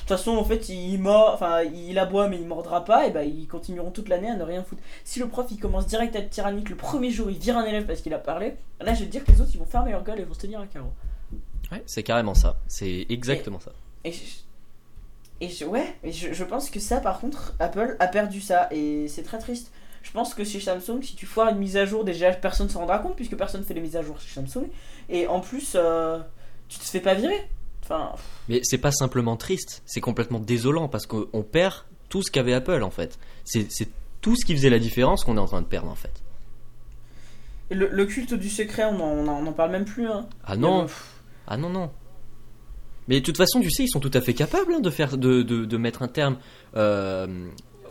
toute 0.00 0.08
façon, 0.08 0.36
en 0.36 0.44
fait, 0.44 0.68
il 0.68 0.98
mord, 0.98 1.32
enfin, 1.32 1.62
il 1.62 1.98
aboie, 1.98 2.28
mais 2.28 2.36
il 2.38 2.46
mordra 2.46 2.84
pas, 2.84 3.06
et 3.06 3.10
ben 3.10 3.22
ils 3.22 3.46
continueront 3.46 3.90
toute 3.90 4.08
l'année 4.08 4.28
à 4.28 4.36
ne 4.36 4.42
rien 4.42 4.62
foutre. 4.62 4.82
Si 5.04 5.18
le 5.20 5.26
prof 5.28 5.46
il 5.50 5.58
commence 5.58 5.86
direct 5.86 6.14
à 6.16 6.18
être 6.18 6.28
tyrannique, 6.30 6.68
le 6.68 6.76
premier 6.76 7.10
jour 7.10 7.30
il 7.30 7.38
vire 7.38 7.56
un 7.56 7.64
élève 7.64 7.86
parce 7.86 8.00
qu'il 8.02 8.12
a 8.12 8.18
parlé, 8.18 8.56
là 8.80 8.92
je 8.92 9.00
vais 9.00 9.06
te 9.06 9.10
dire 9.12 9.24
que 9.24 9.30
les 9.32 9.40
autres 9.40 9.50
ils 9.54 9.58
vont 9.58 9.64
fermer 9.64 9.92
leur 9.92 10.04
gueule 10.04 10.20
et 10.20 10.24
vont 10.24 10.34
se 10.34 10.40
tenir 10.40 10.60
à 10.60 10.66
carreau. 10.66 10.92
Ouais, 11.72 11.82
c'est 11.86 12.02
carrément 12.02 12.34
ça. 12.34 12.56
C'est 12.68 13.06
exactement 13.08 13.60
ça. 13.60 13.72
Et, 14.04 14.12
je, 14.12 14.20
et 15.40 15.48
je- 15.48 15.64
ouais, 15.64 15.94
je, 16.04 16.32
je 16.32 16.44
pense 16.44 16.70
que 16.70 16.80
ça, 16.80 17.00
par 17.00 17.20
contre, 17.20 17.54
Apple 17.58 17.96
a 18.00 18.06
perdu 18.08 18.40
ça 18.40 18.68
et 18.72 19.06
c'est 19.08 19.22
très 19.22 19.38
triste. 19.38 19.70
Je 20.02 20.10
pense 20.12 20.32
que 20.34 20.44
chez 20.44 20.60
Samsung, 20.60 21.02
si 21.02 21.14
tu 21.14 21.26
foires 21.26 21.48
une 21.50 21.58
mise 21.58 21.76
à 21.76 21.84
jour, 21.84 22.04
déjà 22.04 22.32
personne 22.32 22.66
ne 22.66 22.72
s'en 22.72 22.80
rendra 22.80 22.98
compte 23.00 23.16
puisque 23.16 23.36
personne 23.36 23.62
fait 23.64 23.74
les 23.74 23.82
mises 23.82 23.96
à 23.96 24.02
jour 24.02 24.18
chez 24.18 24.30
Samsung. 24.34 24.66
Et 25.10 25.26
en 25.26 25.40
plus, 25.40 25.72
euh, 25.76 26.18
tu 26.68 26.78
te 26.78 26.84
fais 26.84 27.00
pas 27.00 27.14
virer. 27.14 27.46
Enfin, 27.82 28.12
Mais 28.48 28.60
c'est 28.62 28.78
pas 28.78 28.92
simplement 28.92 29.36
triste, 29.36 29.82
c'est 29.84 30.00
complètement 30.00 30.38
désolant 30.40 30.88
parce 30.88 31.06
qu'on 31.06 31.42
perd 31.42 31.74
tout 32.08 32.22
ce 32.22 32.30
qu'avait 32.30 32.54
Apple 32.54 32.82
en 32.82 32.90
fait. 32.90 33.18
C'est 33.44 33.70
c'est 33.70 33.88
tout 34.20 34.36
ce 34.36 34.44
qui 34.44 34.54
faisait 34.54 34.70
la 34.70 34.78
différence 34.78 35.24
qu'on 35.24 35.36
est 35.36 35.40
en 35.40 35.46
train 35.46 35.60
de 35.62 35.66
perdre 35.66 35.90
en 35.90 35.94
fait. 35.94 36.12
et 37.70 37.74
le, 37.74 37.88
le 37.88 38.06
culte 38.06 38.34
du 38.34 38.48
secret, 38.48 38.84
on 38.84 39.00
en, 39.00 39.28
on 39.28 39.46
en- 39.46 39.52
parle 39.52 39.70
même 39.72 39.84
plus. 39.84 40.08
Hein. 40.08 40.28
Ah 40.44 40.56
non, 40.56 40.86
ah 41.50 41.56
non, 41.58 41.68
non. 41.68 41.90
Mais 43.08 43.20
de 43.20 43.24
toute 43.24 43.36
façon, 43.36 43.60
tu 43.60 43.70
sais, 43.70 43.84
ils 43.84 43.88
sont 43.90 44.00
tout 44.00 44.10
à 44.14 44.20
fait 44.20 44.34
capables 44.34 44.72
hein, 44.72 44.80
de 44.80 44.88
faire, 44.90 45.18
de, 45.18 45.42
de, 45.42 45.64
de 45.64 45.76
mettre 45.76 46.02
un 46.02 46.08
terme 46.08 46.36
euh, 46.76 47.26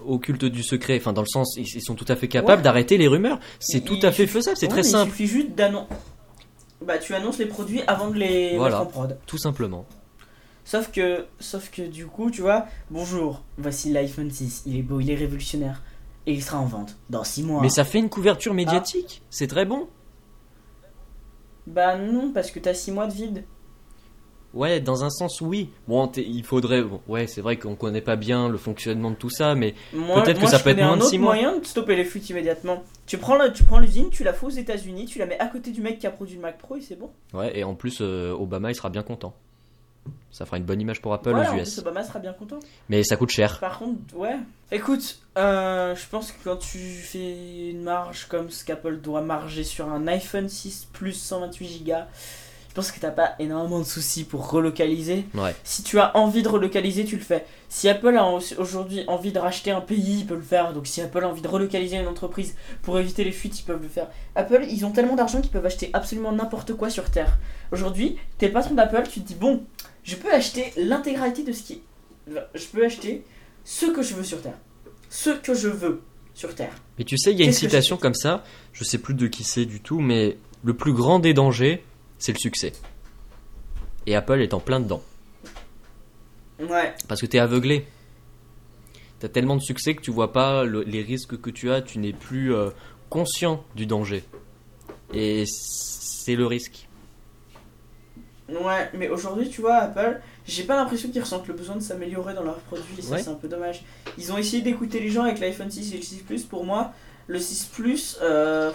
au 0.05 0.17
culte 0.17 0.45
du 0.45 0.63
secret. 0.63 0.97
Enfin, 0.97 1.11
dans 1.13 1.21
le 1.21 1.27
sens, 1.27 1.55
ils, 1.57 1.65
ils 1.75 1.81
sont 1.81 1.95
tout 1.95 2.05
à 2.07 2.15
fait 2.15 2.27
capables 2.29 2.59
Ouais. 2.59 2.63
d'arrêter 2.63 2.97
les 2.97 3.07
rumeurs. 3.07 3.39
C'est 3.59 3.81
tout 3.81 3.99
à 4.01 4.11
fait 4.11 4.27
faisable, 4.27 4.55
c'est 4.57 4.67
ouais, 4.67 4.71
très 4.71 4.83
simple, 4.83 5.09
Il 5.09 5.11
suffit 5.11 5.27
juste 5.27 5.55
d'annoncer. 5.55 5.87
Bah, 6.85 6.97
tu 6.97 7.13
annonces 7.13 7.37
les 7.37 7.47
produits 7.47 7.81
avant 7.87 8.09
de 8.09 8.15
les 8.15 8.55
Voilà. 8.55 8.77
mettre 8.79 8.87
en 8.87 8.91
prod. 8.91 9.17
tout 9.25 9.37
simplement. 9.37 9.85
Sauf 10.63 10.91
que, 10.91 11.25
sauf 11.39 11.69
que 11.71 11.81
du 11.81 12.05
coup, 12.05 12.31
tu 12.31 12.41
vois, 12.41 12.67
bonjour, 12.91 13.41
voici 13.57 13.91
l'iPhone 13.91 14.31
6. 14.31 14.63
Il 14.67 14.77
est 14.77 14.81
beau, 14.83 15.01
il 15.01 15.09
est 15.11 15.15
révolutionnaire. 15.15 15.81
Et 16.27 16.33
il 16.33 16.43
sera 16.43 16.59
en 16.59 16.65
vente 16.65 16.95
dans 17.09 17.23
6 17.23 17.43
mois. 17.43 17.61
Mais 17.61 17.69
ça 17.69 17.83
fait 17.83 17.97
une 17.99 18.09
couverture 18.09 18.53
médiatique, 18.53 19.21
c'est 19.31 19.47
très 19.47 19.65
bon. 19.65 19.87
Bah 21.67 21.97
non, 21.97 22.31
parce 22.33 22.51
que 22.51 22.59
t'as 22.59 22.73
6 22.73 22.91
mois 22.91 23.07
de 23.07 23.13
vide. 23.13 23.43
Ouais, 24.55 24.79
dans 24.79 25.03
un 25.03 25.11
sens, 25.11 25.41
oui. 25.41 25.69
Bon, 25.87 26.11
il 26.17 26.43
faudrait. 26.43 26.81
bon, 26.81 27.01
ouais, 27.07 27.27
c'est 27.27 27.41
vrai 27.41 27.57
qu'on 27.57 27.75
connaît 27.75 28.01
pas 28.01 28.15
bien 28.15 28.49
le 28.49 28.57
fonctionnement 28.57 29.11
de 29.11 29.15
tout 29.15 29.29
ça, 29.29 29.53
mais 29.53 29.75
Peut-être 29.91 30.39
que 30.41 30.47
ça 30.47 30.57
peut 30.57 30.71
être 30.71 30.77
moins 30.77 30.93
un 30.93 30.97
de 30.97 31.01
autre 31.01 31.09
six 31.11 31.19
mois. 31.19 31.35
moyen 31.35 31.59
de 31.59 31.65
stopper 31.65 31.95
les 31.95 32.03
fuites 32.03 32.27
immédiatement. 32.31 32.83
Tu 33.05 33.19
prends 33.19 33.35
la- 33.35 33.51
tu 33.51 33.63
prends 33.63 33.77
l'usine, 33.77 34.09
tu 34.09 34.23
la 34.23 34.33
fous 34.33 34.47
aux 34.47 34.49
États-Unis, 34.49 35.05
tu 35.05 35.19
la 35.19 35.27
mets 35.27 35.37
à 35.39 35.45
côté 35.45 35.69
du 35.69 35.81
mec 35.81 35.99
qui 35.99 36.07
a 36.07 36.11
produit 36.11 36.35
le 36.35 36.41
Mac 36.41 36.57
Pro 36.57 36.77
et 36.77 36.81
c'est 36.81 36.95
bon. 36.97 37.11
ouais, 37.35 37.59
et 37.59 37.63
en 37.63 37.75
plus, 37.75 37.99
euh, 38.01 38.31
Obama, 38.33 38.71
il 38.71 38.75
sera 38.75 38.89
bien 38.89 39.03
content. 39.03 39.35
Ça 40.31 40.45
fera 40.45 40.57
une 40.57 40.63
bonne 40.63 40.79
image 40.81 41.01
pour 41.01 41.13
Apple 41.13 41.31
Voilà, 41.31 41.51
aux 41.51 41.53
en 41.53 41.57
US. 41.57 41.73
plus, 41.73 41.79
Obama 41.81 42.03
sera 42.03 42.19
bien 42.19 42.33
content. 42.33 42.59
Mais 42.89 43.03
ça 43.03 43.15
coûte 43.15 43.29
cher. 43.31 43.59
Par 43.59 43.79
contre, 43.79 43.97
ouais. 44.15 44.37
Écoute, 44.71 45.19
euh, 45.37 45.95
je 45.95 46.05
pense 46.09 46.31
que 46.31 46.43
quand 46.43 46.57
tu 46.57 46.77
fais 46.77 47.69
une 47.71 47.81
marge 47.83 48.27
comme 48.29 48.49
ce 48.49 48.63
qu'Apple 48.63 48.97
doit 48.97 49.21
marger 49.21 49.63
sur 49.63 49.89
un 49.89 50.07
iPhone 50.07 50.47
6 50.49 50.87
Plus 50.93 51.13
128 51.13 51.83
Go, 51.85 51.93
pense 52.79 52.91
que 52.91 52.99
t'as 52.99 53.11
pas 53.11 53.35
énormément 53.39 53.79
de 53.79 53.83
soucis 53.83 54.23
pour 54.23 54.49
relocaliser. 54.49 55.25
Ouais. 55.35 55.55
Si 55.63 55.83
tu 55.83 55.99
as 55.99 56.15
envie 56.15 56.43
de 56.43 56.47
relocaliser, 56.47 57.03
tu 57.05 57.15
le 57.17 57.21
fais. 57.21 57.45
Si 57.67 57.89
Apple 57.89 58.15
a 58.17 58.25
au- 58.25 58.39
aujourd'hui 58.57 59.03
envie 59.07 59.31
de 59.31 59.39
racheter 59.39 59.71
un 59.71 59.81
pays, 59.81 60.19
il 60.19 60.25
peut 60.25 60.35
le 60.35 60.41
faire. 60.41 60.73
Donc 60.73 60.87
si 60.87 61.01
Apple 61.01 61.23
a 61.23 61.27
envie 61.27 61.41
de 61.41 61.47
relocaliser 61.47 61.97
une 61.97 62.07
entreprise 62.07 62.55
pour 62.81 62.97
éviter 62.97 63.23
les 63.23 63.31
fuites, 63.31 63.59
ils 63.59 63.63
peuvent 63.63 63.81
le 63.81 63.89
faire. 63.89 64.07
Apple, 64.35 64.65
ils 64.69 64.85
ont 64.85 64.91
tellement 64.91 65.15
d'argent 65.15 65.41
qu'ils 65.41 65.51
peuvent 65.51 65.65
acheter 65.65 65.89
absolument 65.93 66.31
n'importe 66.31 66.73
quoi 66.73 66.89
sur 66.89 67.09
Terre. 67.11 67.37
Aujourd'hui, 67.71 68.17
t'es 68.37 68.47
le 68.47 68.53
patron 68.53 68.75
d'Apple, 68.75 69.03
tu 69.11 69.21
te 69.21 69.27
dis 69.27 69.35
bon, 69.35 69.63
je 70.03 70.15
peux 70.15 70.31
acheter 70.33 70.71
l'intégralité 70.77 71.43
de 71.43 71.51
ce 71.51 71.63
qui... 71.63 71.81
Je 72.27 72.65
peux 72.71 72.85
acheter 72.85 73.25
ce 73.65 73.87
que 73.87 74.01
je 74.01 74.13
veux 74.15 74.23
sur 74.23 74.41
Terre. 74.41 74.57
Ce 75.09 75.31
que 75.31 75.53
je 75.53 75.67
veux 75.67 76.01
sur 76.33 76.55
Terre. 76.55 76.73
Mais 76.97 77.03
tu 77.03 77.17
sais, 77.17 77.31
il 77.33 77.39
y 77.39 77.41
a 77.41 77.45
une 77.45 77.51
citation 77.51 77.97
comme 77.97 78.13
ça, 78.13 78.43
je 78.71 78.83
sais 78.83 78.99
plus 78.99 79.13
de 79.15 79.27
qui 79.27 79.43
c'est 79.43 79.65
du 79.65 79.81
tout, 79.81 79.99
mais 79.99 80.37
le 80.63 80.73
plus 80.73 80.93
grand 80.93 81.19
des 81.19 81.33
dangers, 81.33 81.83
c'est 82.19 82.31
le 82.33 82.37
succès. 82.37 82.73
Et 84.05 84.15
Apple 84.15 84.41
est 84.41 84.53
en 84.53 84.59
plein 84.59 84.79
dedans. 84.79 85.01
Ouais. 86.59 86.93
Parce 87.07 87.21
que 87.21 87.25
t'es 87.25 87.39
aveuglé. 87.39 87.85
T'as 89.19 89.29
tellement 89.29 89.55
de 89.55 89.61
succès 89.61 89.95
que 89.95 90.01
tu 90.01 90.11
vois 90.11 90.31
pas 90.31 90.63
le- 90.63 90.83
les 90.83 91.01
risques 91.01 91.39
que 91.41 91.49
tu 91.49 91.71
as, 91.71 91.81
tu 91.81 91.99
n'es 91.99 92.13
plus 92.13 92.53
euh, 92.53 92.69
conscient 93.09 93.63
du 93.75 93.85
danger. 93.85 94.23
Et 95.13 95.43
c'est 95.47 96.35
le 96.35 96.45
risque. 96.45 96.87
Ouais, 98.49 98.89
mais 98.95 99.09
aujourd'hui, 99.09 99.47
tu 99.49 99.61
vois, 99.61 99.75
Apple, 99.75 100.21
j'ai 100.47 100.63
pas 100.63 100.75
l'impression 100.75 101.09
qu'ils 101.09 101.21
ressentent 101.21 101.47
le 101.47 101.53
besoin 101.53 101.75
de 101.75 101.81
s'améliorer 101.81 102.33
dans 102.33 102.43
leurs 102.43 102.59
produits, 102.61 102.95
et 102.97 103.01
ça 103.01 103.11
Ouais. 103.15 103.21
c'est 103.23 103.29
un 103.29 103.35
peu 103.35 103.47
dommage. 103.47 103.83
Ils 104.17 104.31
ont 104.31 104.37
essayé 104.37 104.63
d'écouter 104.63 104.99
les 104.99 105.09
gens 105.09 105.23
avec 105.23 105.39
l'iPhone 105.39 105.69
6 105.69 105.93
et 105.93 105.97
le 105.97 106.01
6 106.03 106.17
Plus. 106.23 106.43
Pour 106.45 106.65
moi, 106.65 106.91
le 107.27 107.37
6 107.39 107.65
Plus, 107.65 108.17
euh, 108.23 108.71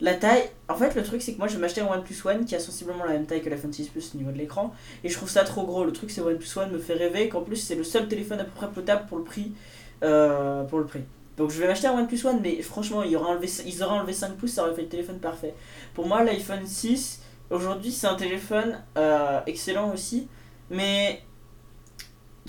la 0.00 0.14
taille. 0.14 0.50
En 0.68 0.76
fait, 0.76 0.94
le 0.94 1.02
truc 1.02 1.22
c'est 1.22 1.34
que 1.34 1.38
moi 1.38 1.48
je 1.48 1.54
vais 1.54 1.60
m'acheter 1.60 1.80
un 1.80 1.86
OnePlus 1.86 2.16
One 2.24 2.44
qui 2.44 2.54
a 2.54 2.60
sensiblement 2.60 3.04
la 3.04 3.12
même 3.12 3.26
taille 3.26 3.42
que 3.42 3.50
l'iPhone 3.50 3.72
6 3.72 3.88
Plus 3.88 4.12
au 4.14 4.18
niveau 4.18 4.32
de 4.32 4.38
l'écran, 4.38 4.74
et 5.02 5.08
je 5.08 5.14
trouve 5.16 5.30
ça 5.30 5.44
trop 5.44 5.64
gros. 5.64 5.84
Le 5.84 5.92
truc 5.92 6.10
c'est 6.10 6.20
OnePlus 6.20 6.58
One 6.58 6.72
me 6.72 6.78
fait 6.78 6.94
rêver, 6.94 7.28
qu'en 7.28 7.42
plus 7.42 7.56
c'est 7.56 7.74
le 7.76 7.84
seul 7.84 8.08
téléphone 8.08 8.40
à 8.40 8.44
peu 8.44 8.50
près 8.52 8.68
potable 8.70 9.06
pour 9.08 9.18
le 9.18 9.24
prix. 9.24 9.52
euh, 10.02 10.64
pour 10.64 10.78
le 10.80 10.86
prix. 10.86 11.02
Donc 11.36 11.50
je 11.50 11.58
vais 11.60 11.66
m'acheter 11.66 11.86
un 11.88 11.94
OnePlus 11.98 12.26
One, 12.26 12.40
mais 12.42 12.60
franchement, 12.62 13.02
ils 13.02 13.16
auraient 13.16 13.30
enlevé, 13.30 13.48
ils 13.66 13.82
auraient 13.82 13.94
enlevé 13.98 14.12
5 14.12 14.34
pouces, 14.36 14.52
ça 14.52 14.62
aurait 14.64 14.74
fait 14.74 14.82
le 14.82 14.88
téléphone 14.88 15.18
parfait. 15.18 15.54
Pour 15.94 16.06
moi, 16.06 16.22
l'iPhone 16.24 16.66
6, 16.66 17.20
Aujourd'hui, 17.50 17.92
c'est 17.92 18.06
un 18.06 18.14
téléphone 18.14 18.80
euh, 18.96 19.40
excellent 19.46 19.92
aussi, 19.92 20.28
mais 20.70 21.22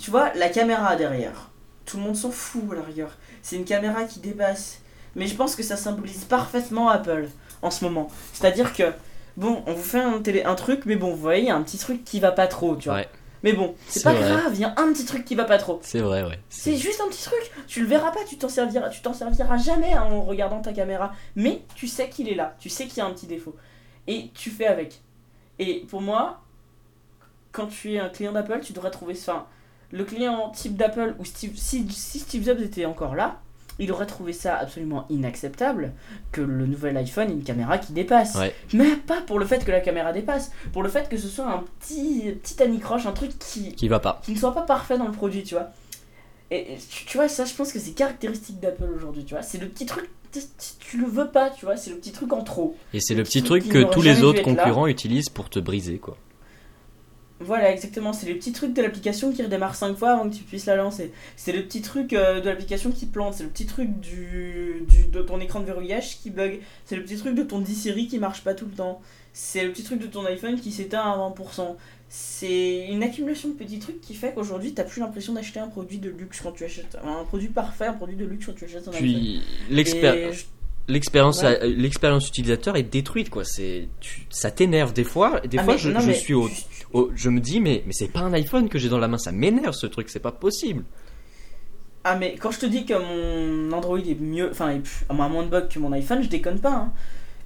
tu 0.01 0.09
vois, 0.11 0.33
la 0.33 0.49
caméra 0.49 0.95
derrière, 0.95 1.51
tout 1.85 1.97
le 1.97 2.03
monde 2.03 2.15
s'en 2.15 2.31
fout 2.31 2.63
à 2.71 2.75
la 2.75 2.81
rigueur. 2.81 3.17
C'est 3.41 3.55
une 3.57 3.65
caméra 3.65 4.05
qui 4.05 4.19
dépasse. 4.19 4.81
Mais 5.15 5.27
je 5.27 5.35
pense 5.35 5.55
que 5.55 5.63
ça 5.63 5.77
symbolise 5.77 6.25
parfaitement 6.25 6.89
Apple 6.89 7.29
en 7.61 7.71
ce 7.71 7.83
moment. 7.85 8.09
C'est-à-dire 8.33 8.73
que, 8.73 8.83
bon, 9.37 9.63
on 9.65 9.73
vous 9.73 9.83
fait 9.83 10.01
un, 10.01 10.19
télé, 10.21 10.43
un 10.43 10.55
truc, 10.55 10.85
mais 10.85 10.95
bon, 10.95 11.11
vous 11.11 11.21
voyez, 11.21 11.43
il 11.43 11.47
y 11.47 11.51
a 11.51 11.55
un 11.55 11.63
petit 11.63 11.77
truc 11.77 12.03
qui 12.03 12.19
va 12.19 12.31
pas 12.31 12.47
trop, 12.47 12.75
tu 12.75 12.89
vois. 12.89 12.97
Ouais, 12.99 13.09
Mais 13.43 13.53
bon, 13.53 13.75
c'est 13.87 14.03
pas 14.03 14.13
vrai. 14.13 14.29
grave, 14.29 14.51
il 14.53 14.59
y 14.59 14.65
a 14.65 14.73
un 14.77 14.91
petit 14.91 15.05
truc 15.05 15.25
qui 15.25 15.35
va 15.35 15.45
pas 15.45 15.57
trop. 15.57 15.79
c'est 15.83 15.99
vrai, 15.99 16.23
ouais. 16.23 16.39
C'est 16.49 16.75
juste 16.75 17.01
un 17.01 17.07
petit 17.07 17.23
truc. 17.23 17.51
Tu 17.67 17.81
le 17.81 17.87
verras 17.87 18.11
pas, 18.11 18.19
tu 18.27 18.37
t'en 18.37 18.49
serviras, 18.49 18.89
tu 18.89 19.01
t'en 19.01 19.13
serviras 19.13 19.57
jamais 19.57 19.93
hein, 19.93 20.03
en 20.03 20.21
regardant 20.21 20.61
ta 20.61 20.73
caméra. 20.73 21.13
Mais 21.35 21.61
tu 21.75 21.87
sais 21.87 22.09
qu'il 22.09 22.27
est 22.29 22.35
là, 22.35 22.55
tu 22.59 22.69
sais 22.69 22.85
qu'il 22.85 22.97
y 22.97 23.01
a 23.01 23.05
un 23.05 23.11
petit 23.11 23.27
défaut. 23.27 23.55
Et 24.07 24.31
tu 24.33 24.49
fais 24.49 24.67
avec. 24.67 25.01
Et 25.59 25.85
pour 25.89 26.01
moi, 26.01 26.41
quand 27.53 27.67
tu 27.67 27.93
es 27.93 27.99
un 27.99 28.09
client 28.09 28.33
d'Apple, 28.33 28.59
tu 28.61 28.73
devrais 28.73 28.91
trouver 28.91 29.15
ça. 29.15 29.47
Le 29.91 30.03
client 30.03 30.49
type 30.49 30.75
d'Apple, 30.75 31.15
ou 31.19 31.25
Steve, 31.25 31.53
si, 31.55 31.89
si 31.89 32.19
Steve 32.19 32.43
Jobs 32.43 32.59
était 32.59 32.85
encore 32.85 33.15
là, 33.15 33.39
il 33.79 33.91
aurait 33.91 34.05
trouvé 34.05 34.31
ça 34.33 34.55
absolument 34.57 35.05
inacceptable 35.09 35.91
que 36.31 36.41
le 36.41 36.65
nouvel 36.65 36.95
iPhone 36.97 37.29
ait 37.29 37.33
une 37.33 37.43
caméra 37.43 37.77
qui 37.77 37.93
dépasse. 37.93 38.35
Ouais. 38.35 38.53
Mais 38.73 38.95
pas 38.95 39.21
pour 39.21 39.37
le 39.39 39.45
fait 39.45 39.65
que 39.65 39.71
la 39.71 39.81
caméra 39.81 40.13
dépasse, 40.13 40.51
pour 40.73 40.81
le 40.83 40.89
fait 40.89 41.09
que 41.09 41.17
ce 41.17 41.27
soit 41.27 41.45
un 41.47 41.63
petit, 41.79 42.31
petit 42.41 42.61
anicroche, 42.63 43.05
un 43.05 43.11
truc 43.11 43.37
qui, 43.39 43.73
Qui 43.73 43.87
va 43.87 43.99
pas. 43.99 44.21
qui 44.23 44.31
ne 44.33 44.37
soit 44.37 44.53
pas 44.53 44.61
parfait 44.63 44.97
dans 44.97 45.07
le 45.07 45.11
produit, 45.11 45.43
tu 45.43 45.55
vois. 45.55 45.69
Et 46.51 46.77
tu, 46.89 47.05
tu 47.05 47.17
vois, 47.17 47.27
ça, 47.27 47.43
je 47.45 47.53
pense 47.53 47.73
que 47.73 47.79
c'est 47.79 47.91
caractéristique 47.91 48.59
d'Apple 48.59 48.87
aujourd'hui, 48.95 49.25
tu 49.25 49.33
vois. 49.33 49.41
C'est 49.43 49.57
le 49.57 49.67
petit 49.67 49.85
truc, 49.85 50.09
tu 50.79 50.97
le 50.97 51.07
veux 51.07 51.27
pas, 51.27 51.49
tu 51.49 51.65
vois, 51.65 51.75
c'est 51.75 51.89
le 51.89 51.97
petit 51.97 52.11
truc 52.11 52.31
en 52.33 52.43
trop. 52.43 52.75
Et 52.93 52.99
c'est 52.99 53.13
le 53.13 53.19
Le 53.21 53.23
petit 53.25 53.41
truc 53.43 53.67
que 53.67 53.83
tous 53.91 54.01
les 54.01 54.21
autres 54.23 54.39
là. 54.39 54.43
concurrents 54.43 54.87
utilisent 54.87 55.29
pour 55.29 55.49
te 55.49 55.59
briser, 55.59 55.97
quoi. 55.97 56.17
Voilà, 57.41 57.69
exactement, 57.71 58.13
c'est 58.13 58.27
le 58.27 58.35
petit 58.35 58.53
truc 58.53 58.73
de 58.73 58.81
l'application 58.81 59.33
qui 59.33 59.43
redémarre 59.43 59.75
5 59.75 59.97
fois 59.97 60.11
avant 60.11 60.29
que 60.29 60.35
tu 60.35 60.43
puisses 60.43 60.67
la 60.67 60.77
lancer. 60.77 61.11
C'est 61.35 61.51
le 61.51 61.63
petit 61.63 61.81
truc 61.81 62.13
euh, 62.13 62.39
de 62.39 62.47
l'application 62.47 62.91
qui 62.91 63.05
plante, 63.05 63.33
c'est 63.33 63.43
le 63.43 63.49
petit 63.49 63.65
truc 63.65 63.99
du, 63.99 64.85
du, 64.87 65.03
de 65.03 65.21
ton 65.21 65.41
écran 65.41 65.59
de 65.59 65.65
verrouillage 65.65 66.19
qui 66.21 66.29
bug, 66.29 66.59
c'est 66.85 66.95
le 66.95 67.03
petit 67.03 67.17
truc 67.17 67.35
de 67.35 67.43
ton 67.43 67.59
10 67.59 67.75
Siri 67.75 68.07
qui 68.07 68.19
marche 68.19 68.41
pas 68.41 68.53
tout 68.53 68.65
le 68.65 68.71
temps, 68.71 69.01
c'est 69.33 69.65
le 69.65 69.71
petit 69.71 69.83
truc 69.83 69.99
de 69.99 70.07
ton 70.07 70.25
iPhone 70.25 70.57
qui 70.59 70.71
s'éteint 70.71 71.01
à 71.01 71.17
20%. 71.17 71.75
C'est 72.07 72.87
une 72.87 73.03
accumulation 73.03 73.49
de 73.49 73.55
petits 73.55 73.79
trucs 73.79 73.99
qui 73.99 74.13
fait 74.13 74.33
qu'aujourd'hui 74.33 74.73
t'as 74.73 74.85
plus 74.85 75.01
l'impression 75.01 75.33
d'acheter 75.33 75.59
un 75.59 75.67
produit 75.67 75.97
de 75.97 76.09
luxe 76.09 76.39
quand 76.39 76.53
tu 76.53 76.63
achètes 76.63 76.97
un 77.03 77.25
produit 77.25 77.49
parfait, 77.49 77.87
un 77.87 77.93
produit 77.93 78.15
de 78.15 78.25
luxe 78.25 78.45
quand 78.45 78.55
tu 78.55 78.63
achètes 78.63 78.87
un 78.87 78.91
iPhone. 78.91 79.01
Puis 79.01 79.41
Et 79.69 79.73
l'expérience. 79.73 80.45
L'expérience, 80.87 81.41
Ouais. 81.41 81.59
euh, 81.63 81.73
l'expérience 81.75 82.27
utilisateur 82.27 82.75
est 82.77 82.83
détruite 82.83 83.29
quoi. 83.31 83.43
C'est, 83.43 83.87
ça 84.29 84.51
t'énerve 84.51 84.93
des 84.93 85.03
fois. 85.03 85.39
Des 85.41 85.57
Ah, 85.57 85.63
fois, 85.63 85.73
mais 85.73 85.79
je, 85.79 85.89
non, 85.89 85.99
je 85.99 86.07
mais 86.07 86.13
suis 86.13 86.33
au, 86.35 86.47
juste- 86.47 86.67
au- 86.93 87.11
je 87.15 87.29
me 87.29 87.39
dis 87.39 87.59
mais 87.59 87.83
mais 87.87 87.93
c'est 87.93 88.07
pas 88.11 88.19
un 88.19 88.33
iPhone 88.33 88.69
que 88.69 88.77
j'ai 88.77 88.89
dans 88.89 88.99
la 88.99 89.07
main, 89.07 89.17
ça 89.17 89.31
m'énerve 89.31 89.73
ce 89.73 89.87
truc, 89.87 90.09
c'est 90.09 90.19
pas 90.19 90.31
possible. 90.31 90.83
Ah, 92.03 92.15
mais 92.15 92.35
quand 92.39 92.51
je 92.51 92.59
te 92.59 92.65
dis 92.67 92.85
que 92.85 92.93
mon 92.93 93.71
Android 93.75 93.97
est 93.97 94.19
mieux, 94.21 94.49
enfin, 94.51 94.79
a 95.09 95.27
moins 95.27 95.41
de 95.43 95.49
bugs 95.49 95.67
que 95.67 95.79
mon 95.79 95.91
iPhone, 95.91 96.21
je 96.21 96.29
déconne 96.29 96.59
pas. 96.59 96.73
hein. 96.73 96.93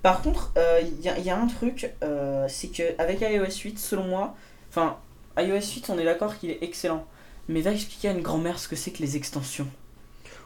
Par 0.03 0.21
contre, 0.21 0.51
il 0.81 1.01
y, 1.01 1.07
a- 1.09 1.17
y 1.19 1.29
a 1.29 1.37
un 1.39 1.47
truc, 1.47 1.91
euh, 2.03 2.45
c'est 2.49 2.67
que 2.67 2.83
avec 2.97 3.21
iOS 3.21 3.61
8, 3.63 3.79
selon 3.79 4.03
moi, 4.03 4.35
enfin, 4.69 4.97
iOS 5.37 5.61
8, 5.75 5.89
on 5.89 5.97
est 5.97 6.03
d'accord 6.05 6.37
qu'il 6.37 6.49
est 6.49 6.59
excellent. 6.61 7.05
Mais 7.47 7.61
va 7.61 7.71
expliquer 7.71 8.09
à 8.09 8.11
une 8.11 8.21
grand-mère 8.21 8.59
ce 8.59 8.67
que 8.67 8.75
c'est 8.75 8.91
que 8.91 9.01
les 9.01 9.15
extensions. 9.15 9.67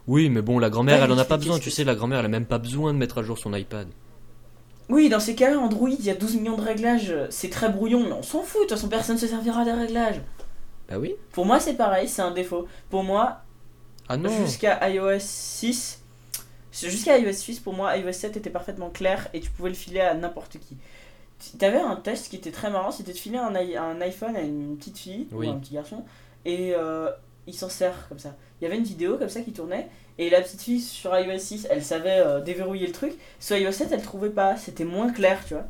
Oui, 0.07 0.29
mais 0.29 0.41
bon, 0.41 0.59
la 0.59 0.69
grand-mère, 0.69 1.03
elle 1.03 1.11
en 1.11 1.17
a 1.17 1.25
pas 1.25 1.37
besoin. 1.37 1.59
Tu 1.59 1.71
sais, 1.71 1.83
la 1.83 1.95
grand-mère, 1.95 2.19
elle 2.19 2.25
a 2.25 2.29
même 2.29 2.45
pas 2.45 2.57
besoin 2.57 2.93
de 2.93 2.97
mettre 2.97 3.19
à 3.19 3.23
jour 3.23 3.37
son 3.37 3.53
iPad. 3.53 3.87
Oui, 4.89 5.07
dans 5.09 5.19
ces 5.19 5.33
cas-là, 5.33 5.59
Android, 5.59 5.89
il 5.89 6.03
y 6.03 6.09
a 6.09 6.15
12 6.15 6.35
millions 6.35 6.57
de 6.57 6.61
réglages, 6.61 7.15
c'est 7.29 7.49
très 7.49 7.69
brouillon, 7.69 8.03
mais 8.03 8.11
on 8.11 8.23
s'en 8.23 8.41
fout, 8.41 8.61
de 8.61 8.67
toute 8.67 8.71
façon, 8.71 8.89
personne 8.89 9.15
ne 9.15 9.21
se 9.21 9.27
servira 9.27 9.63
des 9.63 9.71
réglages. 9.71 10.21
Bah 10.89 10.95
oui. 10.99 11.15
Pour 11.31 11.45
moi, 11.45 11.59
c'est 11.59 11.75
pareil, 11.75 12.09
c'est 12.09 12.21
un 12.21 12.31
défaut. 12.31 12.67
Pour 12.89 13.03
moi, 13.03 13.41
Ah 14.09 14.17
jusqu'à 14.41 14.89
iOS 14.89 15.19
6, 15.19 16.01
jusqu'à 16.73 17.17
iOS 17.17 17.31
6, 17.31 17.61
pour 17.61 17.73
moi, 17.73 17.95
iOS 17.95 18.11
7 18.11 18.37
était 18.37 18.49
parfaitement 18.49 18.89
clair 18.89 19.29
et 19.33 19.39
tu 19.39 19.49
pouvais 19.51 19.69
le 19.69 19.75
filer 19.75 20.01
à 20.01 20.13
n'importe 20.13 20.57
qui. 20.59 20.77
Tu 21.57 21.65
avais 21.65 21.79
un 21.79 21.95
test 21.95 22.29
qui 22.29 22.35
était 22.35 22.51
très 22.51 22.69
marrant, 22.69 22.91
c'était 22.91 23.13
de 23.13 23.17
filer 23.17 23.37
un, 23.37 24.01
iPhone 24.01 24.35
à 24.35 24.41
une 24.41 24.77
petite 24.77 24.97
fille 24.97 25.27
Oui. 25.31 25.47
ou 25.47 25.51
un 25.51 25.55
petit 25.55 25.73
garçon 25.73 26.03
et 26.45 26.73
euh, 26.75 27.09
il 27.47 27.53
s'en 27.53 27.69
sert 27.69 28.07
comme 28.09 28.19
ça. 28.19 28.35
Il 28.59 28.63
y 28.63 28.67
avait 28.67 28.77
une 28.77 28.83
vidéo 28.83 29.17
comme 29.17 29.29
ça 29.29 29.41
qui 29.41 29.51
tournait 29.51 29.87
et 30.17 30.29
la 30.29 30.41
petite 30.41 30.61
fille 30.61 30.81
sur 30.81 31.17
iOS 31.17 31.39
6, 31.39 31.67
elle 31.69 31.83
savait 31.83 32.19
euh, 32.19 32.39
déverrouiller 32.41 32.87
le 32.87 32.93
truc. 32.93 33.13
Sur 33.39 33.57
iOS 33.57 33.71
7, 33.71 33.89
elle 33.91 34.01
trouvait 34.01 34.29
pas, 34.29 34.57
c'était 34.57 34.85
moins 34.85 35.11
clair, 35.11 35.43
tu 35.45 35.55
vois. 35.55 35.65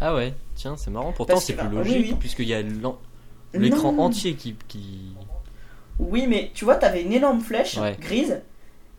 Ah 0.00 0.14
ouais, 0.14 0.32
tiens, 0.54 0.76
c'est 0.76 0.90
marrant. 0.90 1.12
Pourtant, 1.12 1.36
c'est 1.36 1.54
plus 1.54 1.64
bah, 1.68 1.70
oui, 1.72 1.78
logique, 1.78 2.06
oui. 2.12 2.16
puisqu'il 2.18 2.48
y 2.48 2.54
a 2.54 2.62
l'écran 3.52 3.98
entier 3.98 4.34
qui. 4.34 4.54
qui... 4.68 5.12
Oui, 5.98 6.26
mais 6.28 6.50
tu 6.54 6.64
vois, 6.64 6.76
t'avais 6.76 7.02
une 7.02 7.12
énorme 7.12 7.40
flèche 7.40 7.76
Ouais. 7.76 7.96
grise 8.00 8.40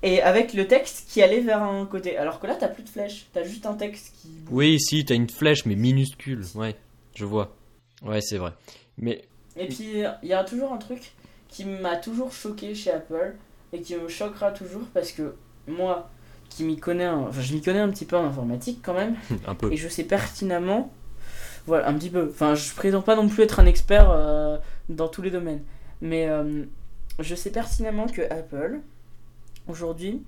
et 0.01 0.21
avec 0.21 0.53
le 0.53 0.67
texte 0.67 1.09
qui 1.09 1.21
allait 1.21 1.39
vers 1.39 1.63
un 1.63 1.85
côté. 1.85 2.17
Alors 2.17 2.39
que 2.39 2.47
là, 2.47 2.55
t'as 2.55 2.67
plus 2.67 2.83
de 2.83 2.89
flèche, 2.89 3.27
t'as 3.33 3.43
juste 3.43 3.65
un 3.65 3.73
texte 3.73 4.13
qui. 4.21 4.29
Oui, 4.51 4.79
si, 4.79 5.05
t'as 5.05 5.15
une 5.15 5.29
flèche, 5.29 5.65
mais 5.65 5.75
minuscule. 5.75 6.43
Ouais, 6.55 6.75
je 7.15 7.25
vois. 7.25 7.55
Ouais, 8.03 8.21
c'est 8.21 8.37
vrai. 8.37 8.51
Mais 8.97 9.23
Et 9.55 9.67
puis, 9.67 10.03
il 10.23 10.29
y 10.29 10.33
a 10.33 10.43
toujours 10.43 10.73
un 10.73 10.77
truc 10.77 11.13
qui 11.49 11.65
m'a 11.65 11.97
toujours 11.97 12.31
choqué 12.31 12.73
chez 12.75 12.91
Apple 12.91 13.35
et 13.73 13.81
qui 13.81 13.95
me 13.95 14.07
choquera 14.07 14.51
toujours 14.51 14.83
parce 14.93 15.11
que 15.11 15.33
moi, 15.67 16.09
qui 16.49 16.63
m'y 16.63 16.77
connais, 16.77 17.05
un- 17.05 17.17
enfin, 17.29 17.41
je 17.41 17.53
m'y 17.53 17.61
connais 17.61 17.79
un 17.79 17.89
petit 17.89 18.05
peu 18.05 18.15
en 18.17 18.25
informatique 18.25 18.79
quand 18.83 18.93
même, 18.93 19.15
un 19.47 19.55
peu. 19.55 19.71
et 19.71 19.77
je 19.77 19.87
sais 19.87 20.03
pertinemment, 20.03 20.91
voilà, 21.67 21.87
un 21.87 21.93
petit 21.93 22.09
peu. 22.09 22.29
Enfin, 22.31 22.55
je 22.55 22.73
prétends 22.73 23.01
pas 23.01 23.15
non 23.15 23.27
plus 23.27 23.43
être 23.43 23.59
un 23.59 23.65
expert 23.65 24.09
euh, 24.09 24.57
dans 24.89 25.07
tous 25.07 25.21
les 25.21 25.29
domaines, 25.31 25.61
mais 26.01 26.27
euh, 26.29 26.63
je 27.19 27.35
sais 27.35 27.51
pertinemment 27.51 28.07
que 28.07 28.21
Apple, 28.31 28.79
aujourd'hui, 29.67 30.23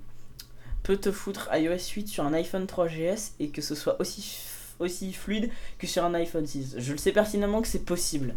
peut 0.82 0.96
te 0.96 1.12
foutre 1.12 1.48
iOS 1.52 1.92
8 1.94 2.08
sur 2.08 2.24
un 2.24 2.32
iPhone 2.34 2.64
3GS 2.66 3.32
et 3.40 3.48
que 3.48 3.62
ce 3.62 3.74
soit 3.74 4.00
aussi, 4.00 4.40
aussi 4.80 5.12
fluide 5.12 5.50
que 5.78 5.86
sur 5.86 6.04
un 6.04 6.14
iPhone 6.14 6.46
6. 6.46 6.76
Je 6.78 6.92
le 6.92 6.98
sais 6.98 7.12
pertinemment 7.12 7.62
que 7.62 7.68
c'est 7.68 7.84
possible. 7.84 8.34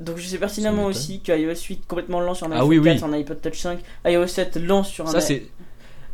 Donc 0.00 0.16
je 0.16 0.26
sais 0.26 0.38
pertinemment 0.38 0.86
aussi 0.86 1.20
que 1.20 1.30
iOS 1.32 1.54
8 1.68 1.86
complètement 1.86 2.20
lent 2.20 2.34
sur 2.34 2.46
un 2.46 2.52
Ah 2.52 2.54
iPhone 2.56 2.68
oui, 2.68 2.76
4, 2.82 2.92
oui. 2.92 2.98
sur 2.98 3.06
un 3.08 3.12
iPod 3.12 3.40
Touch 3.40 3.58
5, 3.58 3.78
iOS 4.06 4.26
7 4.26 4.56
lent 4.56 4.82
sur 4.82 5.06
un 5.06 5.10
Ça, 5.12 5.20
c'est 5.20 5.42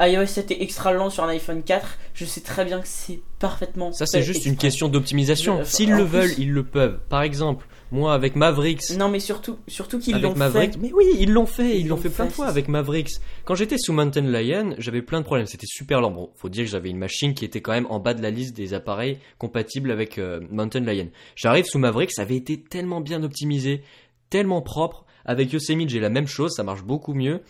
iOS 0.01 0.27
7 0.27 0.51
est 0.51 0.63
extra 0.63 0.93
lent 0.93 1.09
sur 1.09 1.25
un 1.25 1.29
iPhone 1.29 1.63
4. 1.63 1.87
Je 2.15 2.25
sais 2.25 2.41
très 2.41 2.65
bien 2.65 2.81
que 2.81 2.89
c'est 2.89 3.21
parfaitement. 3.39 3.93
ça, 3.93 4.07
c'est 4.07 4.23
juste 4.23 4.45
une 4.45 4.57
question 4.57 4.89
d'optimisation. 4.89 5.65
S'ils 5.65 5.93
le 5.93 6.03
veulent, 6.03 6.33
ils 6.39 6.53
le 6.53 6.65
peuvent. 6.65 6.99
Par 7.09 7.23
exemple, 7.23 7.67
moi, 7.93 8.15
avec 8.15 8.35
Mavericks. 8.35 8.91
Non, 8.99 9.09
mais 9.09 9.21
surtout, 9.21 9.59
surtout 9.69 9.99
qu'ils 9.99 10.21
l'ont 10.21 10.35
fait. 10.35 10.77
Mais 10.79 10.93
oui, 10.93 11.05
ils 11.21 11.33
l'ont 11.33 11.47
fait, 11.47 11.79
ils 11.79 11.83
Ils 11.83 11.89
l'ont 11.89 11.97
fait 11.97 12.11
plein 12.11 12.27
de 12.27 12.31
fois 12.31 12.47
avec 12.47 12.67
Mavericks. 12.69 13.13
Quand 13.45 13.55
j'étais 13.55 13.79
sous 13.79 13.93
Mountain 13.93 14.23
Lion, 14.23 14.75
j'avais 14.79 15.03
plein 15.03 15.21
de 15.21 15.25
problèmes. 15.25 15.47
C'était 15.47 15.67
super 15.69 16.01
lent. 16.01 16.11
Bon, 16.11 16.31
faut 16.35 16.49
dire 16.49 16.65
que 16.65 16.71
j'avais 16.71 16.91
une 16.91 16.99
machine 16.99 17.35
qui 17.35 17.45
était 17.45 17.61
quand 17.61 17.73
même 17.73 17.87
en 17.89 18.01
bas 18.01 18.15
de 18.15 18.23
la 18.23 18.31
liste 18.31 18.57
des 18.57 18.75
appareils 18.75 19.19
compatibles 19.39 19.91
avec 19.91 20.19
euh, 20.19 20.41
Mountain 20.51 20.81
Lion. 20.81 21.09
J'arrive 21.37 21.65
sous 21.67 21.79
Mavericks, 21.79 22.13
ça 22.13 22.23
avait 22.23 22.37
été 22.37 22.61
tellement 22.61 23.01
bien 23.01 23.23
optimisé, 23.23 23.83
tellement 24.31 24.63
propre. 24.63 25.05
Avec 25.25 25.53
Yosemite, 25.53 25.89
j'ai 25.89 26.01
la 26.01 26.11
même 26.11 26.27
chose, 26.27 26.53
ça 26.55 26.63
marche 26.63 26.83
beaucoup 26.83 27.15
mieux. 27.15 27.41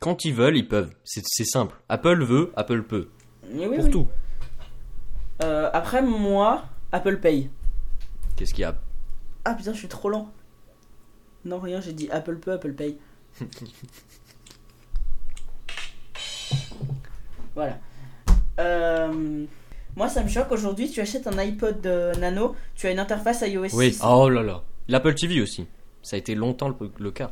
Quand 0.00 0.24
ils 0.24 0.32
veulent, 0.34 0.56
ils 0.56 0.66
peuvent. 0.66 0.90
C'est 1.04 1.44
simple. 1.44 1.76
Apple 1.88 2.24
veut, 2.24 2.52
Apple 2.56 2.84
peut. 2.84 3.10
Oui, 3.52 3.66
Pour 3.66 3.84
oui. 3.84 3.90
tout. 3.90 4.06
Euh, 5.42 5.70
après, 5.72 6.02
moi, 6.02 6.64
Apple 6.92 7.18
Pay. 7.18 7.50
Qu'est-ce 8.36 8.54
qu'il 8.54 8.62
y 8.62 8.64
a 8.64 8.76
Ah 9.44 9.54
putain, 9.54 9.72
je 9.72 9.78
suis 9.78 9.88
trop 9.88 10.08
lent. 10.10 10.30
Non, 11.44 11.58
rien, 11.58 11.80
j'ai 11.80 11.92
dit 11.92 12.08
Apple 12.10 12.36
peut, 12.36 12.52
Apple 12.52 12.72
Pay. 12.74 12.98
voilà. 17.54 17.78
Euh, 18.58 19.44
moi, 19.96 20.08
ça 20.08 20.22
me 20.22 20.28
choque. 20.28 20.50
Aujourd'hui, 20.52 20.90
tu 20.90 21.00
achètes 21.00 21.26
un 21.26 21.38
iPod 21.38 21.84
euh, 21.86 22.14
Nano, 22.14 22.54
tu 22.74 22.86
as 22.86 22.90
une 22.92 22.98
interface 22.98 23.42
iOS 23.42 23.68
Oui. 23.74 23.92
6. 23.92 24.02
Oh 24.04 24.28
là 24.28 24.42
là. 24.42 24.62
L'Apple 24.88 25.14
TV 25.14 25.40
aussi. 25.40 25.66
Ça 26.02 26.16
a 26.16 26.18
été 26.18 26.34
longtemps 26.34 26.68
le, 26.68 26.76
le 26.98 27.10
cas. 27.10 27.30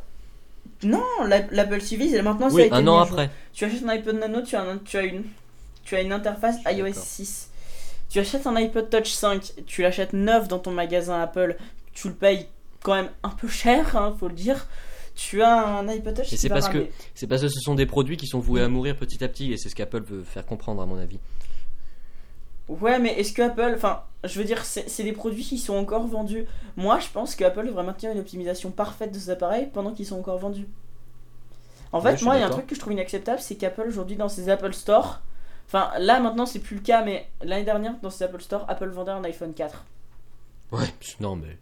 Non, 0.82 1.02
la- 1.26 1.46
l'Apple 1.50 1.80
TV, 1.80 2.08
c'est- 2.10 2.22
maintenant, 2.22 2.48
ça 2.50 2.54
a 2.54 2.56
Oui, 2.56 2.62
été 2.62 2.74
un 2.74 2.82
mis 2.82 2.88
an 2.88 3.00
à 3.00 3.04
jour. 3.06 3.18
après. 3.18 3.30
Tu 3.52 3.64
achètes 3.64 3.82
un 3.82 3.88
iPod 3.88 4.16
Nano, 4.16 4.42
tu 4.42 4.56
as, 4.56 4.62
un- 4.62 4.78
tu 4.78 4.96
as, 4.96 5.02
une, 5.02 5.24
tu 5.84 5.96
as 5.96 6.00
une 6.02 6.12
interface 6.12 6.56
iOS 6.66 6.84
D'accord. 6.86 7.02
6. 7.02 7.50
Tu 8.08 8.18
achètes 8.20 8.46
un 8.46 8.56
iPod 8.56 8.88
Touch 8.88 9.10
5, 9.10 9.52
tu 9.66 9.82
l'achètes 9.82 10.12
neuf 10.14 10.48
dans 10.48 10.58
ton 10.58 10.70
magasin 10.70 11.20
Apple, 11.20 11.56
tu 12.00 12.08
le 12.08 12.14
payes 12.14 12.48
quand 12.82 12.94
même 12.94 13.10
un 13.22 13.30
peu 13.30 13.48
cher, 13.48 13.96
hein, 13.96 14.14
faut 14.18 14.28
le 14.28 14.34
dire. 14.34 14.66
Tu 15.14 15.42
as 15.42 15.66
un 15.66 15.88
iPod 15.88 16.14
Touch 16.14 16.32
Et 16.32 16.36
c'est 16.36 16.50
parce 16.50 16.68
que 16.68 16.78
ramer. 16.78 16.92
c'est 17.14 17.26
parce 17.26 17.42
que 17.42 17.48
ce 17.48 17.60
sont 17.60 17.74
des 17.74 17.86
produits 17.86 18.16
qui 18.16 18.26
sont 18.26 18.38
voués 18.40 18.62
à 18.62 18.68
mourir 18.68 18.96
petit 18.96 19.22
à 19.24 19.28
petit 19.28 19.52
et 19.52 19.56
c'est 19.56 19.68
ce 19.68 19.74
qu'Apple 19.74 20.02
veut 20.02 20.22
faire 20.24 20.46
comprendre 20.46 20.82
à 20.82 20.86
mon 20.86 20.98
avis. 20.98 21.18
Ouais, 22.68 22.98
mais 22.98 23.18
est-ce 23.18 23.32
que 23.32 23.42
Apple. 23.42 23.72
Enfin, 23.76 24.02
je 24.24 24.38
veux 24.38 24.44
dire, 24.44 24.64
c'est 24.64 25.02
des 25.02 25.12
produits 25.12 25.44
qui 25.44 25.58
sont 25.58 25.74
encore 25.74 26.06
vendus. 26.06 26.46
Moi, 26.76 26.98
je 27.00 27.08
pense 27.08 27.34
que 27.34 27.44
Apple 27.44 27.66
devrait 27.66 27.82
maintenir 27.84 28.12
une 28.12 28.18
optimisation 28.18 28.70
parfaite 28.70 29.12
de 29.12 29.18
ces 29.18 29.30
appareils 29.30 29.68
pendant 29.72 29.92
qu'ils 29.92 30.06
sont 30.06 30.18
encore 30.18 30.38
vendus. 30.38 30.68
En 31.92 32.00
Ouais, 32.00 32.16
fait, 32.16 32.22
moi, 32.22 32.36
il 32.36 32.40
y 32.40 32.42
a 32.42 32.46
un 32.46 32.50
truc 32.50 32.66
que 32.66 32.74
je 32.74 32.80
trouve 32.80 32.92
inacceptable 32.94 33.40
c'est 33.40 33.56
qu'Apple, 33.56 33.86
aujourd'hui, 33.88 34.16
dans 34.16 34.28
ses 34.30 34.48
Apple 34.50 34.72
Store. 34.74 35.20
Enfin, 35.66 35.90
là, 35.98 36.20
maintenant, 36.20 36.46
c'est 36.46 36.60
plus 36.60 36.76
le 36.76 36.82
cas, 36.82 37.04
mais 37.04 37.28
l'année 37.42 37.64
dernière, 37.64 37.94
dans 38.02 38.10
ses 38.10 38.24
Apple 38.24 38.40
Store, 38.42 38.64
Apple 38.68 38.88
vendait 38.88 39.12
un 39.12 39.24
iPhone 39.24 39.52
4. 39.54 39.84
Ouais, 40.72 40.86
non 41.20 41.36
mais 41.36 41.56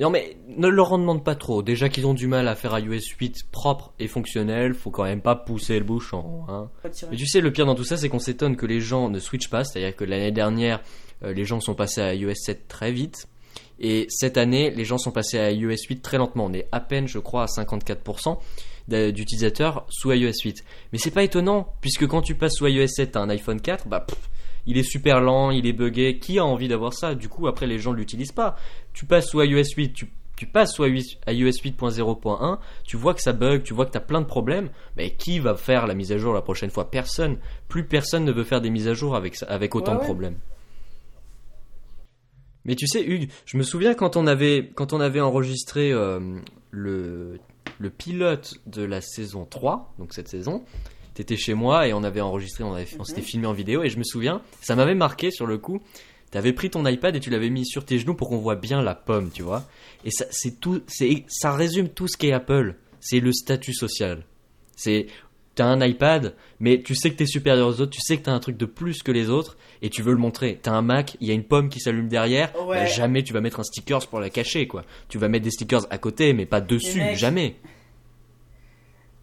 non 0.00 0.10
mais 0.10 0.36
ne 0.48 0.66
leur 0.68 0.92
en 0.92 0.98
demande 0.98 1.22
pas 1.24 1.34
trop. 1.34 1.62
Déjà 1.62 1.88
qu'ils 1.88 2.06
ont 2.06 2.14
du 2.14 2.26
mal 2.26 2.48
à 2.48 2.54
faire 2.56 2.78
iOS 2.78 3.00
8 3.20 3.44
propre 3.52 3.92
et 3.98 4.08
fonctionnel, 4.08 4.74
faut 4.74 4.90
quand 4.90 5.04
même 5.04 5.20
pas 5.20 5.36
pousser 5.36 5.78
le 5.78 5.84
bouchon. 5.84 6.44
Hein. 6.48 6.68
Mais 7.10 7.16
tu 7.16 7.26
sais, 7.26 7.40
le 7.40 7.52
pire 7.52 7.66
dans 7.66 7.74
tout 7.74 7.84
ça, 7.84 7.96
c'est 7.96 8.08
qu'on 8.08 8.18
s'étonne 8.18 8.56
que 8.56 8.66
les 8.66 8.80
gens 8.80 9.08
ne 9.08 9.18
switchent 9.20 9.50
pas. 9.50 9.64
C'est-à-dire 9.64 9.94
que 9.94 10.04
l'année 10.04 10.32
dernière, 10.32 10.80
euh, 11.22 11.32
les 11.32 11.44
gens 11.44 11.60
sont 11.60 11.74
passés 11.74 12.00
à 12.00 12.14
iOS 12.14 12.34
7 12.34 12.66
très 12.68 12.90
vite. 12.92 13.26
Et 13.80 14.06
cette 14.08 14.36
année, 14.36 14.70
les 14.70 14.84
gens 14.84 14.98
sont 14.98 15.10
passés 15.10 15.38
à 15.38 15.50
iOS 15.50 15.70
8 15.88 16.00
très 16.02 16.18
lentement. 16.18 16.46
On 16.46 16.52
est 16.52 16.68
à 16.72 16.80
peine, 16.80 17.06
je 17.08 17.18
crois, 17.18 17.42
à 17.44 17.46
54% 17.46 18.38
d'a- 18.88 19.10
d'utilisateurs 19.12 19.84
sous 19.90 20.12
iOS 20.12 20.32
8. 20.44 20.64
Mais 20.92 20.98
c'est 20.98 21.10
pas 21.10 21.22
étonnant, 21.24 21.72
puisque 21.80 22.06
quand 22.06 22.22
tu 22.22 22.34
passes 22.34 22.54
sous 22.54 22.66
iOS 22.66 22.86
7, 22.86 23.12
t'as 23.12 23.20
un 23.20 23.28
iPhone 23.30 23.60
4, 23.60 23.88
bah 23.88 24.00
pff, 24.00 24.18
il 24.66 24.78
est 24.78 24.82
super 24.82 25.20
lent, 25.20 25.50
il 25.50 25.66
est 25.66 25.72
buggé. 25.72 26.18
Qui 26.18 26.38
a 26.38 26.44
envie 26.44 26.68
d'avoir 26.68 26.92
ça? 26.92 27.14
Du 27.14 27.28
coup, 27.28 27.46
après, 27.46 27.66
les 27.66 27.78
gens 27.78 27.92
l'utilisent 27.92 28.32
pas. 28.32 28.56
Tu 28.92 29.04
passes 29.06 29.28
sous 29.28 29.42
iOS 29.42 29.74
8, 29.76 29.92
tu, 29.92 30.08
tu 30.36 30.46
passes 30.46 30.74
sous 30.74 30.84
iOS 30.84 31.04
8.0.1, 31.26 32.58
tu 32.84 32.96
vois 32.96 33.14
que 33.14 33.22
ça 33.22 33.32
bug, 33.32 33.62
tu 33.62 33.74
vois 33.74 33.86
que 33.86 33.92
t'as 33.92 34.00
plein 34.00 34.20
de 34.20 34.26
problèmes. 34.26 34.70
Mais 34.96 35.10
qui 35.10 35.38
va 35.38 35.54
faire 35.54 35.86
la 35.86 35.94
mise 35.94 36.12
à 36.12 36.18
jour 36.18 36.32
la 36.32 36.42
prochaine 36.42 36.70
fois? 36.70 36.90
Personne. 36.90 37.38
Plus 37.68 37.84
personne 37.84 38.24
ne 38.24 38.32
veut 38.32 38.44
faire 38.44 38.60
des 38.60 38.70
mises 38.70 38.88
à 38.88 38.94
jour 38.94 39.14
avec, 39.14 39.36
autant 39.74 39.92
Ouais, 39.92 39.98
de 39.98 40.04
problèmes. 40.04 40.38
Mais 42.64 42.76
tu 42.76 42.86
sais, 42.86 43.04
Hugues, 43.04 43.28
je 43.44 43.58
me 43.58 43.62
souviens 43.62 43.94
quand 43.94 44.16
on 44.16 44.26
avait, 44.26 44.70
quand 44.74 44.94
on 44.94 45.00
avait 45.00 45.20
enregistré 45.20 45.92
euh, 45.92 46.38
le, 46.70 47.38
le 47.78 47.90
pilote 47.90 48.54
de 48.66 48.82
la 48.82 49.02
saison 49.02 49.44
3, 49.44 49.94
donc 49.98 50.14
cette 50.14 50.28
saison, 50.28 50.64
t'étais 51.14 51.36
chez 51.36 51.54
moi 51.54 51.86
et 51.88 51.92
on 51.92 52.02
avait 52.04 52.20
enregistré, 52.20 52.64
on, 52.64 52.74
avait, 52.74 52.86
on 52.94 52.98
Mhm. 53.00 53.04
s'était 53.04 53.22
filmé 53.22 53.46
en 53.46 53.52
vidéo 53.52 53.82
et 53.82 53.88
je 53.88 53.98
me 53.98 54.04
souviens, 54.04 54.42
ça 54.60 54.74
m'avait 54.76 54.94
marqué 54.94 55.30
sur 55.30 55.46
le 55.46 55.58
coup. 55.58 55.80
T'avais 56.30 56.52
pris 56.52 56.68
ton 56.70 56.84
iPad 56.84 57.14
et 57.14 57.20
tu 57.20 57.30
l'avais 57.30 57.50
mis 57.50 57.64
sur 57.64 57.84
tes 57.84 57.98
genoux 57.98 58.14
pour 58.14 58.28
qu'on 58.28 58.38
voit 58.38 58.56
bien 58.56 58.82
la 58.82 58.94
pomme, 58.96 59.30
tu 59.32 59.42
vois. 59.42 59.64
Et 60.04 60.10
ça, 60.10 60.24
c'est 60.30 60.58
tout, 60.60 60.82
c'est, 60.88 61.24
ça 61.28 61.52
résume 61.54 61.88
tout 61.88 62.08
ce 62.08 62.16
qu'est 62.16 62.32
Apple. 62.32 62.74
C'est 63.00 63.20
le 63.20 63.32
statut 63.32 63.72
social. 63.72 64.24
C'est, 64.76 65.06
t'as 65.54 65.66
un 65.66 65.80
iPad, 65.86 66.34
mais 66.58 66.82
tu 66.82 66.96
sais 66.96 67.10
que 67.10 67.16
t'es 67.16 67.26
supérieur 67.26 67.68
aux 67.68 67.80
autres, 67.80 67.92
tu 67.92 68.00
sais 68.00 68.16
que 68.16 68.22
t'as 68.24 68.32
un 68.32 68.40
truc 68.40 68.56
de 68.56 68.66
plus 68.66 69.04
que 69.04 69.12
les 69.12 69.30
autres, 69.30 69.56
et 69.82 69.90
tu 69.90 70.02
veux 70.02 70.10
le 70.10 70.18
montrer. 70.18 70.58
T'as 70.60 70.72
un 70.72 70.82
Mac, 70.82 71.16
il 71.20 71.28
y 71.28 71.30
a 71.30 71.34
une 71.34 71.44
pomme 71.44 71.68
qui 71.68 71.78
s'allume 71.78 72.08
derrière, 72.08 72.50
Ouais. 72.66 72.78
bah, 72.78 72.86
jamais 72.86 73.22
tu 73.22 73.32
vas 73.32 73.40
mettre 73.40 73.60
un 73.60 73.64
stickers 73.64 74.08
pour 74.08 74.18
la 74.18 74.30
cacher, 74.30 74.66
quoi. 74.66 74.84
Tu 75.08 75.18
vas 75.18 75.28
mettre 75.28 75.44
des 75.44 75.52
stickers 75.52 75.86
à 75.90 75.98
côté, 75.98 76.32
mais 76.32 76.46
pas 76.46 76.60
dessus, 76.60 77.00
jamais. 77.14 77.54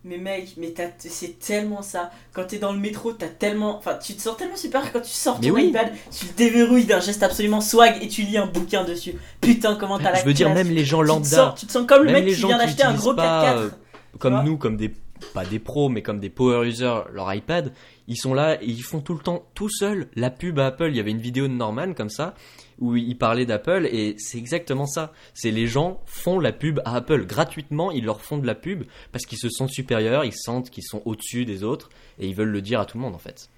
Mais 0.03 0.17
mec, 0.17 0.55
mais 0.57 0.71
t'as- 0.71 0.89
c'est 0.97 1.37
tellement 1.37 1.83
ça. 1.83 2.09
Quand 2.33 2.45
t'es 2.47 2.57
dans 2.57 2.73
le 2.73 2.79
métro, 2.79 3.11
t'as 3.13 3.27
tellement. 3.27 3.77
Enfin, 3.77 3.99
tu 4.03 4.15
te 4.15 4.21
sens 4.21 4.35
tellement 4.35 4.55
super 4.55 4.91
quand 4.91 5.01
tu 5.01 5.11
sors 5.11 5.39
ton 5.39 5.49
oui. 5.51 5.67
iPad, 5.67 5.91
tu 6.11 6.25
le 6.25 6.33
déverrouilles 6.33 6.85
d'un 6.85 6.99
geste 6.99 7.21
absolument 7.21 7.61
swag 7.61 7.97
et 8.01 8.07
tu 8.07 8.23
lis 8.23 8.37
un 8.37 8.47
bouquin 8.47 8.83
dessus. 8.83 9.13
Putain, 9.41 9.75
comment 9.75 9.99
t'as 9.99 10.11
la 10.11 10.19
Je 10.19 10.25
veux 10.25 10.33
dire, 10.33 10.51
même 10.51 10.69
les 10.71 10.85
gens 10.85 10.99
tu 11.01 11.03
te, 11.03 11.07
lambda, 11.09 11.27
sens, 11.29 11.59
tu 11.59 11.65
te 11.67 11.71
sens 11.71 11.85
comme 11.85 12.03
le 12.03 12.11
mec 12.13 12.25
qui 12.25 12.33
vient 12.33 12.57
d'acheter 12.57 12.83
un 12.83 12.95
gros 12.95 13.13
pas, 13.13 13.43
4x4. 13.45 13.57
euh, 13.57 13.69
comme 14.17 14.43
nous, 14.43 14.57
comme 14.57 14.75
des 14.77 14.91
pas 15.35 15.45
des 15.45 15.59
pros, 15.59 15.87
mais 15.87 16.01
comme 16.01 16.19
des 16.19 16.31
power 16.31 16.67
users, 16.67 17.01
leur 17.13 17.31
iPad, 17.31 17.71
ils 18.07 18.17
sont 18.17 18.33
là 18.33 18.55
et 18.59 18.65
ils 18.65 18.81
font 18.81 19.01
tout 19.01 19.13
le 19.13 19.19
temps 19.19 19.43
tout 19.53 19.69
seuls 19.69 20.07
la 20.15 20.31
pub 20.31 20.57
à 20.57 20.65
Apple. 20.65 20.87
Il 20.89 20.95
y 20.97 20.99
avait 20.99 21.11
une 21.11 21.21
vidéo 21.21 21.47
de 21.47 21.53
Norman 21.53 21.93
comme 21.93 22.09
ça 22.09 22.33
où 22.81 22.97
il 22.97 23.17
parlait 23.17 23.45
d'Apple 23.45 23.87
et 23.89 24.15
c'est 24.17 24.37
exactement 24.37 24.85
ça. 24.85 25.13
C'est 25.33 25.51
les 25.51 25.67
gens 25.67 26.01
font 26.05 26.39
la 26.39 26.51
pub 26.51 26.81
à 26.83 26.95
Apple 26.97 27.25
gratuitement, 27.25 27.91
ils 27.91 28.03
leur 28.03 28.21
font 28.21 28.37
de 28.37 28.45
la 28.45 28.55
pub 28.55 28.83
parce 29.13 29.25
qu'ils 29.25 29.37
se 29.37 29.49
sentent 29.49 29.69
supérieurs, 29.71 30.25
ils 30.25 30.35
sentent 30.35 30.69
qu'ils 30.69 30.83
sont 30.83 31.01
au-dessus 31.05 31.45
des 31.45 31.63
autres 31.63 31.89
et 32.19 32.27
ils 32.27 32.35
veulent 32.35 32.49
le 32.49 32.61
dire 32.61 32.81
à 32.81 32.85
tout 32.85 32.97
le 32.97 33.03
monde 33.03 33.15
en 33.15 33.19
fait. 33.19 33.49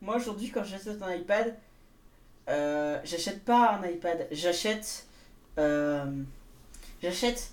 Moi 0.00 0.16
aujourd'hui, 0.16 0.50
quand 0.50 0.62
j'achète 0.62 1.02
un 1.02 1.12
iPad, 1.14 1.56
euh, 2.48 3.00
j'achète 3.04 3.44
pas 3.44 3.80
un 3.82 3.86
iPad, 3.88 4.28
j'achète. 4.30 5.06
euh, 5.58 6.04
j'achète 7.02 7.50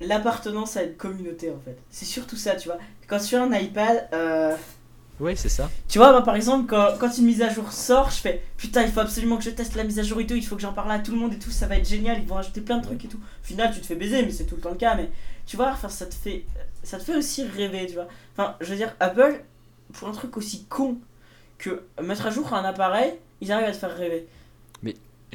l'appartenance 0.00 0.76
à 0.76 0.84
une 0.84 0.94
communauté 0.94 1.50
en 1.50 1.58
fait. 1.60 1.76
C'est 1.90 2.04
surtout 2.04 2.36
ça, 2.36 2.54
tu 2.56 2.68
vois. 2.68 2.78
Quand 3.08 3.18
tu 3.18 3.34
as 3.34 3.42
un 3.42 3.52
iPad, 3.52 4.08
euh, 4.12 4.56
Ouais, 5.20 5.34
c'est 5.36 5.48
ça. 5.48 5.70
tu 5.88 5.98
vois, 5.98 6.12
moi 6.12 6.22
par 6.22 6.36
exemple, 6.36 6.66
quand, 6.68 6.96
quand 6.98 7.16
une 7.18 7.24
mise 7.24 7.42
à 7.42 7.48
jour 7.48 7.72
sort, 7.72 8.10
je 8.10 8.16
fais 8.16 8.42
putain, 8.56 8.82
il 8.82 8.90
faut 8.90 9.00
absolument 9.00 9.36
que 9.36 9.44
je 9.44 9.50
teste 9.50 9.74
la 9.74 9.84
mise 9.84 9.98
à 9.98 10.02
jour 10.02 10.20
et 10.20 10.26
tout, 10.26 10.34
il 10.34 10.44
faut 10.44 10.56
que 10.56 10.62
j'en 10.62 10.72
parle 10.72 10.90
à 10.92 10.98
tout 10.98 11.12
le 11.12 11.18
monde 11.18 11.32
et 11.32 11.38
tout, 11.38 11.50
ça 11.50 11.66
va 11.66 11.76
être 11.76 11.88
génial, 11.88 12.18
ils 12.20 12.26
vont 12.26 12.38
ajouter 12.38 12.60
plein 12.60 12.78
de 12.78 12.84
trucs 12.84 13.04
et 13.04 13.08
tout. 13.08 13.18
Au 13.18 13.46
final, 13.46 13.72
tu 13.74 13.80
te 13.80 13.86
fais 13.86 13.96
baiser, 13.96 14.22
mais 14.22 14.30
c'est 14.30 14.44
tout 14.44 14.56
le 14.56 14.60
temps 14.60 14.70
le 14.70 14.76
cas, 14.76 14.94
mais 14.94 15.10
tu 15.46 15.56
vois, 15.56 15.70
enfin, 15.70 15.88
ça 15.88 16.06
te 16.06 16.14
fait, 16.14 16.44
ça 16.82 16.98
te 16.98 17.04
fait 17.04 17.16
aussi 17.16 17.42
rêver, 17.44 17.86
tu 17.86 17.94
vois. 17.94 18.08
Enfin, 18.36 18.54
je 18.60 18.70
veux 18.70 18.76
dire, 18.76 18.94
Apple, 19.00 19.42
pour 19.92 20.08
un 20.08 20.12
truc 20.12 20.36
aussi 20.36 20.64
con 20.68 20.98
que 21.58 21.82
mettre 22.02 22.26
à 22.26 22.30
jour 22.30 22.52
un 22.54 22.64
appareil, 22.64 23.14
ils 23.40 23.50
arrivent 23.50 23.68
à 23.68 23.72
te 23.72 23.76
faire 23.76 23.96
rêver. 23.96 24.26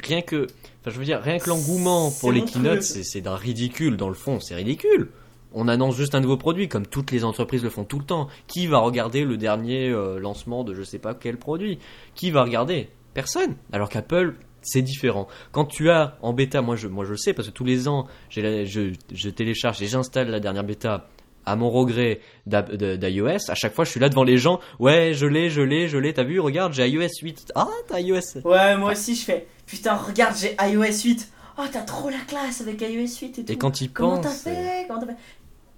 Rien 0.02 0.24
que, 0.24 0.48
enfin, 0.82 0.90
je 0.90 0.98
veux 0.98 1.06
dire, 1.06 1.22
rien 1.22 1.38
que 1.38 1.48
l'engouement 1.50 2.10
pour 2.10 2.32
les 2.32 2.44
keynotes, 2.44 2.82
c'est 2.82 3.04
c'est 3.04 3.22
d'un 3.22 3.36
ridicule 3.36 3.96
dans 3.96 4.08
le 4.08 4.16
fond, 4.16 4.40
c'est 4.40 4.56
ridicule. 4.56 5.10
On 5.54 5.68
annonce 5.68 5.96
juste 5.96 6.16
un 6.16 6.20
nouveau 6.20 6.38
produit, 6.38 6.68
comme 6.68 6.86
toutes 6.88 7.12
les 7.12 7.24
entreprises 7.24 7.64
le 7.64 7.70
font 7.70 7.84
tout 7.84 8.00
le 8.00 8.06
temps. 8.06 8.28
Qui 8.48 8.68
va 8.68 8.80
regarder 8.80 9.24
le 9.26 9.38
dernier 9.38 9.90
euh, 9.90 10.20
lancement 10.20 10.64
de 10.64 10.74
je 10.74 10.84
sais 10.84 11.00
pas 11.00 11.14
quel 11.14 11.38
produit? 11.38 11.80
Qui 12.16 12.32
va 12.32 12.44
regarder? 12.44 12.90
Personne. 13.14 13.56
Alors 13.72 13.90
qu'Apple, 13.90 14.36
c'est 14.62 14.82
différent. 14.82 15.28
Quand 15.52 15.66
tu 15.66 15.90
as 15.92 16.18
en 16.22 16.34
bêta, 16.34 16.62
moi 16.62 16.76
je, 16.76 16.88
moi 16.88 17.06
je 17.06 17.12
le 17.12 17.18
sais 17.18 17.34
parce 17.34 17.48
que 17.50 17.54
tous 17.54 17.66
les 17.66 17.88
ans, 17.88 18.08
la- 18.36 18.66
je, 18.66 18.94
je 19.14 19.30
télécharge 19.30 19.82
et 19.82 19.88
j'installe 19.88 20.30
la 20.30 20.40
dernière 20.40 20.64
bêta 20.64 21.08
à 21.46 21.56
mon 21.56 21.70
regret 21.70 22.22
d'iOS. 22.48 23.50
À 23.52 23.56
chaque 23.56 23.74
fois, 23.74 23.86
je 23.86 23.92
suis 23.92 24.00
là 24.00 24.10
devant 24.10 24.24
les 24.24 24.38
gens. 24.38 24.60
Ouais, 24.80 25.14
je 25.14 25.26
l'ai, 25.26 25.50
je 25.50 25.62
l'ai, 25.62 25.88
je 25.88 25.98
l'ai. 25.98 26.14
T'as 26.14 26.24
vu? 26.24 26.40
Regarde, 26.40 26.74
j'ai 26.74 26.88
iOS 26.88 27.08
8. 27.22 27.52
Ah, 27.56 27.68
t'as 27.88 28.00
iOS. 28.00 28.20
Ouais, 28.46 28.78
moi 28.78 28.94
aussi, 28.94 29.16
je 29.16 29.26
fais 29.26 29.48
putain, 29.66 29.96
regarde, 29.96 30.36
j'ai 30.40 30.56
iOS 30.62 31.04
8. 31.04 31.30
Oh, 31.60 31.62
t'as 31.72 31.82
trop 31.82 32.10
la 32.10 32.18
classe 32.28 32.62
avec 32.62 32.82
iOS 32.82 33.20
8 33.22 33.40
et 33.40 33.46
tout. 33.46 33.52
Et 33.52 33.58
quand 33.58 33.82
il 33.82 33.92
Comment 33.92 34.16
pense, 34.22 34.44
t'as 34.44 34.52
fait? 34.52 34.86
Comment 34.88 35.02
t'as 35.02 35.08
fait? 35.08 35.18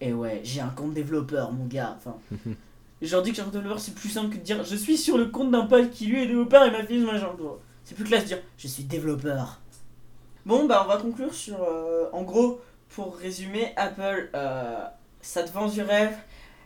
Et 0.02 0.14
ouais, 0.14 0.42
j'ai 0.44 0.62
un 0.62 0.70
compte 0.70 0.94
développeur, 0.94 1.52
mon 1.52 1.66
gars. 1.66 1.98
Enfin, 1.98 2.18
aujourd'hui 3.02 3.32
que 3.32 3.36
j'ai 3.38 3.42
un 3.42 3.46
compte 3.46 3.54
développeur, 3.56 3.80
c'est 3.80 3.96
plus 3.96 4.10
simple 4.10 4.30
que 4.34 4.38
de 4.38 4.44
dire 4.44 4.64
je 4.64 4.76
suis 4.76 4.98
sur 4.98 5.18
le 5.18 5.28
compte 5.28 5.52
d'un 5.52 5.66
pote 5.66 5.92
qui 5.92 6.08
lui 6.08 6.22
est 6.24 6.28
développeur 6.28 6.66
et 6.66 6.72
ma 6.72 6.84
fille 6.84 7.02
ce 7.02 7.06
machin. 7.06 7.30
C'est 7.84 7.96
plus 7.96 8.04
classe 8.04 8.24
de 8.24 8.28
dire 8.30 8.40
je 8.58 8.68
suis 8.68 8.84
développeur. 8.84 9.60
Bon, 10.46 10.66
bah 10.66 10.84
on 10.86 10.88
va 10.90 10.98
conclure 10.98 11.34
sur. 11.34 11.62
euh, 11.64 12.06
en 12.14 12.24
gros, 12.24 12.62
pour 12.90 13.16
résumer, 13.18 13.74
Apple, 13.78 14.30
euh, 14.36 14.84
ça 15.22 15.44
te 15.44 15.52
vend 15.52 15.68
du 15.68 15.82
rêve. 15.82 16.14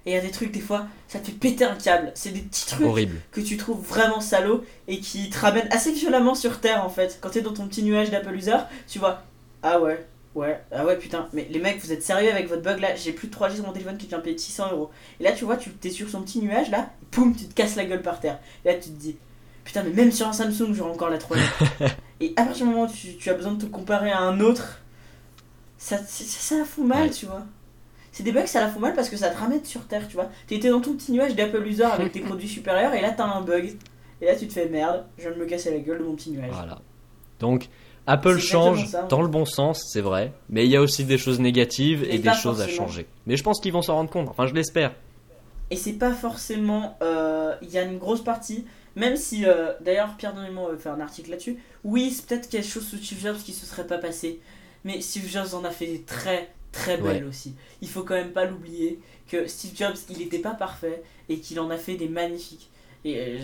Et 0.05 0.11
il 0.11 0.13
y 0.15 0.17
a 0.17 0.21
des 0.21 0.31
trucs, 0.31 0.51
des 0.51 0.61
fois, 0.61 0.87
ça 1.07 1.19
te 1.19 1.25
fait 1.27 1.33
péter 1.33 1.65
un 1.65 1.75
câble. 1.75 2.11
C'est 2.15 2.31
des 2.31 2.39
petits 2.41 2.65
trucs 2.67 2.87
horrible. 2.87 3.17
que 3.31 3.41
tu 3.41 3.57
trouves 3.57 3.85
vraiment 3.85 4.21
salaud 4.21 4.63
et 4.87 4.99
qui 4.99 5.29
te 5.29 5.37
ramènent 5.39 5.67
assez 5.71 5.91
violemment 5.91 6.35
sur 6.35 6.59
Terre 6.61 6.83
en 6.83 6.89
fait. 6.89 7.19
Quand 7.21 7.29
t'es 7.29 7.41
dans 7.41 7.53
ton 7.53 7.67
petit 7.67 7.83
nuage 7.83 8.09
d'Apple 8.09 8.33
User, 8.33 8.57
tu 8.87 8.97
vois, 8.99 9.21
ah 9.61 9.79
ouais, 9.79 10.05
ouais, 10.35 10.61
ah 10.71 10.85
ouais 10.85 10.97
putain, 10.97 11.27
mais 11.33 11.47
les 11.49 11.59
mecs 11.59 11.79
vous 11.79 11.91
êtes 11.91 12.03
sérieux 12.03 12.31
avec 12.31 12.47
votre 12.47 12.61
bug 12.61 12.79
là, 12.79 12.95
j'ai 12.95 13.11
plus 13.11 13.27
de 13.27 13.35
3G 13.35 13.55
sur 13.55 13.65
mon 13.65 13.71
téléphone 13.73 13.97
qui 13.97 14.07
vient 14.07 14.19
payer 14.19 14.37
600 14.37 14.71
euros. 14.71 14.89
Et 15.19 15.23
là 15.23 15.31
tu 15.31 15.45
vois, 15.45 15.57
tu 15.57 15.71
t'es 15.71 15.89
sur 15.89 16.09
son 16.09 16.21
petit 16.21 16.39
nuage 16.39 16.69
là, 16.69 16.91
et 17.01 17.05
poum, 17.11 17.35
tu 17.35 17.45
te 17.45 17.53
casses 17.53 17.75
la 17.75 17.85
gueule 17.85 18.01
par 18.01 18.19
terre. 18.19 18.39
Et 18.65 18.69
là 18.69 18.75
tu 18.75 18.89
te 18.89 18.95
dis, 18.99 19.17
putain 19.63 19.83
mais 19.83 19.91
même 19.91 20.11
sur 20.11 20.27
un 20.27 20.33
Samsung 20.33 20.73
j'aurai 20.73 20.91
encore 20.91 21.09
la 21.09 21.17
3G. 21.17 21.39
et 22.21 22.33
à 22.35 22.43
partir 22.43 22.65
du 22.65 22.71
moment 22.71 22.85
où 22.85 22.91
tu, 22.91 23.15
tu 23.17 23.29
as 23.29 23.33
besoin 23.33 23.53
de 23.53 23.61
te 23.65 23.69
comparer 23.69 24.11
à 24.11 24.19
un 24.19 24.39
autre, 24.39 24.81
ça, 25.77 25.97
ça, 25.97 26.23
ça 26.23 26.57
la 26.57 26.65
fout 26.65 26.85
mal 26.85 27.03
Ouais. 27.03 27.09
tu 27.09 27.25
vois. 27.25 27.45
C'est 28.11 28.23
des 28.23 28.31
bugs, 28.31 28.45
ça 28.47 28.59
la 28.59 28.67
fout 28.69 28.81
mal 28.81 28.93
parce 28.93 29.09
que 29.09 29.15
ça 29.17 29.29
te 29.29 29.37
ramène 29.37 29.63
sur 29.63 29.85
Terre, 29.87 30.07
tu 30.07 30.15
vois. 30.15 30.29
T'étais 30.47 30.69
dans 30.69 30.81
ton 30.81 30.93
petit 30.93 31.11
nuage 31.11 31.35
d'Apple 31.35 31.65
User 31.65 31.83
avec 31.83 32.11
tes 32.11 32.19
produits 32.19 32.47
supérieurs 32.49 32.93
et 32.93 33.01
là 33.01 33.11
t'as 33.11 33.25
un 33.25 33.41
bug. 33.41 33.77
Et 34.21 34.25
là 34.25 34.35
tu 34.35 34.47
te 34.47 34.53
fais 34.53 34.67
merde, 34.67 35.05
je 35.17 35.23
viens 35.23 35.31
de 35.31 35.37
me 35.37 35.45
casser 35.45 35.71
la 35.71 35.79
gueule 35.79 35.99
de 35.99 36.03
mon 36.03 36.15
petit 36.15 36.31
nuage. 36.31 36.49
Voilà. 36.51 36.81
Donc, 37.39 37.69
Apple 38.07 38.39
change 38.39 38.87
ça. 38.87 39.03
dans 39.03 39.21
le 39.21 39.27
bon 39.27 39.45
sens, 39.45 39.83
c'est 39.91 40.01
vrai, 40.01 40.33
mais 40.49 40.65
il 40.65 40.71
y 40.71 40.75
a 40.75 40.81
aussi 40.81 41.05
des 41.05 41.17
choses 41.17 41.39
négatives 41.39 42.03
Et 42.03 42.15
et, 42.15 42.19
des 42.19 42.33
choses 42.33 42.61
à 42.61 42.67
changer. 42.67 43.05
Mais 43.27 43.37
je 43.37 43.43
pense 43.43 43.59
qu'ils 43.59 43.73
vont 43.73 43.81
s'en 43.83 43.95
rendre 43.95 44.09
compte, 44.09 44.29
enfin 44.29 44.47
je 44.47 44.53
l'espère. 44.53 44.93
Et 45.71 45.75
c'est 45.75 45.93
pas 45.93 46.13
forcément. 46.13 46.97
euh, 47.03 47.53
Il 47.61 47.69
y 47.69 47.77
a 47.77 47.83
une 47.83 47.99
grosse 47.99 48.23
partie, 48.23 48.65
même 48.95 49.15
si. 49.15 49.45
euh, 49.45 49.73
D'ailleurs, 49.81 50.15
Pierre 50.17 50.33
Donnelmont 50.33 50.67
avait 50.67 50.77
fait 50.79 50.89
un 50.89 50.99
article 50.99 51.29
là-dessus. 51.29 51.57
Oui, 51.83 52.09
c'est 52.11 52.25
peut-être 52.25 52.49
quelque 52.49 52.67
chose 52.67 52.87
sous 52.87 52.97
Steve 52.97 53.19
Jobs 53.21 53.37
qui 53.37 53.53
se 53.53 53.65
serait 53.67 53.85
pas 53.85 53.99
passé. 53.99 54.39
Mais 54.83 55.01
Steve 55.01 55.27
Jobs 55.29 55.53
en 55.53 55.63
a 55.63 55.69
fait 55.71 55.85
des 55.85 56.01
très 56.01 56.49
très 56.71 56.97
belles 56.97 57.25
aussi. 57.25 57.53
Il 57.81 57.89
faut 57.89 58.03
quand 58.03 58.15
même 58.15 58.31
pas 58.31 58.45
l'oublier 58.45 58.99
que 59.27 59.45
Steve 59.47 59.75
Jobs, 59.77 59.95
il 60.09 60.21
était 60.21 60.39
pas 60.39 60.53
parfait 60.55 61.03
et 61.27 61.37
qu'il 61.39 61.59
en 61.59 61.69
a 61.69 61.77
fait 61.77 61.95
des 61.95 62.07
magnifiques. 62.07 62.68
Et 63.05 63.17
euh, 63.17 63.37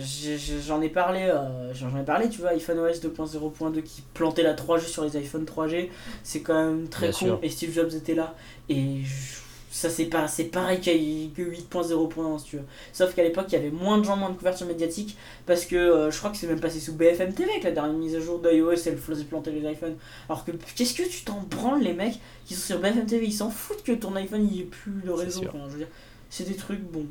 j'en 0.66 0.82
ai 0.82 0.90
parlé, 0.90 1.22
euh, 1.22 1.72
j'en 1.72 1.96
ai 1.98 2.04
parlé, 2.04 2.28
tu 2.28 2.40
vois, 2.42 2.50
iPhone 2.50 2.78
OS 2.78 3.00
2.0.2 3.00 3.82
qui 3.82 4.02
plantait 4.12 4.42
la 4.42 4.54
3G 4.54 4.86
sur 4.86 5.02
les 5.04 5.16
iPhone 5.16 5.44
3G, 5.46 5.88
c'est 6.22 6.40
quand 6.42 6.54
même 6.54 6.88
très 6.88 7.08
Bien 7.08 7.12
con. 7.18 7.24
sûr. 7.26 7.38
Et 7.42 7.48
Steve 7.48 7.72
Jobs 7.72 7.94
était 7.94 8.14
là. 8.14 8.34
Et 8.68 9.02
je- 9.02 9.38
ça, 9.70 9.88
c'est 9.90 10.06
pas, 10.06 10.26
c'est 10.28 10.44
pareil 10.44 10.80
qu'à- 10.80 10.92
que 10.92 11.42
8.0.1, 11.42 12.38
si 12.38 12.44
tu 12.46 12.56
veux. 12.56 12.62
Sauf 12.92 13.14
qu'à 13.14 13.22
l'époque, 13.22 13.46
il 13.48 13.52
y 13.54 13.56
avait 13.56 13.70
moins 13.70 13.96
de 13.98 14.04
gens, 14.04 14.16
moins 14.16 14.30
de 14.30 14.36
couverture 14.36 14.66
médiatique. 14.66 15.16
Parce 15.46 15.64
que 15.64 15.76
euh, 15.76 16.10
je 16.10 16.18
crois 16.18 16.30
que 16.30 16.36
c'est 16.36 16.46
même 16.46 16.60
passé 16.60 16.78
sous 16.80 16.92
BFM 16.94 17.32
TV 17.34 17.58
que 17.58 17.64
la 17.64 17.72
dernière 17.72 17.92
mise 17.94 18.14
à 18.14 18.20
jour 18.20 18.38
d'iOS, 18.40 18.72
elle 18.86 18.96
faisait 18.98 19.24
planter 19.24 19.50
les 19.52 19.70
iPhones. 19.70 19.96
Alors 20.28 20.44
que 20.44 20.52
qu'est-ce 20.76 20.94
que 20.94 21.06
tu 21.08 21.24
t'en 21.24 21.40
branles, 21.50 21.82
les 21.82 21.92
mecs 21.94 22.18
qui 22.46 22.54
sont 22.54 22.66
sur 22.74 22.78
BFM 22.78 23.06
TV 23.06 23.26
Ils 23.26 23.32
s'en 23.32 23.50
foutent 23.50 23.82
que 23.82 23.92
ton 23.92 24.14
iPhone 24.16 24.46
il 24.50 24.60
ait 24.60 24.64
plus 24.64 25.02
de 25.04 25.10
réseau. 25.10 25.44
enfin, 25.48 25.64
je 25.66 25.72
veux 25.72 25.78
dire, 25.78 25.88
c'est 26.30 26.48
des 26.48 26.56
trucs 26.56 26.80
bon. 26.82 27.06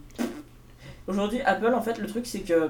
Aujourd'hui, 1.07 1.41
Apple, 1.41 1.73
en 1.73 1.81
fait, 1.81 1.97
le 1.99 2.07
truc 2.07 2.25
c'est 2.25 2.39
que, 2.41 2.69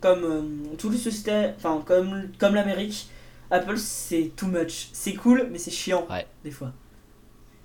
comme 0.00 0.24
euh, 0.24 0.42
tous 0.78 0.90
les 0.90 0.98
sociétés, 0.98 1.50
enfin, 1.56 1.82
comme, 1.86 2.28
comme 2.38 2.54
l'Amérique, 2.54 3.08
Apple 3.50 3.78
c'est 3.78 4.32
too 4.36 4.46
much. 4.48 4.88
C'est 4.92 5.14
cool, 5.14 5.48
mais 5.52 5.58
c'est 5.58 5.70
chiant, 5.70 6.06
Ouais. 6.10 6.26
des 6.44 6.50
fois. 6.50 6.72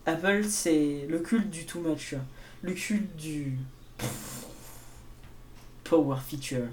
Apple, 0.05 0.43
c'est 0.47 1.05
le 1.09 1.19
culte 1.19 1.49
du 1.49 1.65
too 1.65 1.79
much, 1.79 2.15
le 2.61 2.73
culte 2.73 3.15
du 3.15 3.57
power 5.83 6.17
feature. 6.27 6.67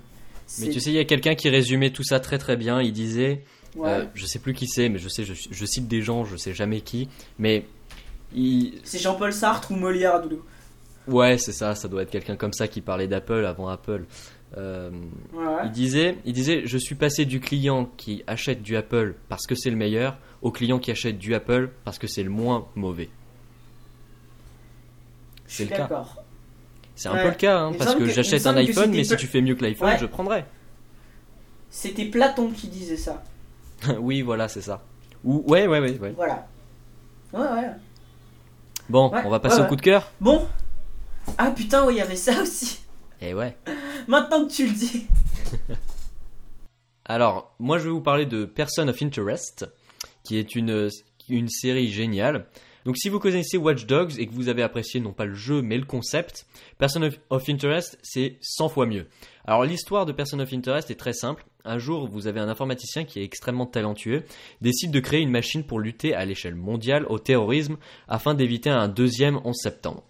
Mais 0.61 0.71
tu 0.71 0.81
sais, 0.81 0.91
il 0.91 0.95
y 0.97 0.99
a 0.99 1.05
quelqu'un 1.05 1.35
qui 1.35 1.49
résumait 1.51 1.91
tout 1.91 2.03
ça 2.05 2.21
très 2.21 2.39
très 2.39 2.57
bien. 2.57 2.81
Il 2.81 2.93
disait, 2.93 3.45
ouais. 3.77 3.89
euh, 3.91 4.05
je 4.15 4.25
sais 4.25 4.39
plus 4.39 4.55
qui 4.55 4.67
c'est, 4.67 4.89
mais 4.89 4.99
je 4.99 5.09
sais, 5.09 5.25
je, 5.25 5.35
je 5.51 5.67
cite 5.67 5.89
des 5.89 6.01
gens, 6.01 6.25
je 6.25 6.37
sais 6.37 6.55
jamais 6.55 6.81
qui, 6.81 7.09
mais 7.39 7.67
il, 8.35 8.81
c'est 8.85 8.99
Jean-Paul 8.99 9.33
Sartre 9.33 9.71
ou 9.73 9.77
Molière 9.77 10.23
Doudou? 10.23 10.43
Ouais, 11.09 11.39
c'est 11.39 11.53
ça, 11.53 11.75
ça 11.75 11.89
doit 11.89 12.03
être 12.03 12.11
quelqu'un 12.11 12.37
comme 12.37 12.53
ça 12.53 12.69
qui 12.69 12.81
parlait 12.81 13.09
d'Apple 13.09 13.45
avant 13.45 13.69
Apple. 13.69 14.05
Euh, 14.57 14.91
Ouais, 15.35 15.45
ouais. 15.47 15.53
Il 15.67 15.71
disait, 15.73 16.17
il 16.25 16.33
disait, 16.33 16.63
je 16.65 16.79
suis 16.79 16.95
passé 16.95 17.25
du 17.27 17.39
client 17.41 17.91
qui 17.97 18.23
achète 18.27 18.63
du 18.63 18.77
Apple 18.77 19.15
parce 19.29 19.47
que 19.47 19.55
c'est 19.55 19.71
le 19.71 19.77
meilleur 19.77 20.17
au 20.41 20.51
client 20.51 20.79
qui 20.79 20.91
achète 20.91 21.19
du 21.19 21.35
Apple 21.35 21.71
parce 21.85 21.99
que 21.99 22.07
c'est 22.07 22.23
le 22.23 22.31
moins 22.31 22.67
mauvais. 22.75 23.11
C'est 25.47 25.65
le 25.65 25.77
cas. 25.77 25.89
C'est 26.95 27.09
un 27.09 27.13
Ouais. 27.15 27.23
peu 27.23 27.29
le 27.29 27.35
cas, 27.35 27.59
hein, 27.59 27.73
parce 27.79 27.95
que 27.95 28.01
que- 28.01 28.07
j'achète 28.11 28.47
un 28.47 28.57
iPhone, 28.57 28.91
mais 28.91 29.05
si 29.05 29.17
tu 29.17 29.27
fais 29.27 29.41
mieux 29.41 29.55
que 29.55 29.63
l'iPhone, 29.63 29.97
je 30.01 30.07
prendrais. 30.07 30.47
C'était 31.71 32.07
Platon 32.07 32.51
qui 32.51 32.69
disait 32.69 32.97
ça. 32.97 33.23
oui, 34.01 34.23
voilà, 34.23 34.49
c'est 34.49 34.63
ça. 34.63 34.83
Ou 35.25 35.45
ouais, 35.47 35.67
ouais, 35.67 35.81
ouais. 35.81 36.13
Voilà. 36.17 36.47
Ouais, 37.33 37.41
ouais. 37.41 37.71
Bon, 38.89 39.11
on 39.25 39.29
va 39.31 39.39
passer 39.41 39.61
au 39.61 39.67
coup 39.67 39.77
de 39.77 39.83
cœur. 39.83 40.11
Bon. 40.21 40.47
Ah 41.37 41.51
putain, 41.51 41.85
oui, 41.85 41.95
il 41.95 41.99
y 41.99 42.01
avait 42.01 42.17
ça 42.17 42.41
aussi. 42.41 42.81
Et 43.21 43.35
ouais. 43.35 43.57
Maintenant 44.07 44.47
que 44.47 44.53
tu 44.53 44.67
le 44.67 44.73
dis. 44.73 45.07
Alors, 47.05 47.55
moi 47.59 47.79
je 47.79 47.85
vais 47.85 47.91
vous 47.91 48.03
parler 48.03 48.27
de 48.27 48.45
Person 48.45 48.89
of 48.89 49.03
Interest, 49.03 49.67
qui 50.25 50.39
est 50.39 50.55
une, 50.55 50.89
une 51.29 51.49
série 51.49 51.91
géniale. 51.91 52.47
Donc 52.85 52.97
si 52.97 53.09
vous 53.09 53.19
connaissez 53.19 53.57
Watch 53.57 53.87
Dogs 53.87 54.19
et 54.19 54.27
que 54.27 54.35
vous 54.35 54.49
avez 54.49 54.63
apprécié 54.63 55.01
non 55.01 55.13
pas 55.13 55.25
le 55.25 55.35
jeu 55.35 55.61
mais 55.63 55.77
le 55.77 55.85
concept, 55.85 56.47
Person 56.79 57.03
of, 57.03 57.19
of 57.31 57.49
Interest 57.49 57.99
c'est 58.03 58.39
100 58.41 58.69
fois 58.69 58.87
mieux. 58.87 59.07
Alors 59.47 59.65
l'histoire 59.65 60.07
de 60.07 60.13
Person 60.13 60.39
of 60.39 60.53
Interest 60.53 60.91
est 60.91 60.97
très 60.97 61.13
simple. 61.13 61.45
Un 61.65 61.79
jour, 61.79 62.09
vous 62.09 62.29
avez 62.29 62.41
un 62.41 62.49
informaticien 62.49 63.05
qui 63.05 63.21
est 63.21 63.25
extrêmement 63.25 63.67
talentueux, 63.67 64.25
décide 64.63 64.91
de 64.91 65.01
créer 65.01 65.21
une 65.21 65.31
machine 65.31 65.65
pour 65.65 65.81
lutter 65.81 66.15
à 66.15 66.25
l'échelle 66.25 66.55
mondiale 66.55 67.05
au 67.09 67.19
terrorisme 67.19 67.77
afin 68.07 68.35
d'éviter 68.35 68.71
un 68.71 68.89
deuxième 68.89 69.41
11 69.45 69.55
septembre. 69.55 70.08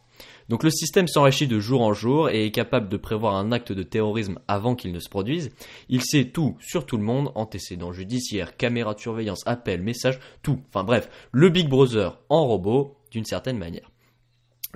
Donc 0.49 0.62
le 0.62 0.70
système 0.70 1.09
s'enrichit 1.09 1.46
de 1.46 1.61
jour 1.61 1.82
en 1.82 1.92
jour 1.92 2.30
et 2.30 2.46
est 2.46 2.51
capable 2.51 2.88
de 2.88 2.96
prévoir 2.96 3.34
un 3.34 3.53
acte 3.53 3.72
de 3.72 3.82
terrorisme 3.82 4.38
avant 4.49 4.74
qu'il 4.74 4.92
ne 4.92 4.99
se 4.99 5.09
produise. 5.09 5.51
Il 5.88 6.03
sait 6.03 6.26
tout 6.26 6.57
sur 6.61 6.86
tout 6.86 6.96
le 6.96 7.03
monde, 7.03 7.30
antécédents 7.34 7.92
judiciaires, 7.92 8.57
caméras 8.57 8.94
de 8.94 9.01
surveillance, 9.01 9.42
appels, 9.46 9.82
messages, 9.82 10.18
tout. 10.42 10.61
Enfin 10.68 10.84
bref, 10.84 11.11
le 11.32 11.51
Big 11.51 11.68
Brother 11.68 12.18
en 12.28 12.46
robot 12.46 12.96
d'une 13.11 13.26
certaine 13.26 13.59
manière. 13.59 13.90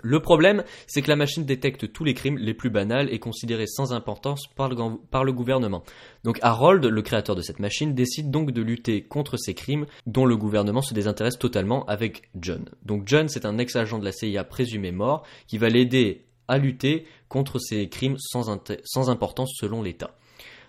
Le 0.02 0.20
problème, 0.20 0.64
c'est 0.88 1.00
que 1.00 1.08
la 1.08 1.16
machine 1.16 1.44
détecte 1.44 1.92
tous 1.92 2.04
les 2.04 2.14
crimes 2.14 2.36
les 2.36 2.54
plus 2.54 2.70
banals 2.70 3.08
et 3.12 3.20
considérés 3.20 3.68
sans 3.68 3.92
importance 3.92 4.48
par 4.56 4.68
le, 4.68 5.32
gouvernement. 5.32 5.84
Donc 6.24 6.38
Harold, 6.42 6.84
le 6.84 7.02
créateur 7.02 7.36
de 7.36 7.42
cette 7.42 7.60
machine, 7.60 7.94
décide 7.94 8.30
donc 8.30 8.50
de 8.50 8.62
lutter 8.62 9.02
contre 9.02 9.36
ces 9.36 9.54
crimes 9.54 9.86
dont 10.06 10.26
le 10.26 10.36
gouvernement 10.36 10.82
se 10.82 10.92
désintéresse 10.92 11.38
totalement 11.38 11.84
avec 11.86 12.28
John. 12.34 12.68
Donc 12.84 13.04
John, 13.06 13.28
c'est 13.28 13.46
un 13.46 13.58
ex-agent 13.58 13.98
de 14.00 14.04
la 14.04 14.12
CIA 14.12 14.44
présumé 14.44 14.90
mort 14.90 15.24
qui 15.46 15.56
va 15.56 15.68
l'aider 15.68 16.26
à 16.48 16.58
lutter 16.58 17.06
contre 17.28 17.60
ces 17.60 17.88
crimes 17.88 18.16
sans, 18.18 18.58
sans 18.84 19.08
importance 19.08 19.52
selon 19.56 19.82
l'État. 19.82 20.16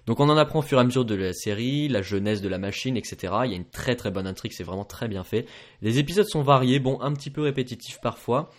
Donc 0.05 0.19
on 0.19 0.29
en 0.29 0.37
apprend 0.37 0.59
au 0.59 0.63
fur 0.63 0.77
et 0.77 0.81
à 0.81 0.83
mesure 0.83 1.05
de 1.05 1.15
la 1.15 1.33
série, 1.33 1.87
la 1.87 2.01
jeunesse 2.01 2.41
de 2.41 2.49
la 2.49 2.57
machine, 2.57 2.97
etc. 2.97 3.33
Il 3.45 3.51
y 3.51 3.53
a 3.53 3.57
une 3.57 3.65
très 3.65 3.95
très 3.95 4.11
bonne 4.11 4.27
intrigue, 4.27 4.51
c'est 4.53 4.63
vraiment 4.63 4.83
très 4.83 5.07
bien 5.07 5.23
fait. 5.23 5.45
Les 5.81 5.97
épisodes 5.97 6.27
sont 6.27 6.41
variés, 6.41 6.79
bon, 6.79 6.99
un 7.01 7.13
petit 7.13 7.29
peu 7.29 7.41
répétitifs 7.41 7.99
parfois. 8.01 8.49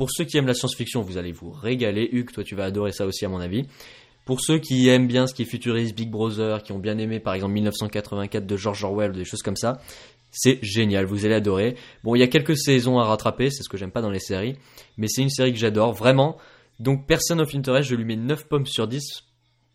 Pour 0.00 0.10
ceux 0.10 0.24
qui 0.24 0.38
aiment 0.38 0.46
la 0.46 0.54
science-fiction, 0.54 1.02
vous 1.02 1.18
allez 1.18 1.30
vous 1.30 1.50
régaler. 1.50 2.08
Hugues, 2.10 2.32
toi 2.32 2.42
tu 2.42 2.54
vas 2.54 2.64
adorer 2.64 2.90
ça 2.90 3.04
aussi 3.04 3.26
à 3.26 3.28
mon 3.28 3.38
avis. 3.38 3.66
Pour 4.24 4.40
ceux 4.40 4.56
qui 4.56 4.88
aiment 4.88 5.06
bien 5.06 5.26
ce 5.26 5.34
qui 5.34 5.42
est 5.42 5.44
futuriste, 5.44 5.94
Big 5.94 6.08
Brother, 6.08 6.62
qui 6.62 6.72
ont 6.72 6.78
bien 6.78 6.96
aimé 6.96 7.20
par 7.20 7.34
exemple 7.34 7.52
1984 7.52 8.46
de 8.46 8.56
George 8.56 8.82
Orwell, 8.82 9.12
des 9.12 9.26
choses 9.26 9.42
comme 9.42 9.56
ça, 9.56 9.78
c'est 10.30 10.58
génial, 10.62 11.04
vous 11.04 11.26
allez 11.26 11.34
adorer. 11.34 11.76
Bon, 12.02 12.14
il 12.14 12.20
y 12.20 12.22
a 12.22 12.28
quelques 12.28 12.56
saisons 12.56 12.98
à 12.98 13.04
rattraper, 13.04 13.50
c'est 13.50 13.62
ce 13.62 13.68
que 13.68 13.76
j'aime 13.76 13.90
pas 13.90 14.00
dans 14.00 14.08
les 14.08 14.20
séries, 14.20 14.56
mais 14.96 15.06
c'est 15.06 15.20
une 15.20 15.28
série 15.28 15.52
que 15.52 15.58
j'adore, 15.58 15.92
vraiment. 15.92 16.38
Donc 16.78 17.06
Person 17.06 17.38
of 17.38 17.54
Interest, 17.54 17.90
je 17.90 17.94
lui 17.94 18.06
mets 18.06 18.16
9 18.16 18.48
pommes 18.48 18.64
sur 18.64 18.88
10 18.88 19.04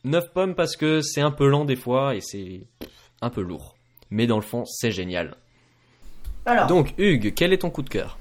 9 0.06 0.34
pommes 0.34 0.56
parce 0.56 0.76
que 0.76 1.02
c'est 1.02 1.22
un 1.22 1.30
peu 1.30 1.48
lent 1.48 1.66
des 1.66 1.76
fois 1.76 2.16
et 2.16 2.22
c'est 2.22 2.64
un 3.22 3.30
peu 3.30 3.42
lourd. 3.42 3.76
Mais 4.10 4.26
dans 4.26 4.38
le 4.38 4.42
fond, 4.42 4.66
c'est 4.66 4.90
génial. 4.90 5.36
Alors, 6.48 6.66
Donc, 6.66 6.96
Hugues, 6.98 7.32
quel 7.36 7.54
est 7.54 7.60
ton 7.60 7.70
coup 7.70 7.84
de 7.84 7.90
cœur? 7.90 8.18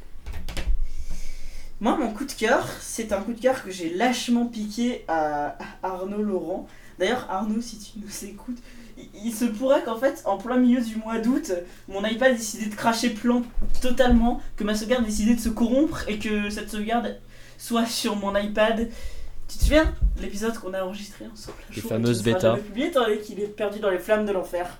Moi, 1.80 1.96
mon 1.96 2.12
coup 2.12 2.24
de 2.24 2.32
cœur, 2.32 2.66
c'est 2.80 3.12
un 3.12 3.20
coup 3.20 3.32
de 3.32 3.40
cœur 3.40 3.62
que 3.62 3.70
j'ai 3.70 3.94
lâchement 3.94 4.46
piqué 4.46 5.04
à 5.08 5.56
Arnaud 5.82 6.22
Laurent. 6.22 6.66
D'ailleurs, 6.98 7.26
Arnaud, 7.28 7.60
si 7.60 7.78
tu 7.78 7.98
nous 7.98 8.28
écoutes, 8.28 8.58
il, 9.14 9.32
se 9.32 9.44
pourrait 9.44 9.82
qu'en 9.82 9.96
fait, 9.96 10.22
en 10.24 10.38
plein 10.38 10.56
milieu 10.56 10.80
du 10.80 10.96
mois 10.96 11.18
d'août, 11.18 11.52
mon 11.88 12.04
iPad 12.04 12.32
ait 12.32 12.36
décidé 12.36 12.66
de 12.66 12.74
cracher 12.74 13.10
plan 13.10 13.42
totalement, 13.82 14.40
que 14.56 14.62
ma 14.62 14.74
sauvegarde 14.76 15.02
ait 15.02 15.08
décidé 15.08 15.34
de 15.34 15.40
se 15.40 15.48
corrompre 15.48 16.08
et 16.08 16.18
que 16.18 16.48
cette 16.50 16.70
sauvegarde 16.70 17.18
soit 17.58 17.86
sur 17.86 18.14
mon 18.16 18.36
iPad 18.36 18.88
tu 19.48 19.58
te 19.58 19.64
souviens 19.64 19.94
l'épisode 20.20 20.56
qu'on 20.58 20.72
a 20.74 20.82
enregistré 20.82 21.26
ensemble 21.32 21.58
Les 21.74 21.82
fameuses 21.82 22.22
bêtas. 22.22 22.56
publié 22.56 22.90
qu'il 23.22 23.40
est 23.40 23.46
perdu 23.46 23.78
dans 23.78 23.90
les 23.90 23.98
flammes 23.98 24.26
de 24.26 24.32
l'enfer. 24.32 24.78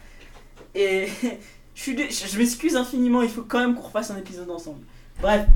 Et 0.75 1.09
je, 1.75 1.81
suis 1.81 1.97
je 2.11 2.39
m'excuse 2.39 2.77
infiniment, 2.77 3.23
il 3.23 3.29
faut 3.29 3.43
quand 3.43 3.61
même 3.61 3.75
qu'on 3.75 3.83
refasse 3.83 4.11
un 4.11 4.17
épisode 4.17 4.51
ensemble. 4.51 4.85
Bref, 5.21 5.47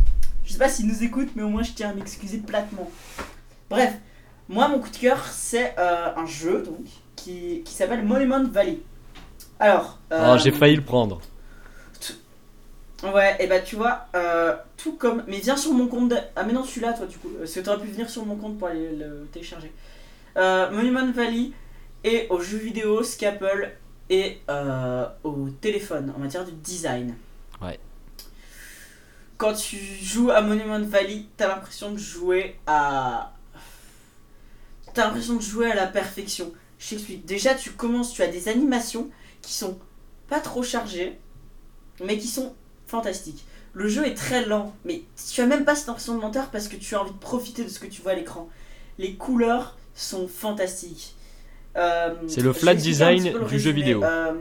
je 0.49 0.55
sais 0.55 0.59
pas 0.59 0.71
s'il 0.71 0.87
nous 0.87 1.05
écoute, 1.05 1.29
mais 1.37 1.43
au 1.43 1.49
moins 1.49 1.63
je 1.63 1.73
tiens 1.73 1.91
à 1.91 1.93
m'excuser 1.93 2.39
platement. 2.39 2.91
Bref, 3.69 3.93
moi 4.49 4.67
mon 4.69 4.79
coup 4.79 4.89
de 4.89 4.97
cœur 4.97 5.23
c'est 5.27 5.75
euh, 5.79 6.09
un 6.17 6.25
jeu 6.25 6.63
donc 6.63 6.87
qui, 7.15 7.61
qui 7.65 7.75
s'appelle 7.75 8.03
Monument 8.03 8.45
Valley. 8.45 8.79
Alors. 9.61 9.99
Euh, 10.11 10.35
oh, 10.35 10.39
j'ai 10.39 10.53
failli 10.53 10.77
le 10.77 10.83
prendre. 10.83 11.21
Ouais, 13.03 13.37
et 13.39 13.47
bah 13.47 13.61
tu 13.61 13.77
vois, 13.77 14.07
euh, 14.17 14.57
tout 14.77 14.95
comme. 14.95 15.23
Mais 15.29 15.39
viens 15.39 15.57
sur 15.57 15.73
mon 15.73 15.87
compte. 15.87 16.15
Ah, 16.35 16.43
mais 16.43 16.53
non, 16.53 16.65
je 16.65 16.71
suis 16.71 16.81
là, 16.81 16.93
toi, 16.93 17.07
du 17.07 17.17
coup. 17.19 17.29
Parce 17.39 17.53
que 17.53 17.61
t'aurais 17.61 17.79
pu 17.79 17.89
venir 17.89 18.11
sur 18.11 18.27
mon 18.27 18.35
compte 18.35 18.59
pour 18.59 18.69
aller 18.69 18.91
le 18.97 19.29
télécharger. 19.33 19.71
Euh, 20.37 20.71
Monument 20.71 21.11
Valley 21.13 21.53
et 22.03 22.27
aux 22.31 22.41
jeux 22.41 22.59
vidéo, 22.59 23.03
Scapple 23.05 23.71
et 24.11 24.41
euh, 24.49 25.07
au 25.23 25.49
téléphone 25.61 26.13
en 26.17 26.19
matière 26.19 26.45
de 26.45 26.51
design. 26.51 27.15
Ouais. 27.63 27.79
Quand 29.39 29.55
tu 29.55 29.77
joues 29.77 30.31
à 30.31 30.41
Monument 30.41 30.81
Valley, 30.81 31.25
t'as 31.37 31.49
l'impression 31.49 31.93
de 31.93 31.99
jouer 31.99 32.57
à. 32.67 33.33
T'as 34.95 35.07
l'impression 35.07 35.37
de 35.37 35.43
jouer 35.43 35.71
à 35.71 35.75
la 35.75 35.87
perfection. 35.87 36.53
Je 36.79 36.91
t'explique. 36.91 37.25
Déjà, 37.25 37.55
tu 37.55 37.71
commences, 37.71 38.13
tu 38.13 38.23
as 38.23 38.27
des 38.29 38.49
animations 38.49 39.09
qui 39.41 39.53
sont 39.53 39.79
pas 40.29 40.41
trop 40.41 40.63
chargées, 40.63 41.19
mais 42.05 42.19
qui 42.19 42.27
sont 42.27 42.55
fantastique. 42.89 43.45
Le 43.75 43.89
jeu 43.89 44.07
est 44.07 44.15
très 44.15 44.45
lent, 44.45 44.75
mais 44.85 45.03
tu 45.33 45.41
as 45.41 45.47
même 45.47 45.65
pas 45.65 45.77
cette 45.77 45.89
impression 45.89 46.17
de 46.17 46.21
lenteur 46.21 46.51
parce 46.51 46.67
que 46.67 46.77
tu 46.77 46.95
as 46.97 47.01
envie 47.03 47.13
de 47.13 47.19
profiter 47.19 47.63
de 47.63 47.69
ce 47.69 47.79
que 47.79 47.87
tu 47.87 48.03
vois 48.03 48.13
à 48.13 48.15
l'écran. 48.15 48.49
Les 48.99 49.15
couleurs 49.15 49.77
sont 49.95 50.27
fantastiques. 50.27 51.15
Euh, 51.77 52.15
c'est 52.27 52.41
le 52.41 52.53
flat 52.53 52.75
design 52.75 53.39
du 53.47 53.59
jeu 53.61 53.71
vidéo. 53.71 54.03
Euh, 54.03 54.33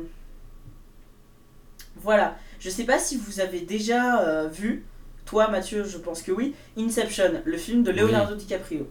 voilà. 2.02 2.38
Je 2.60 2.70
sais 2.70 2.84
pas 2.84 3.00
si 3.00 3.18
vous 3.18 3.40
avez 3.40 3.62
déjà 3.62 4.22
euh, 4.22 4.48
vu, 4.48 4.86
toi 5.26 5.48
Mathieu, 5.50 5.84
je 5.84 5.98
pense 5.98 6.22
que 6.22 6.32
oui, 6.32 6.56
Inception, 6.78 7.42
le 7.46 7.58
film 7.58 7.84
de 7.84 7.92
Leonardo 7.92 8.36
DiCaprio. 8.36 8.90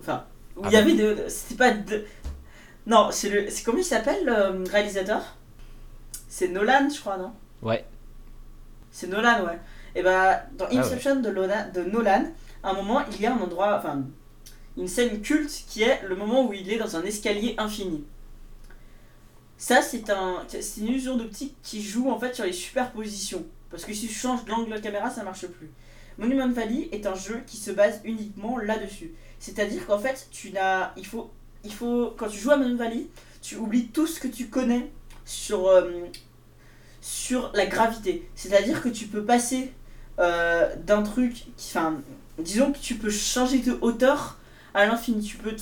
Enfin, 0.00 0.24
où 0.56 0.64
il 0.66 0.72
y 0.72 0.76
ah 0.76 0.80
avait 0.80 0.94
de. 0.94 1.24
C'était 1.28 1.56
pas 1.56 1.70
de. 1.72 2.04
Non, 2.86 3.08
c'est 3.10 3.28
le. 3.28 3.50
C'est 3.50 3.64
comment 3.64 3.78
il 3.78 3.84
s'appelle 3.84 4.24
le 4.24 4.70
réalisateur? 4.70 5.36
C'est 6.28 6.48
Nolan, 6.48 6.88
je 6.94 7.00
crois, 7.00 7.16
non? 7.16 7.32
Ouais, 7.62 7.84
c'est 8.90 9.08
Nolan, 9.08 9.44
ouais. 9.44 9.58
Et 9.94 10.02
bah, 10.02 10.42
dans 10.56 10.66
ah 10.66 10.78
Inception 10.78 11.16
de, 11.16 11.30
de 11.30 11.90
Nolan, 11.90 12.24
à 12.62 12.70
un 12.70 12.72
moment, 12.74 13.02
il 13.12 13.20
y 13.20 13.26
a 13.26 13.34
un 13.34 13.38
endroit, 13.38 13.78
enfin, 13.78 14.02
une 14.76 14.88
scène 14.88 15.20
culte 15.20 15.64
qui 15.68 15.82
est 15.82 16.02
le 16.06 16.16
moment 16.16 16.46
où 16.46 16.52
il 16.52 16.70
est 16.72 16.78
dans 16.78 16.96
un 16.96 17.02
escalier 17.02 17.54
infini. 17.58 18.04
Ça, 19.58 19.82
c'est 19.82 20.08
un, 20.08 20.46
une 20.78 20.86
illusion 20.86 21.16
d'optique 21.16 21.56
qui 21.62 21.82
joue 21.82 22.10
en 22.10 22.18
fait 22.18 22.34
sur 22.34 22.44
les 22.44 22.52
superpositions. 22.52 23.44
Parce 23.70 23.84
que 23.84 23.92
si 23.92 24.06
tu 24.06 24.14
changes 24.14 24.46
l'angle 24.46 24.72
de 24.72 24.78
caméra, 24.78 25.10
ça 25.10 25.24
marche 25.24 25.46
plus. 25.48 25.70
Monument 26.16 26.48
Valley 26.48 26.88
est 26.92 27.06
un 27.06 27.14
jeu 27.14 27.42
qui 27.46 27.56
se 27.56 27.72
base 27.72 28.00
uniquement 28.04 28.58
là-dessus. 28.58 29.12
C'est-à-dire 29.40 29.86
qu'en 29.86 29.98
fait, 29.98 30.28
tu 30.30 30.52
n'as, 30.52 30.92
il 30.96 31.04
faut, 31.04 31.30
il 31.64 31.72
faut, 31.72 32.14
quand 32.16 32.28
tu 32.28 32.38
joues 32.38 32.52
à 32.52 32.56
Monument 32.56 32.78
Valley, 32.78 33.06
tu 33.42 33.56
oublies 33.56 33.88
tout 33.88 34.06
ce 34.06 34.20
que 34.20 34.28
tu 34.28 34.48
connais 34.48 34.90
sur, 35.24 35.66
euh, 35.66 35.90
sur 37.00 37.50
la 37.54 37.66
gravité. 37.66 38.28
C'est-à-dire 38.36 38.80
que 38.80 38.88
tu 38.88 39.06
peux 39.06 39.24
passer 39.24 39.72
euh, 40.18 40.74
d'un 40.76 41.02
truc. 41.02 41.46
Enfin, 41.58 42.00
disons 42.38 42.72
que 42.72 42.78
tu 42.78 42.94
peux 42.94 43.10
changer 43.10 43.58
de 43.58 43.76
hauteur 43.80 44.38
à 44.74 44.86
l'infini. 44.86 45.22
Tu 45.22 45.36
peux. 45.36 45.54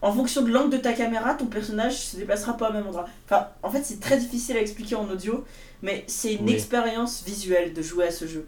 En 0.00 0.12
fonction 0.12 0.42
de 0.42 0.50
l'angle 0.50 0.70
de 0.70 0.76
ta 0.76 0.92
caméra, 0.92 1.34
ton 1.34 1.46
personnage 1.46 1.98
se 1.98 2.16
déplacera 2.16 2.56
pas 2.56 2.70
au 2.70 2.72
même 2.72 2.86
endroit. 2.86 3.06
Enfin, 3.24 3.48
en 3.62 3.70
fait, 3.70 3.82
c'est 3.82 4.00
très 4.00 4.18
difficile 4.18 4.56
à 4.56 4.60
expliquer 4.60 4.94
en 4.94 5.08
audio, 5.08 5.44
mais 5.82 6.04
c'est 6.06 6.34
une 6.34 6.48
expérience 6.48 7.24
visuelle 7.24 7.72
de 7.72 7.82
jouer 7.82 8.06
à 8.06 8.10
ce 8.10 8.26
jeu. 8.26 8.46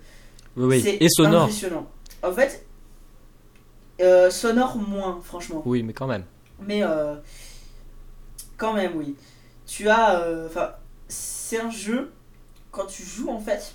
Oui, 0.57 0.83
oui. 0.83 0.99
Et 1.01 1.09
sonore. 1.09 1.43
Impressionnant. 1.43 1.89
En 2.23 2.33
fait, 2.33 2.67
euh, 4.01 4.31
sonore 4.31 4.77
moins, 4.77 5.21
franchement. 5.23 5.63
Oui, 5.65 5.83
mais 5.83 5.93
quand 5.93 6.07
même. 6.07 6.25
Mais 6.61 6.83
euh, 6.83 7.15
quand 8.57 8.75
même, 8.75 8.97
oui. 8.97 9.17
Tu 9.67 9.89
as, 9.89 10.25
enfin, 10.47 10.73
c'est 11.09 11.61
un 11.61 11.71
jeu, 11.71 12.13
quand 12.71 12.87
tu 12.87 13.03
joues 13.03 13.31
en 13.31 13.41
fait, 13.41 13.75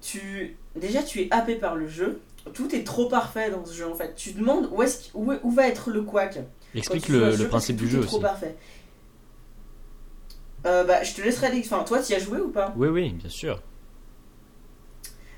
tu 0.00 0.56
déjà 0.76 1.02
tu 1.02 1.20
es 1.22 1.28
happé 1.30 1.56
par 1.56 1.76
le 1.76 1.88
jeu. 1.88 2.20
Tout 2.52 2.74
est 2.74 2.84
trop 2.84 3.08
parfait 3.08 3.50
dans 3.50 3.64
ce 3.64 3.72
jeu 3.72 3.88
en 3.88 3.94
fait. 3.94 4.14
Tu 4.14 4.32
demandes 4.32 4.68
où, 4.70 4.82
est 4.82 5.10
où, 5.14 5.32
où 5.42 5.50
va 5.50 5.66
être 5.66 5.90
le 5.90 6.02
quack. 6.02 6.40
Explique 6.74 7.08
le, 7.08 7.36
le 7.36 7.48
principe 7.48 7.76
du 7.76 7.88
jeu 7.88 8.00
aussi. 8.00 8.08
Trop 8.08 8.20
parfait. 8.20 8.54
Euh, 10.66 10.84
bah, 10.84 11.02
je 11.02 11.14
te 11.14 11.22
laisserai. 11.22 11.58
Enfin, 11.60 11.84
toi, 11.84 12.02
tu 12.02 12.12
y 12.12 12.16
as 12.16 12.18
joué 12.18 12.40
ou 12.40 12.50
pas? 12.50 12.72
Oui, 12.76 12.88
oui, 12.88 13.10
bien 13.12 13.30
sûr. 13.30 13.62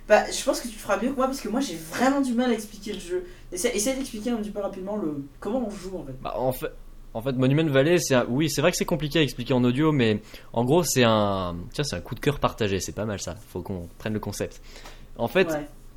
Bah, 0.08 0.30
je 0.30 0.44
pense 0.44 0.60
que 0.60 0.68
tu 0.68 0.74
feras 0.74 1.00
mieux 1.02 1.10
que 1.10 1.16
moi 1.16 1.26
parce 1.26 1.40
que 1.40 1.48
moi 1.48 1.58
j'ai 1.58 1.74
vraiment 1.74 2.20
du 2.20 2.32
mal 2.32 2.50
à 2.50 2.54
expliquer 2.54 2.92
le 2.92 3.00
jeu. 3.00 3.26
Essaye, 3.50 3.96
d'expliquer 3.96 4.30
un 4.30 4.36
petit 4.36 4.50
peu 4.50 4.60
rapidement 4.60 4.96
le 4.96 5.24
comment 5.40 5.66
on 5.66 5.70
joue 5.70 5.98
en 5.98 6.04
fait. 6.04 6.14
Bah, 6.22 6.34
en 6.36 6.52
fait, 6.52 6.70
en 7.12 7.22
fait, 7.22 7.32
Monument 7.32 7.68
Valley, 7.68 7.98
c'est 7.98 8.16
oui, 8.28 8.48
c'est 8.48 8.60
vrai 8.60 8.70
que 8.70 8.76
c'est 8.76 8.84
compliqué 8.84 9.18
à 9.18 9.22
expliquer 9.22 9.54
en 9.54 9.64
audio, 9.64 9.90
mais 9.90 10.22
en 10.52 10.64
gros, 10.64 10.84
c'est 10.84 11.02
un, 11.04 11.56
tiens, 11.72 11.82
c'est 11.82 11.96
un 11.96 12.00
coup 12.00 12.14
de 12.14 12.20
cœur 12.20 12.38
partagé. 12.38 12.78
C'est 12.78 12.92
pas 12.92 13.04
mal 13.04 13.20
ça. 13.20 13.34
Faut 13.48 13.62
qu'on 13.62 13.88
prenne 13.98 14.12
le 14.12 14.20
concept. 14.20 14.62
En 15.16 15.26
fait, 15.26 15.48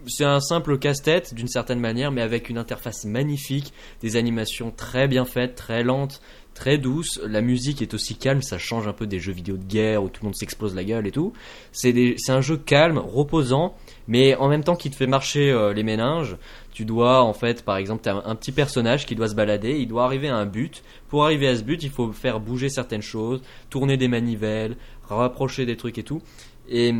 c'est 0.07 0.25
un 0.25 0.39
simple 0.39 0.77
casse-tête 0.77 1.33
d'une 1.33 1.47
certaine 1.47 1.79
manière, 1.79 2.11
mais 2.11 2.21
avec 2.21 2.49
une 2.49 2.57
interface 2.57 3.05
magnifique, 3.05 3.73
des 4.01 4.15
animations 4.15 4.71
très 4.71 5.07
bien 5.07 5.25
faites, 5.25 5.55
très 5.55 5.83
lentes, 5.83 6.21
très 6.53 6.77
douces. 6.77 7.19
La 7.25 7.41
musique 7.41 7.81
est 7.81 7.93
aussi 7.93 8.15
calme, 8.15 8.41
ça 8.41 8.57
change 8.57 8.87
un 8.87 8.93
peu 8.93 9.07
des 9.07 9.19
jeux 9.19 9.33
vidéo 9.33 9.57
de 9.57 9.63
guerre 9.63 10.03
où 10.03 10.09
tout 10.09 10.21
le 10.23 10.27
monde 10.27 10.35
s'explose 10.35 10.75
la 10.75 10.83
gueule 10.83 11.07
et 11.07 11.11
tout. 11.11 11.33
C'est 11.71 12.15
un 12.29 12.41
jeu 12.41 12.57
calme, 12.57 12.97
reposant, 12.97 13.75
mais 14.07 14.35
en 14.35 14.47
même 14.47 14.63
temps 14.63 14.75
qui 14.75 14.89
te 14.89 14.95
fait 14.95 15.07
marcher 15.07 15.51
euh, 15.51 15.73
les 15.73 15.83
méninges 15.83 16.37
tu 16.71 16.85
dois 16.85 17.23
en 17.23 17.33
fait 17.33 17.63
par 17.63 17.77
exemple 17.77 18.07
as 18.07 18.23
un 18.25 18.35
petit 18.35 18.51
personnage 18.51 19.05
qui 19.05 19.13
doit 19.13 19.27
se 19.27 19.35
balader 19.35 19.77
il 19.79 19.87
doit 19.87 20.05
arriver 20.05 20.29
à 20.29 20.35
un 20.35 20.45
but 20.45 20.83
pour 21.09 21.25
arriver 21.25 21.47
à 21.47 21.55
ce 21.55 21.61
but 21.61 21.83
il 21.83 21.89
faut 21.89 22.11
faire 22.11 22.39
bouger 22.39 22.69
certaines 22.69 23.01
choses 23.01 23.41
tourner 23.69 23.97
des 23.97 24.07
manivelles 24.07 24.77
rapprocher 25.03 25.65
des 25.65 25.75
trucs 25.75 25.97
et 25.97 26.03
tout 26.03 26.21
et 26.69 26.93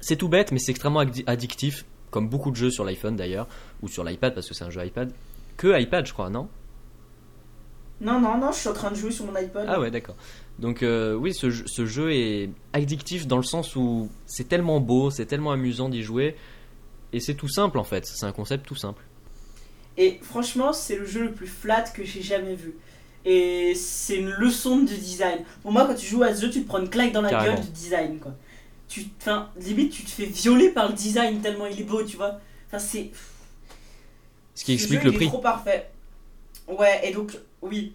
c'est 0.00 0.16
tout 0.16 0.28
bête 0.28 0.52
mais 0.52 0.58
c'est 0.58 0.72
extrêmement 0.72 1.04
addictif 1.26 1.84
comme 2.12 2.28
beaucoup 2.28 2.52
de 2.52 2.56
jeux 2.56 2.70
sur 2.70 2.84
l'iPhone 2.84 3.16
d'ailleurs 3.16 3.48
ou 3.82 3.88
sur 3.88 4.04
l'iPad 4.04 4.32
parce 4.34 4.48
que 4.48 4.54
c'est 4.54 4.64
un 4.64 4.70
jeu 4.70 4.84
iPad 4.86 5.12
que 5.56 5.76
iPad 5.80 6.06
je 6.06 6.12
crois 6.12 6.30
non? 6.30 6.48
Non 8.00 8.20
non 8.20 8.38
non 8.38 8.52
je 8.52 8.58
suis 8.58 8.68
en 8.68 8.72
train 8.72 8.90
de 8.90 8.96
jouer 8.96 9.10
sur 9.10 9.26
mon 9.26 9.36
iPad 9.36 9.66
ah 9.68 9.80
ouais 9.80 9.90
d'accord 9.90 10.16
donc 10.60 10.82
euh, 10.82 11.14
oui 11.14 11.32
ce, 11.34 11.50
ce 11.50 11.86
jeu 11.86 12.12
est 12.12 12.50
addictif 12.72 13.26
dans 13.26 13.36
le 13.36 13.42
sens 13.42 13.74
où 13.76 14.08
c'est 14.26 14.48
tellement 14.48 14.78
beau 14.80 15.10
c'est 15.10 15.26
tellement 15.26 15.50
amusant 15.52 15.88
d'y 15.88 16.02
jouer 16.02 16.36
et 17.12 17.20
c'est 17.20 17.34
tout 17.34 17.48
simple 17.48 17.78
en 17.78 17.84
fait, 17.84 18.06
c'est 18.06 18.24
un 18.24 18.32
concept 18.32 18.64
tout 18.66 18.74
simple. 18.74 19.02
Et 19.98 20.18
franchement, 20.22 20.72
c'est 20.72 20.96
le 20.96 21.04
jeu 21.04 21.24
le 21.24 21.32
plus 21.32 21.46
flat 21.46 21.82
que 21.82 22.04
j'ai 22.04 22.22
jamais 22.22 22.54
vu. 22.54 22.74
Et 23.26 23.74
c'est 23.74 24.16
une 24.16 24.30
leçon 24.30 24.78
de 24.78 24.86
design. 24.86 25.40
Pour 25.60 25.72
moi, 25.72 25.86
quand 25.86 25.94
tu 25.94 26.06
joues 26.06 26.22
à 26.22 26.34
ce 26.34 26.40
jeu, 26.46 26.50
tu 26.50 26.62
te 26.62 26.66
prends 26.66 26.80
une 26.80 26.88
claque 26.88 27.12
dans 27.12 27.20
la 27.20 27.28
Carrément. 27.28 27.56
gueule 27.56 27.64
du 27.66 27.70
design, 27.70 28.18
quoi. 28.18 28.32
Tu, 28.92 29.06
enfin, 29.18 29.48
limite, 29.56 29.90
tu 29.90 30.02
te 30.04 30.10
fais 30.10 30.26
violer 30.26 30.68
par 30.68 30.88
le 30.88 30.94
design 30.94 31.40
tellement 31.40 31.64
il 31.64 31.80
est 31.80 31.84
beau, 31.84 32.02
tu 32.04 32.18
vois. 32.18 32.38
Enfin, 32.66 32.78
c'est. 32.78 33.10
Ce 34.54 34.64
qui 34.64 34.74
explique 34.74 35.00
jeu, 35.00 35.06
le 35.06 35.10
il 35.12 35.14
est 35.14 35.18
prix. 35.18 35.26
trop 35.28 35.38
parfait. 35.38 35.90
Ouais, 36.68 37.00
et 37.08 37.10
donc, 37.12 37.38
oui. 37.62 37.94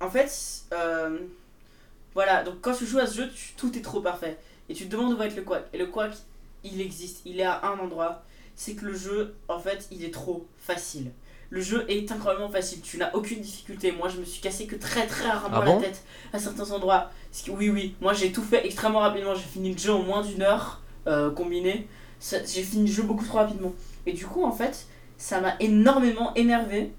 En 0.00 0.08
fait, 0.08 0.30
euh, 0.72 1.18
voilà, 2.14 2.44
donc 2.44 2.60
quand 2.60 2.72
tu 2.72 2.86
joues 2.86 3.00
à 3.00 3.06
ce 3.08 3.16
jeu, 3.16 3.30
tu- 3.34 3.54
tout 3.56 3.76
est 3.76 3.82
trop 3.82 4.00
parfait. 4.00 4.38
Et 4.68 4.74
tu 4.74 4.84
te 4.86 4.90
demandes 4.92 5.12
où 5.12 5.16
va 5.16 5.26
être 5.26 5.34
le 5.34 5.42
quack. 5.42 5.64
Et 5.72 5.78
le 5.78 5.86
quack, 5.86 6.12
il 6.62 6.80
existe, 6.80 7.22
il 7.24 7.40
est 7.40 7.44
à 7.44 7.66
un 7.66 7.78
endroit. 7.80 8.22
C'est 8.54 8.74
que 8.74 8.84
le 8.84 8.96
jeu, 8.96 9.34
en 9.48 9.58
fait, 9.58 9.88
il 9.90 10.04
est 10.04 10.12
trop 10.14 10.46
facile. 10.58 11.10
Le 11.50 11.60
jeu 11.62 11.84
est 11.88 12.12
incroyablement 12.12 12.50
facile, 12.50 12.82
tu 12.82 12.98
n'as 12.98 13.10
aucune 13.14 13.40
difficulté. 13.40 13.90
Moi, 13.90 14.08
je 14.08 14.18
me 14.18 14.24
suis 14.24 14.40
cassé 14.40 14.66
que 14.66 14.76
très 14.76 15.06
très 15.06 15.28
rarement 15.28 15.60
Ah 15.62 15.64
bon 15.64 15.76
la 15.76 15.86
tête 15.86 16.04
à 16.32 16.38
certains 16.38 16.70
endroits. 16.72 17.10
Que, 17.44 17.50
oui, 17.50 17.70
oui, 17.70 17.94
moi 18.00 18.12
j'ai 18.12 18.32
tout 18.32 18.42
fait 18.42 18.66
extrêmement 18.66 19.00
rapidement. 19.00 19.34
J'ai 19.34 19.40
fini 19.42 19.72
le 19.72 19.78
jeu 19.78 19.92
en 19.92 20.02
moins 20.02 20.22
d'une 20.22 20.42
heure 20.42 20.82
euh, 21.06 21.30
combiné. 21.30 21.88
J'ai 22.20 22.62
fini 22.62 22.88
le 22.88 22.94
jeu 22.94 23.02
beaucoup 23.02 23.24
trop 23.24 23.38
rapidement. 23.38 23.72
Et 24.04 24.12
du 24.12 24.26
coup, 24.26 24.44
en 24.44 24.52
fait, 24.52 24.86
ça 25.16 25.40
m'a 25.40 25.54
énormément 25.60 26.34
énervé 26.34 26.92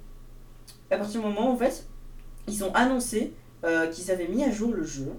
à 0.91 0.97
partir 0.97 1.21
du 1.21 1.27
moment 1.27 1.49
où 1.49 1.53
en 1.53 1.57
fait 1.57 1.85
ils 2.47 2.63
ont 2.63 2.73
annoncé 2.73 3.33
euh, 3.63 3.87
qu'ils 3.87 4.11
avaient 4.11 4.27
mis 4.27 4.43
à 4.43 4.51
jour 4.51 4.73
le 4.73 4.83
jeu 4.83 5.11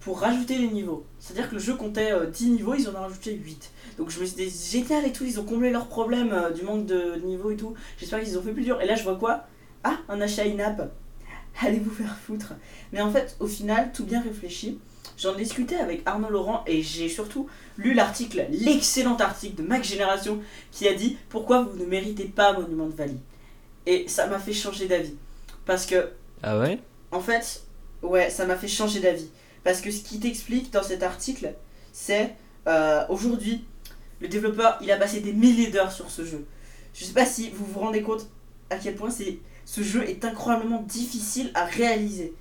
pour 0.00 0.20
rajouter 0.20 0.56
les 0.58 0.68
niveaux. 0.68 1.04
C'est-à-dire 1.18 1.48
que 1.48 1.54
le 1.54 1.60
jeu 1.60 1.74
comptait 1.74 2.12
euh, 2.12 2.26
10 2.26 2.50
niveaux, 2.50 2.74
ils 2.74 2.88
en 2.88 2.94
ont 2.94 3.00
rajouté 3.02 3.32
8. 3.34 3.70
Donc 3.98 4.10
je 4.10 4.18
me 4.20 4.24
suis 4.24 4.36
dit 4.36 4.50
génial 4.70 5.04
et 5.06 5.12
tout, 5.12 5.24
ils 5.24 5.38
ont 5.38 5.44
comblé 5.44 5.70
leurs 5.70 5.88
problèmes 5.88 6.32
euh, 6.32 6.50
du 6.50 6.62
manque 6.62 6.86
de 6.86 7.16
niveaux 7.24 7.50
et 7.50 7.56
tout. 7.56 7.74
J'espère 7.98 8.20
qu'ils 8.22 8.38
ont 8.38 8.42
fait 8.42 8.52
plus 8.52 8.64
dur. 8.64 8.80
Et 8.80 8.86
là 8.86 8.94
je 8.94 9.02
vois 9.04 9.16
quoi? 9.16 9.46
Ah, 9.84 9.98
un 10.08 10.20
achat 10.20 10.42
in-app. 10.44 10.90
Allez 11.62 11.78
vous 11.78 11.90
faire 11.90 12.16
foutre. 12.16 12.54
Mais 12.92 13.00
en 13.00 13.10
fait, 13.10 13.36
au 13.40 13.46
final, 13.46 13.90
tout 13.92 14.04
bien 14.04 14.22
réfléchi. 14.22 14.78
J'en 15.18 15.34
discutais 15.34 15.76
avec 15.76 16.00
Arnaud 16.06 16.30
Laurent 16.30 16.64
et 16.66 16.80
j'ai 16.80 17.10
surtout 17.10 17.46
lu 17.76 17.92
l'article, 17.92 18.46
l'excellent 18.50 19.16
article 19.16 19.62
de 19.62 19.68
Mac 19.68 19.84
Génération 19.84 20.40
qui 20.72 20.88
a 20.88 20.94
dit 20.94 21.18
pourquoi 21.28 21.62
vous 21.62 21.76
ne 21.78 21.84
méritez 21.84 22.24
pas 22.24 22.54
Monument 22.58 22.86
de 22.86 22.94
Valley. 22.94 23.16
Et 23.84 24.08
ça 24.08 24.26
m'a 24.28 24.38
fait 24.38 24.54
changer 24.54 24.86
d'avis. 24.88 25.14
Parce 25.66 25.84
que, 25.84 26.08
Ah 26.42 26.58
ouais? 26.58 26.78
en 27.12 27.20
fait, 27.20 27.64
ouais, 28.02 28.30
ça 28.30 28.46
m'a 28.46 28.56
fait 28.56 28.68
changer 28.68 29.00
d'avis. 29.00 29.28
Parce 29.64 29.80
que 29.80 29.90
ce 29.90 30.02
qui 30.02 30.20
t'explique 30.20 30.72
dans 30.72 30.82
cet 30.82 31.02
article, 31.02 31.54
c'est 31.92 32.34
euh, 32.66 33.04
aujourd'hui, 33.08 33.64
le 34.20 34.28
développeur, 34.28 34.78
il 34.82 34.90
a 34.90 34.96
passé 34.96 35.20
des 35.20 35.32
milliers 35.32 35.70
d'heures 35.70 35.92
sur 35.92 36.10
ce 36.10 36.24
jeu. 36.24 36.46
Je 36.94 37.04
sais 37.04 37.12
pas 37.12 37.26
si 37.26 37.50
vous 37.50 37.64
vous 37.64 37.80
rendez 37.80 38.02
compte 38.02 38.28
à 38.70 38.76
quel 38.76 38.94
point 38.94 39.10
ce 39.10 39.82
jeu 39.82 40.08
est 40.08 40.24
incroyablement 40.24 40.82
difficile 40.82 41.50
à 41.54 41.64
réaliser. 41.64 42.34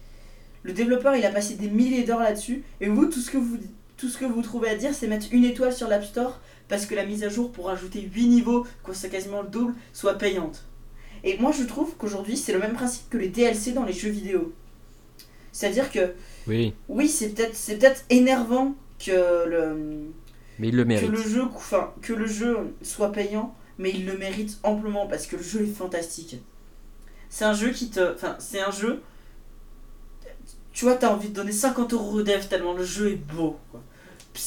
Le 0.63 0.73
développeur, 0.73 1.15
il 1.15 1.25
a 1.25 1.31
passé 1.31 1.55
des 1.55 1.69
milliers 1.69 2.03
d'heures 2.03 2.19
là-dessus, 2.19 2.63
et 2.81 2.87
vous, 2.87 3.05
tout 3.05 3.19
ce 3.19 3.31
que 3.31 3.37
vous, 3.37 3.57
tout 3.97 4.09
ce 4.09 4.17
que 4.17 4.25
vous 4.25 4.41
trouvez 4.41 4.69
à 4.69 4.75
dire, 4.75 4.93
c'est 4.93 5.07
mettre 5.07 5.27
une 5.31 5.45
étoile 5.45 5.73
sur 5.73 5.87
l'App 5.87 6.03
Store 6.03 6.39
parce 6.69 6.85
que 6.85 6.95
la 6.95 7.05
mise 7.05 7.23
à 7.23 7.29
jour 7.29 7.51
pour 7.51 7.65
rajouter 7.65 8.01
8 8.01 8.27
niveaux, 8.27 8.65
quoi 8.83 8.93
c'est 8.93 9.09
quasiment 9.09 9.41
le 9.41 9.49
double, 9.49 9.73
soit 9.91 10.17
payante. 10.17 10.65
Et 11.23 11.37
moi, 11.37 11.51
je 11.51 11.63
trouve 11.63 11.95
qu'aujourd'hui, 11.97 12.37
c'est 12.37 12.53
le 12.53 12.59
même 12.59 12.73
principe 12.73 13.09
que 13.09 13.17
les 13.17 13.27
DLC 13.27 13.73
dans 13.73 13.83
les 13.83 13.91
jeux 13.91 14.11
vidéo. 14.11 14.53
C'est-à-dire 15.51 15.91
que, 15.91 16.13
Oui, 16.49 16.73
oui, 16.89 17.07
c'est 17.07 17.29
peut-être 17.29 17.55
c'est 17.55 17.77
peut-être 17.77 18.03
énervant 18.09 18.75
que 18.99 19.47
le 19.47 20.07
mais 20.57 20.67
il 20.69 20.75
le 20.75 20.83
que 20.83 20.87
mérite. 20.89 21.09
le 21.11 21.21
jeu 21.21 21.43
enfin, 21.43 21.93
que 22.01 22.11
le 22.13 22.25
jeu 22.27 22.57
soit 22.81 23.11
payant 23.11 23.55
mais 23.77 23.91
il 23.91 24.05
le 24.05 24.17
mérite 24.17 24.59
amplement 24.63 25.07
parce 25.07 25.25
que 25.25 25.37
le 25.37 25.43
jeu 25.43 25.61
est 25.61 25.73
fantastique. 25.73 26.37
C'est 27.29 27.45
un 27.45 27.53
jeu 27.53 27.69
qui 27.69 27.89
te 27.89 28.13
enfin 28.13 28.35
c'est 28.39 28.59
un 28.59 28.71
jeu 28.71 29.01
tu 30.73 30.85
vois 30.85 30.95
t'as 30.95 31.13
envie 31.13 31.29
de 31.29 31.33
donner 31.33 31.51
50 31.51 31.93
euros 31.93 32.11
au 32.19 32.21
dev 32.23 32.45
tellement 32.47 32.73
le 32.73 32.83
jeu 32.83 33.11
est 33.11 33.15
beau 33.15 33.57
quoi. 33.71 33.81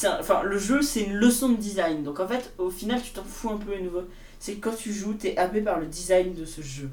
Un- 0.05 0.19
enfin 0.21 0.43
le 0.43 0.59
jeu 0.59 0.83
c'est 0.83 1.03
une 1.03 1.15
leçon 1.15 1.51
de 1.51 1.57
design. 1.57 2.03
Donc 2.03 2.19
en 2.21 2.27
fait 2.29 2.53
au 2.59 2.71
final 2.71 3.01
tu 3.03 3.13
t'en 3.13 3.25
fous 3.25 3.51
un 3.51 3.57
peu 3.59 3.75
à 3.75 3.79
nouveau 3.81 4.03
c'est 4.39 4.55
que 4.55 4.61
quand 4.61 4.75
tu 4.77 4.93
joues 4.93 5.15
t'es 5.15 5.37
happé 5.37 5.61
par 5.61 5.79
le 5.81 5.87
design 5.87 6.35
de 6.35 6.45
ce 6.45 6.61
jeu. 6.63 6.91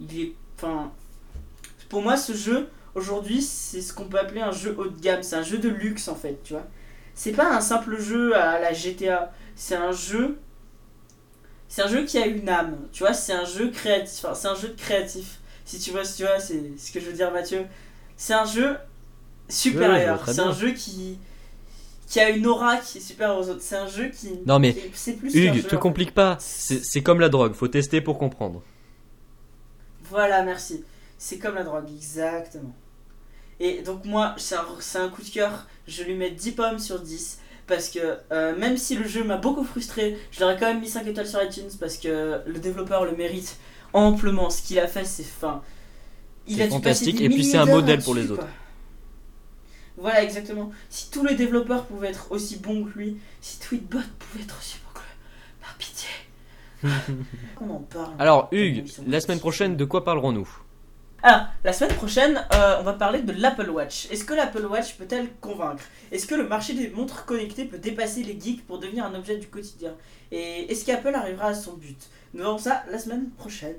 Il 0.00 0.20
est 0.20 0.32
enfin 0.56 0.92
pour 1.88 2.02
moi 2.02 2.16
ce 2.16 2.32
jeu 2.34 2.68
aujourd'hui 2.94 3.42
c'est 3.42 3.82
ce 3.82 3.92
qu'on 3.92 4.04
peut 4.04 4.18
appeler 4.18 4.40
un 4.40 4.52
jeu 4.52 4.74
haut 4.78 4.86
de 4.88 5.00
gamme 5.00 5.22
c'est 5.22 5.36
un 5.36 5.42
jeu 5.42 5.58
de 5.58 5.68
luxe 5.68 6.08
en 6.08 6.14
fait 6.14 6.38
tu 6.44 6.52
vois 6.54 6.66
c'est 7.14 7.32
pas 7.32 7.54
un 7.54 7.60
simple 7.60 7.98
jeu 8.00 8.34
à 8.36 8.58
la 8.60 8.72
GTA, 8.72 9.32
c'est 9.54 9.74
un 9.76 9.92
jeu 9.92 10.38
c'est 11.68 11.82
un 11.82 11.88
jeu 11.88 12.04
qui 12.04 12.18
a 12.18 12.26
une 12.26 12.48
âme, 12.48 12.76
tu 12.92 13.04
vois, 13.04 13.12
c'est 13.12 13.32
un 13.32 13.44
jeu 13.44 13.70
créatif, 13.70 14.24
enfin, 14.24 14.34
c'est 14.34 14.48
un 14.48 14.54
jeu 14.54 14.68
de 14.68 14.74
créatif. 14.80 15.38
Si 15.64 15.78
tu 15.78 15.90
vois, 15.92 16.04
si 16.04 16.16
tu 16.16 16.22
vois, 16.24 16.40
c'est 16.40 16.76
ce 16.76 16.90
que 16.90 16.98
je 16.98 17.06
veux 17.06 17.12
dire 17.12 17.30
Mathieu. 17.30 17.64
C'est 18.16 18.34
un 18.34 18.44
jeu 18.44 18.70
ouais, 18.70 18.76
supérieur, 19.48 20.28
c'est 20.28 20.40
un 20.40 20.52
jeu 20.52 20.72
qui 20.72 21.18
qui 22.08 22.18
a 22.20 22.30
une 22.30 22.46
aura 22.46 22.76
qui 22.78 22.98
est 22.98 23.00
supérieure 23.00 23.38
aux 23.38 23.48
autres, 23.50 23.62
c'est 23.62 23.76
un 23.76 23.86
jeu 23.86 24.08
qui 24.08 24.30
Non, 24.46 24.58
mais 24.58 24.76
c'est- 24.94 25.12
plus 25.12 25.32
Hugues, 25.34 25.54
jeu, 25.54 25.62
te 25.62 25.68
fait. 25.70 25.78
complique 25.78 26.12
pas. 26.14 26.36
C'est 26.40 26.84
c'est 26.84 27.02
comme 27.02 27.20
la 27.20 27.28
drogue, 27.28 27.54
faut 27.54 27.68
tester 27.68 28.00
pour 28.00 28.18
comprendre. 28.18 28.62
Voilà, 30.02 30.42
merci. 30.42 30.84
C'est 31.22 31.36
comme 31.38 31.54
la 31.56 31.64
drogue, 31.64 31.84
exactement. 31.94 32.74
Et 33.60 33.82
donc 33.82 34.06
moi, 34.06 34.34
c'est 34.38 34.54
un, 34.54 34.64
un 35.02 35.08
coup 35.10 35.20
de 35.20 35.28
cœur, 35.28 35.66
je 35.86 36.02
lui 36.02 36.14
mets 36.14 36.30
10 36.30 36.52
pommes 36.52 36.78
sur 36.78 36.98
10. 36.98 37.40
Parce 37.66 37.90
que 37.90 38.16
euh, 38.32 38.56
même 38.56 38.78
si 38.78 38.96
le 38.96 39.06
jeu 39.06 39.22
m'a 39.22 39.36
beaucoup 39.36 39.62
frustré, 39.62 40.16
je 40.32 40.40
l'aurais 40.40 40.58
quand 40.58 40.66
même 40.66 40.80
mis 40.80 40.88
5 40.88 41.06
étoiles 41.06 41.26
sur 41.26 41.42
iTunes 41.42 41.68
parce 41.78 41.98
que 41.98 42.40
le 42.46 42.58
développeur 42.58 43.04
le 43.04 43.14
mérite 43.14 43.58
amplement. 43.92 44.48
Ce 44.48 44.62
qu'il 44.62 44.78
a 44.78 44.88
fait, 44.88 45.04
c'est 45.04 45.22
fin. 45.22 45.60
Dû 46.48 46.56
passer 46.56 46.70
fantastique, 46.70 47.18
des 47.18 47.24
et 47.24 47.28
puis 47.28 47.44
c'est 47.44 47.58
un 47.58 47.66
modèle 47.66 48.02
pour 48.02 48.14
les 48.14 48.30
autres. 48.30 48.48
Voilà, 49.98 50.22
exactement. 50.22 50.70
Si 50.88 51.10
tous 51.10 51.26
les 51.26 51.34
développeurs 51.34 51.84
pouvaient 51.84 52.08
être 52.08 52.32
aussi 52.32 52.56
bons 52.56 52.84
que 52.84 52.98
lui, 52.98 53.18
si 53.42 53.60
Tweetbot 53.60 53.98
pouvait 54.18 54.42
être 54.42 54.56
aussi 54.58 54.78
bon 54.82 54.98
que 54.98 55.00
lui, 55.00 55.60
par 55.60 55.74
pitié. 55.76 56.08
On 57.60 57.70
en 57.70 57.80
parle. 57.80 58.14
Alors, 58.18 58.48
Hugues, 58.52 58.86
la 59.06 59.20
semaine 59.20 59.38
prochaine, 59.38 59.76
de 59.76 59.84
quoi 59.84 60.02
parlerons-nous? 60.02 60.48
Alors, 61.22 61.46
la 61.64 61.74
semaine 61.74 61.94
prochaine, 61.96 62.46
euh, 62.54 62.76
on 62.80 62.82
va 62.82 62.94
parler 62.94 63.20
de 63.20 63.32
l'Apple 63.32 63.68
Watch. 63.68 64.10
Est-ce 64.10 64.24
que 64.24 64.32
l'Apple 64.32 64.64
Watch 64.64 64.94
peut-elle 64.94 65.28
convaincre? 65.40 65.82
Est-ce 66.12 66.26
que 66.26 66.34
le 66.34 66.48
marché 66.48 66.72
des 66.72 66.88
montres 66.88 67.26
connectées 67.26 67.66
peut 67.66 67.78
dépasser 67.78 68.22
les 68.22 68.40
geeks 68.40 68.66
pour 68.66 68.78
devenir 68.78 69.04
un 69.04 69.14
objet 69.14 69.36
du 69.36 69.46
quotidien? 69.46 69.92
Et 70.32 70.72
est-ce 70.72 70.86
qu'Apple 70.86 71.14
arrivera 71.14 71.48
à 71.48 71.54
son 71.54 71.74
but? 71.74 71.98
Nous 72.32 72.40
verrons 72.40 72.56
ça 72.56 72.84
la 72.90 72.98
semaine 72.98 73.28
prochaine. 73.36 73.76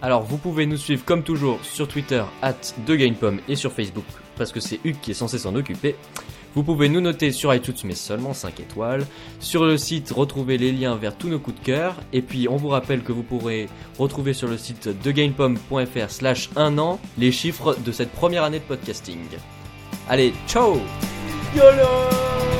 Alors, 0.00 0.22
vous 0.22 0.38
pouvez 0.38 0.64
nous 0.64 0.78
suivre 0.78 1.04
comme 1.04 1.22
toujours 1.22 1.62
sur 1.62 1.88
Twitter, 1.88 2.24
at 2.40 2.54
et 3.48 3.56
sur 3.56 3.72
Facebook, 3.72 4.06
parce 4.38 4.50
que 4.50 4.60
c'est 4.60 4.80
Hugues 4.82 5.00
qui 5.02 5.10
est 5.10 5.14
censé 5.14 5.38
s'en 5.38 5.54
occuper. 5.54 5.94
Vous 6.56 6.62
pouvez 6.62 6.88
nous 6.88 7.02
noter 7.02 7.32
sur 7.32 7.54
iTunes, 7.54 7.74
mais 7.84 7.94
seulement 7.94 8.32
5 8.32 8.60
étoiles. 8.60 9.06
Sur 9.40 9.66
le 9.66 9.76
site, 9.76 10.10
retrouver 10.10 10.56
les 10.56 10.72
liens 10.72 10.96
vers 10.96 11.14
tous 11.14 11.28
nos 11.28 11.38
coups 11.38 11.60
de 11.60 11.64
cœur. 11.64 11.96
Et 12.14 12.22
puis, 12.22 12.48
on 12.48 12.56
vous 12.56 12.68
rappelle 12.68 13.02
que 13.02 13.12
vous 13.12 13.22
pourrez 13.22 13.68
retrouver 13.98 14.32
sur 14.32 14.48
le 14.48 14.56
site 14.56 14.88
degamepom.fr 15.04 16.08
slash 16.10 16.48
1 16.56 16.78
an 16.78 16.98
les 17.18 17.30
chiffres 17.30 17.76
de 17.84 17.92
cette 17.92 18.10
première 18.10 18.42
année 18.42 18.60
de 18.60 18.64
podcasting. 18.64 19.20
Allez, 20.08 20.32
ciao 20.48 20.78
YOLO 21.54 22.55